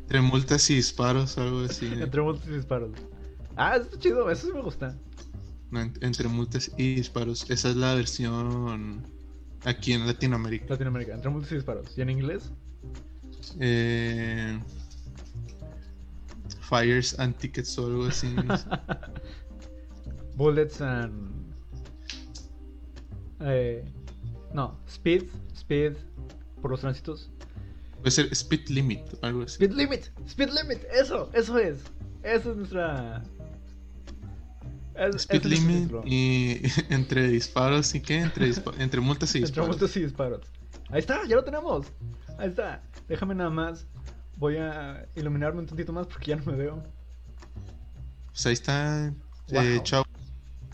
Entre 0.00 0.20
multas 0.20 0.68
y 0.70 0.74
disparos, 0.74 1.38
algo 1.38 1.60
así. 1.60 1.86
Entre 2.02 2.20
multas 2.22 2.48
y 2.48 2.56
disparos. 2.56 2.90
Ah, 3.56 3.76
eso 3.76 3.84
está 3.84 3.98
chido, 3.98 4.30
eso 4.30 4.46
sí 4.46 4.52
me 4.52 4.62
gusta. 4.62 4.96
Entre 6.00 6.28
multas 6.28 6.70
y 6.76 6.96
disparos. 6.96 7.48
Esa 7.50 7.70
es 7.70 7.76
la 7.76 7.94
versión 7.94 9.02
aquí 9.64 9.92
en 9.92 10.06
Latinoamérica. 10.06 10.66
Latinoamérica, 10.68 11.14
entre 11.14 11.30
multas 11.30 11.52
y 11.52 11.54
disparos. 11.56 11.96
¿Y 11.96 12.02
en 12.02 12.10
inglés? 12.10 12.50
Eh, 13.60 14.58
fires 16.68 17.18
and 17.18 17.36
tickets 17.36 17.78
o 17.78 17.86
algo 17.86 18.06
así. 18.06 18.34
Bullets 20.36 20.80
and. 20.80 21.54
Eh, 23.40 23.84
no, 24.52 24.78
speed. 24.88 25.24
Speed 25.54 25.94
por 26.60 26.70
los 26.70 26.80
tránsitos. 26.80 27.30
Puede 27.98 28.10
ser 28.10 28.26
speed 28.32 28.68
limit 28.68 29.02
algo 29.22 29.42
así. 29.42 29.54
Speed 29.54 29.72
limit, 29.72 30.06
speed 30.26 30.50
limit, 30.50 30.84
eso, 30.92 31.30
eso 31.34 31.58
es. 31.58 31.80
Eso 32.22 32.52
es 32.52 32.56
nuestra. 32.56 33.22
Es- 34.96 35.16
Speed 35.16 35.40
es 35.40 35.46
limit 35.46 35.92
y 36.04 36.62
entre 36.90 37.28
disparos 37.28 37.94
y 37.94 38.00
qué? 38.00 38.18
Entre, 38.20 38.50
entre 38.78 39.00
multas 39.00 39.34
y 39.34 39.38
Entre 39.38 39.48
disparos. 39.50 39.68
multas 39.68 39.96
y 39.96 40.02
disparos. 40.02 40.40
Ahí 40.90 41.00
está, 41.00 41.24
ya 41.26 41.36
lo 41.36 41.44
tenemos. 41.44 41.86
Ahí 42.38 42.48
está. 42.48 42.82
Déjame 43.08 43.34
nada 43.34 43.50
más. 43.50 43.86
Voy 44.36 44.56
a 44.56 45.06
iluminarme 45.14 45.60
un 45.60 45.66
tantito 45.66 45.92
más 45.92 46.06
porque 46.06 46.26
ya 46.26 46.36
no 46.36 46.44
me 46.44 46.56
veo. 46.56 46.82
Pues 48.32 48.46
ahí 48.46 48.52
está. 48.52 49.12
Wow. 49.50 49.62
Eh, 49.62 49.80
chao. 49.82 50.04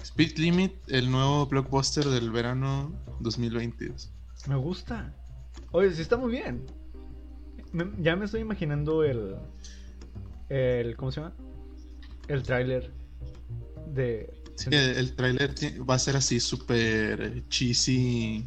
Speed 0.02 0.38
Limit, 0.38 0.72
el 0.88 1.10
nuevo 1.10 1.46
blockbuster 1.46 2.04
del 2.06 2.30
verano 2.30 2.92
2022. 3.20 4.10
Me 4.48 4.56
gusta. 4.56 5.12
Oye, 5.72 5.92
sí 5.92 6.00
está 6.02 6.16
muy 6.16 6.32
bien. 6.32 6.64
Me- 7.72 7.90
ya 7.98 8.16
me 8.16 8.24
estoy 8.24 8.40
imaginando 8.40 9.04
el. 9.04 9.36
El. 10.48 10.96
¿Cómo 10.96 11.12
se 11.12 11.20
llama? 11.20 11.34
El 12.28 12.42
tráiler 12.42 12.90
de. 13.94 14.32
Sí, 14.56 14.68
el, 14.72 15.14
tráiler 15.14 15.54
va 15.88 15.94
a 15.94 15.98
ser 15.98 16.16
así 16.16 16.38
súper 16.38 17.48
cheesy, 17.48 18.46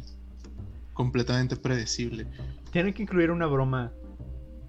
completamente 0.92 1.56
predecible. 1.56 2.26
Tiene 2.70 2.94
que 2.94 3.02
incluir 3.02 3.30
una 3.32 3.46
broma 3.46 3.92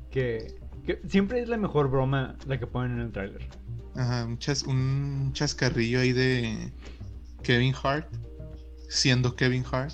que, 0.10 0.60
que 0.86 1.00
siempre 1.08 1.42
es 1.42 1.48
la 1.48 1.58
mejor 1.58 1.90
broma 1.90 2.36
la 2.48 2.60
que 2.60 2.66
ponen 2.66 2.94
en 2.94 3.06
el 3.06 3.12
tráiler. 3.12 3.48
Ajá, 3.96 4.26
un, 4.26 4.40
chas- 4.40 4.66
un 4.66 5.32
chascarrillo 5.34 6.00
ahí 6.00 6.14
de 6.14 6.72
Kevin 7.44 7.76
Hart, 7.84 8.08
siendo 8.90 9.36
Kevin 9.36 9.64
Hart. 9.72 9.94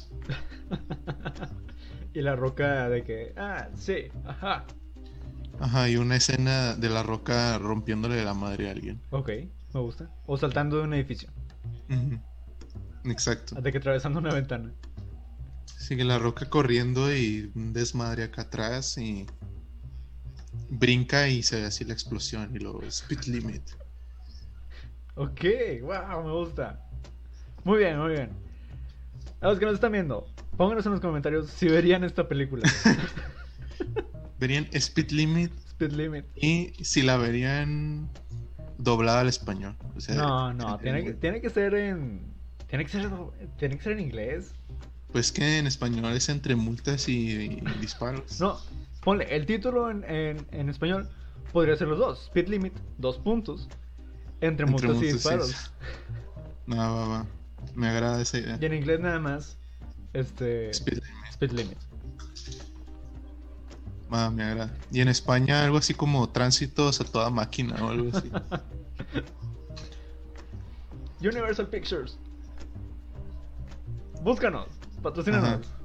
y 2.14 2.22
la 2.22 2.36
roca 2.36 2.90
de 2.90 3.04
que, 3.04 3.34
ah, 3.36 3.68
sí, 3.76 4.06
ajá. 4.26 4.66
Ajá, 5.60 5.90
y 5.90 5.98
una 5.98 6.16
escena 6.16 6.76
de 6.76 6.90
la 6.90 7.04
roca 7.04 7.58
rompiéndole 7.60 8.24
la 8.24 8.34
madre 8.34 8.70
a 8.70 8.72
alguien. 8.72 9.00
Ok, 9.12 9.32
me 9.74 9.80
gusta. 9.80 10.10
O 10.26 10.38
saltando 10.38 10.78
de 10.78 10.84
un 10.84 10.94
edificio. 10.94 11.30
Exacto. 13.06 13.60
De 13.60 13.72
que 13.72 13.78
atravesando 13.78 14.20
una 14.20 14.34
ventana. 14.34 14.72
Sigue 15.66 16.04
la 16.04 16.20
roca 16.20 16.50
corriendo 16.50 17.14
y 17.14 17.52
un 17.56 17.74
desmadre 17.74 18.24
acá 18.24 18.44
atrás 18.44 18.98
y 18.98 19.26
brinca 20.70 21.28
y 21.28 21.44
se 21.44 21.60
ve 21.60 21.66
así 21.66 21.84
la 21.84 21.94
explosión 21.94 22.56
y 22.56 22.60
luego 22.60 22.82
speed 22.84 23.24
limit. 23.26 23.64
Ok, 25.16 25.42
wow, 25.82 26.24
me 26.24 26.32
gusta. 26.32 26.88
Muy 27.64 27.80
bien, 27.80 28.00
muy 28.00 28.12
bien. 28.12 28.30
A 29.42 29.48
los 29.48 29.60
que 29.60 29.66
nos 29.66 29.76
están 29.76 29.92
viendo, 29.92 30.26
pónganos 30.56 30.86
en 30.86 30.94
los 30.94 31.02
comentarios 31.02 31.50
si 31.50 31.68
verían 31.68 32.04
esta 32.04 32.28
película. 32.28 32.70
Verían 34.40 34.68
speed 34.72 35.12
limit 35.12 35.52
Speed 35.82 35.92
Limit. 35.94 36.26
y 36.36 36.74
si 36.84 37.02
la 37.02 37.18
verían 37.18 38.08
doblada 38.84 39.22
al 39.22 39.28
español. 39.30 39.76
O 39.96 40.02
sea, 40.02 40.16
No, 40.16 40.54
no, 40.56 40.76
en- 40.76 40.82
tiene 40.82 41.04
que, 41.04 41.14
tiene 41.14 41.42
que 41.42 41.50
ser 41.50 41.74
en. 41.76 42.22
Tiene 42.68 42.86
que 42.86 42.92
ser, 42.92 43.10
tiene 43.58 43.78
que 43.78 43.84
ser 43.84 43.94
en 43.94 44.00
inglés. 44.00 44.54
Pues 45.12 45.32
que 45.34 45.58
en 45.58 45.68
español 45.68 46.14
es 46.14 46.30
entre 46.30 46.56
multas 46.56 47.10
y, 47.10 47.30
y 47.32 47.62
disparos. 47.82 48.40
No, 48.40 48.58
ponle, 49.04 49.26
el 49.36 49.46
título 49.46 49.92
en, 49.92 50.06
en, 50.06 50.48
en 50.52 50.70
español 50.70 51.10
podría 51.52 51.76
ser 51.76 51.90
los 51.90 52.00
dos. 52.00 52.24
Speed 52.28 52.48
Limit, 52.48 52.74
dos 52.98 53.18
puntos. 53.18 53.68
Entre, 54.40 54.48
Entre 54.48 54.66
multas 54.68 54.90
y 54.92 54.94
multas 54.94 55.10
y- 55.10 55.14
disparos. 55.14 55.72
No, 56.66 56.78
va, 56.78 57.08
va. 57.08 57.26
Me 57.76 57.90
agrada 57.90 58.22
esa 58.22 58.38
idea. 58.40 58.58
Y 58.62 58.66
en 58.66 58.74
inglés 58.74 59.00
nada 59.02 59.20
más. 59.20 59.58
Este. 60.14 60.70
Speed 60.72 61.00
limit. 61.00 61.26
Speed 61.32 61.52
Limit. 61.52 61.78
Va, 64.14 64.30
me 64.30 64.44
agrada. 64.44 64.76
Y 64.92 65.00
en 65.02 65.08
España 65.08 65.64
algo 65.64 65.78
así 65.78 65.94
como 65.94 66.28
tránsitos 66.30 67.00
a 67.00 67.06
toda 67.06 67.30
máquina 67.30 67.76
o 67.82 67.90
algo 67.90 68.18
así. 68.18 68.30
Universal 71.22 71.68
Pictures. 71.68 72.18
Búscanos, 74.24 74.68
patrocínanos. 75.02 75.68
Ajá. 75.68 75.78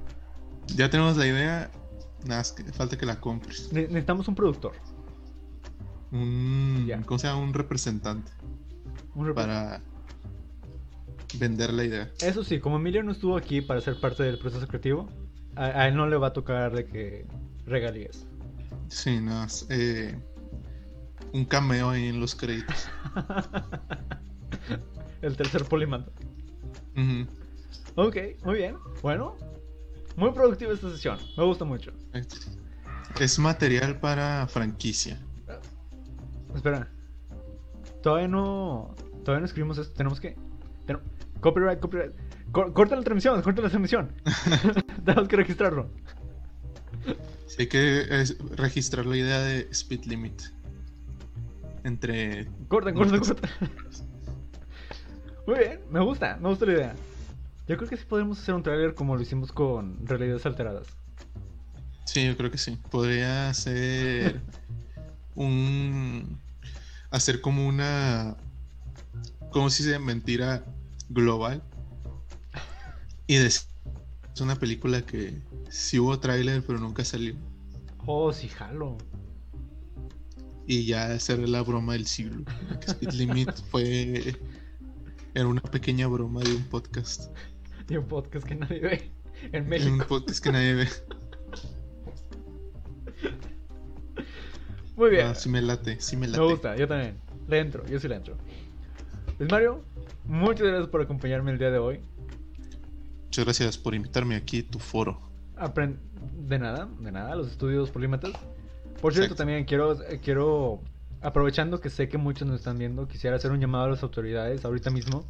Ya 0.75 0.89
tenemos 0.89 1.17
la 1.17 1.27
idea. 1.27 1.71
Nada, 2.25 2.43
que 2.55 2.63
falta 2.73 2.97
que 2.97 3.05
la 3.05 3.19
compres. 3.19 3.71
Ne- 3.71 3.83
necesitamos 3.83 4.27
un 4.27 4.35
productor. 4.35 4.73
Un, 6.11 6.85
Ya. 6.87 7.01
¿Cómo 7.03 7.19
se 7.19 7.27
llama? 7.27 7.41
Un 7.41 7.53
representante 7.53 8.31
un 9.15 9.27
rep- 9.27 9.33
para 9.35 9.81
vender 11.39 11.73
la 11.73 11.83
idea. 11.83 12.11
Eso 12.21 12.43
sí, 12.43 12.59
como 12.59 12.77
Emilio 12.77 13.03
no 13.03 13.11
estuvo 13.11 13.37
aquí 13.37 13.61
para 13.61 13.81
ser 13.81 13.99
parte 13.99 14.23
del 14.23 14.37
proceso 14.37 14.67
creativo, 14.67 15.07
a, 15.55 15.65
a 15.65 15.87
él 15.87 15.95
no 15.95 16.07
le 16.07 16.17
va 16.17 16.27
a 16.27 16.33
tocar 16.33 16.73
de 16.73 16.85
que 16.87 17.25
regalías. 17.67 18.25
Sí, 18.89 19.19
nada 19.19 19.41
más, 19.43 19.65
eh, 19.69 20.17
un 21.33 21.45
cameo 21.45 21.89
ahí 21.91 22.07
en 22.07 22.19
los 22.19 22.33
créditos. 22.35 22.87
El 25.21 25.35
tercer 25.35 25.63
polimando. 25.65 26.11
Ujú. 26.95 27.27
Ok, 27.95 28.17
muy 28.43 28.55
bien. 28.57 28.75
Bueno, 29.01 29.35
muy 30.15 30.31
productiva 30.31 30.73
esta 30.73 30.89
sesión. 30.91 31.17
Me 31.35 31.43
gusta 31.43 31.65
mucho. 31.65 31.91
Es 33.19 33.39
material 33.39 33.99
para 33.99 34.47
franquicia. 34.47 35.19
Espera. 36.55 36.87
Todavía 38.03 38.27
no. 38.27 38.95
Todavía 39.25 39.39
no 39.41 39.45
escribimos 39.47 39.77
esto. 39.79 39.93
Tenemos 39.95 40.19
que. 40.19 40.35
ten- 40.85 40.99
Copyright, 41.41 41.79
copyright. 41.79 42.13
Cor- 42.51 42.71
corta 42.73 42.95
la 42.95 43.01
transmisión, 43.03 43.41
corta 43.41 43.61
la 43.61 43.69
transmisión. 43.69 44.11
Tenemos 45.05 45.27
que 45.27 45.35
registrarlo. 45.35 45.89
Sí, 47.47 47.55
hay 47.59 47.67
que 47.67 48.05
es, 48.21 48.37
registrar 48.55 49.05
la 49.05 49.17
idea 49.17 49.39
de 49.39 49.67
speed 49.71 50.05
limit. 50.05 50.41
Entre. 51.83 52.47
Corta, 52.67 52.93
corta, 52.93 53.19
corta. 53.19 53.49
Muy 55.47 55.59
bien, 55.59 55.79
me 55.89 56.01
gusta, 56.01 56.37
me 56.41 56.49
gusta 56.49 56.65
la 56.65 56.73
idea. 56.73 56.95
Yo 57.67 57.77
creo 57.77 57.89
que 57.89 57.97
sí 57.97 58.05
podemos 58.05 58.39
hacer 58.39 58.53
un 58.53 58.63
trailer 58.63 58.93
como 58.93 59.15
lo 59.15 59.21
hicimos 59.21 59.51
con 59.51 60.05
realidades 60.05 60.45
alteradas. 60.45 60.87
Sí, 62.05 62.25
yo 62.25 62.35
creo 62.35 62.51
que 62.51 62.57
sí. 62.57 62.77
Podría 62.91 63.53
ser 63.53 64.41
un. 65.35 66.39
Hacer 67.11 67.39
como 67.39 67.65
una. 67.65 68.35
Como 69.51 69.69
si 69.69 69.83
se 69.83 69.97
mentira 69.99 70.65
global. 71.09 71.63
Y 73.25 73.37
decir. 73.37 73.76
Es 74.37 74.41
una 74.41 74.55
película 74.55 75.01
que 75.01 75.33
sí 75.67 75.97
hubo 75.97 76.19
tráiler, 76.19 76.61
pero 76.61 76.77
nunca 76.77 77.03
salió. 77.03 77.33
Oh, 78.05 78.31
sí, 78.31 78.47
jalo. 78.47 78.95
Y 80.67 80.85
ya 80.85 81.05
hacer 81.11 81.39
la 81.49 81.63
broma 81.63 81.93
del 81.93 82.05
siglo. 82.05 82.43
Que 82.79 82.91
Speed 82.91 83.13
Limit 83.13 83.51
fue. 83.71 84.35
Era 85.33 85.47
una 85.47 85.61
pequeña 85.61 86.05
broma 86.05 86.43
de 86.43 86.53
un 86.53 86.61
podcast. 86.65 87.31
Y 87.89 87.97
un 87.97 88.05
podcast 88.05 88.45
que 88.45 88.53
nadie 88.53 88.79
ve 88.79 89.11
en 89.53 89.63
Un 89.63 89.69
México. 89.69 90.05
podcast 90.07 90.43
que 90.43 90.51
nadie 90.51 90.73
ve. 90.75 90.87
Muy 94.97 95.09
bien. 95.09 95.25
Ah, 95.25 95.33
sí 95.33 95.49
me 95.49 95.63
late, 95.63 95.99
sí 95.99 96.15
me 96.15 96.27
late. 96.27 96.39
Me 96.41 96.45
gusta, 96.45 96.75
yo 96.75 96.87
también. 96.87 97.17
Le 97.47 97.57
entro, 97.57 97.83
yo 97.87 97.99
sí 97.99 98.07
le 98.07 98.17
entro. 98.17 98.37
Luis 99.39 99.51
Mario, 99.51 99.83
muchas 100.25 100.67
gracias 100.67 100.89
por 100.89 101.01
acompañarme 101.01 101.49
el 101.53 101.57
día 101.57 101.71
de 101.71 101.79
hoy. 101.79 102.01
Muchas 103.37 103.45
gracias 103.45 103.77
por 103.77 103.93
invitarme 103.93 104.35
aquí 104.35 104.61
a 104.61 104.67
tu 104.67 104.79
foro. 104.79 105.19
De 106.47 106.57
nada, 106.57 106.89
de 106.99 107.11
nada, 107.11 107.35
los 107.35 107.51
estudios 107.51 107.91
polímatas. 107.91 108.31
Por 108.99 109.13
cierto, 109.13 109.33
Exacto. 109.33 109.35
también 109.35 109.65
quiero, 109.65 109.93
eh, 110.05 110.19
quiero, 110.23 110.81
aprovechando 111.21 111.79
que 111.79 111.91
sé 111.91 112.09
que 112.09 112.17
muchos 112.17 112.47
nos 112.47 112.57
están 112.61 112.79
viendo, 112.79 113.07
quisiera 113.07 113.35
hacer 113.35 113.51
un 113.51 113.59
llamado 113.59 113.83
a 113.83 113.89
las 113.89 114.01
autoridades 114.01 114.65
ahorita 114.65 114.89
mismo. 114.89 115.23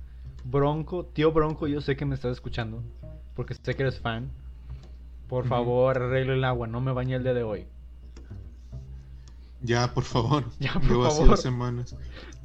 Bronco, 0.45 1.03
tío 1.07 1.33
Bronco, 1.33 1.67
yo 1.67 1.81
sé 1.81 1.97
que 1.97 2.05
me 2.05 2.15
estás 2.15 2.31
escuchando, 2.31 2.81
porque 3.35 3.55
sé 3.55 3.75
que 3.75 3.81
eres 3.81 3.99
fan. 3.99 4.31
Por 5.27 5.45
favor, 5.45 5.97
arregle 5.97 6.35
el 6.35 6.45
agua, 6.45 6.65
no 6.65 6.79
me 6.79 6.93
bañe 6.93 7.13
el 7.15 7.23
día 7.23 7.33
de 7.33 7.43
hoy. 7.43 7.65
Ya, 9.61 9.93
por 9.93 10.05
favor. 10.05 10.45
Ya, 10.61 10.71
por 10.75 10.83
Llevo 10.83 11.05
así 11.07 11.17
favor. 11.17 11.31
dos 11.31 11.41
semanas. 11.41 11.95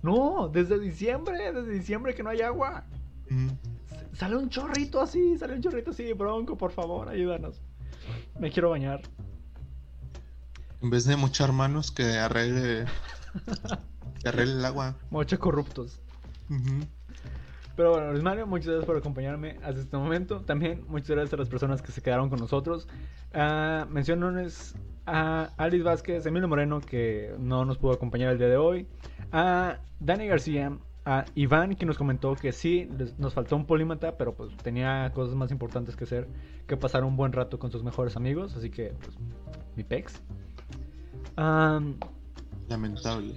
No, 0.02 0.50
desde 0.52 0.80
diciembre, 0.80 1.52
desde 1.52 1.70
diciembre 1.70 2.16
que 2.16 2.24
no 2.24 2.30
hay 2.30 2.40
agua. 2.40 2.82
Mm. 3.30 3.50
Sale 4.12 4.36
un 4.36 4.48
chorrito 4.50 5.00
así, 5.00 5.36
sale 5.38 5.54
un 5.54 5.62
chorrito 5.62 5.90
así, 5.90 6.12
Bronco, 6.12 6.56
por 6.56 6.70
favor, 6.70 7.08
ayúdanos. 7.08 7.62
Me 8.38 8.50
quiero 8.50 8.70
bañar. 8.70 9.02
En 10.82 10.90
vez 10.90 11.04
de 11.04 11.16
mochar 11.16 11.52
manos, 11.52 11.90
que 11.90 12.18
arregle, 12.18 12.84
que 14.20 14.28
arregle 14.28 14.54
el 14.54 14.64
agua. 14.64 14.96
Mocha 15.10 15.38
corruptos. 15.38 16.00
Pero 17.76 17.92
bueno, 17.92 18.10
Luis 18.10 18.22
Mario, 18.22 18.46
muchas 18.46 18.66
gracias 18.66 18.84
por 18.84 18.96
acompañarme 18.96 19.58
hasta 19.62 19.80
este 19.80 19.96
momento. 19.96 20.40
También 20.42 20.84
muchas 20.88 21.10
gracias 21.10 21.32
a 21.32 21.36
las 21.38 21.48
personas 21.48 21.80
que 21.80 21.92
se 21.92 22.02
quedaron 22.02 22.28
con 22.28 22.38
nosotros. 22.38 22.86
Uh, 23.34 23.86
mencionones 23.88 24.74
a 25.06 25.50
Alice 25.56 25.82
Vázquez, 25.82 26.26
Emilio 26.26 26.48
Moreno, 26.48 26.80
que 26.80 27.34
no 27.38 27.64
nos 27.64 27.78
pudo 27.78 27.92
acompañar 27.92 28.30
el 28.30 28.38
día 28.38 28.48
de 28.48 28.56
hoy. 28.58 28.86
A 29.30 29.78
Dani 30.00 30.26
García, 30.26 30.76
a 31.04 31.24
Iván, 31.34 31.74
que 31.74 31.84
nos 31.86 31.98
comentó 31.98 32.34
que 32.36 32.52
sí, 32.52 32.88
les- 32.96 33.18
nos 33.18 33.34
faltó 33.34 33.56
un 33.56 33.66
polímata, 33.66 34.16
pero 34.16 34.34
pues 34.34 34.56
tenía 34.58 35.10
cosas 35.14 35.34
más 35.34 35.50
importantes 35.50 35.96
que 35.96 36.04
hacer 36.04 36.28
que 36.66 36.76
pasar 36.76 37.02
un 37.04 37.16
buen 37.16 37.32
rato 37.32 37.58
con 37.58 37.70
sus 37.72 37.82
mejores 37.82 38.16
amigos. 38.16 38.54
Así 38.56 38.70
que, 38.70 38.92
pues, 39.02 39.16
mi 39.76 39.82
pex. 39.84 40.22
Um, 41.36 41.94
Lamentable. 42.68 43.34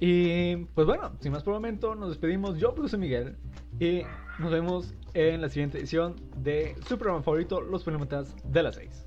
y 0.00 0.56
pues 0.74 0.86
bueno, 0.86 1.12
sin 1.20 1.32
más 1.32 1.42
por 1.42 1.54
el 1.54 1.60
momento, 1.60 1.94
nos 1.94 2.08
despedimos. 2.10 2.58
Yo, 2.58 2.74
soy 2.88 2.98
Miguel. 2.98 3.36
Y 3.78 4.02
nos 4.38 4.50
vemos 4.50 4.94
en 5.14 5.40
la 5.42 5.48
siguiente 5.50 5.78
edición 5.78 6.16
de 6.36 6.74
su 6.88 6.96
programa 6.98 7.22
favorito, 7.22 7.60
Los 7.60 7.84
Polímatas 7.84 8.34
de 8.50 8.62
las 8.62 8.74
6. 8.76 9.05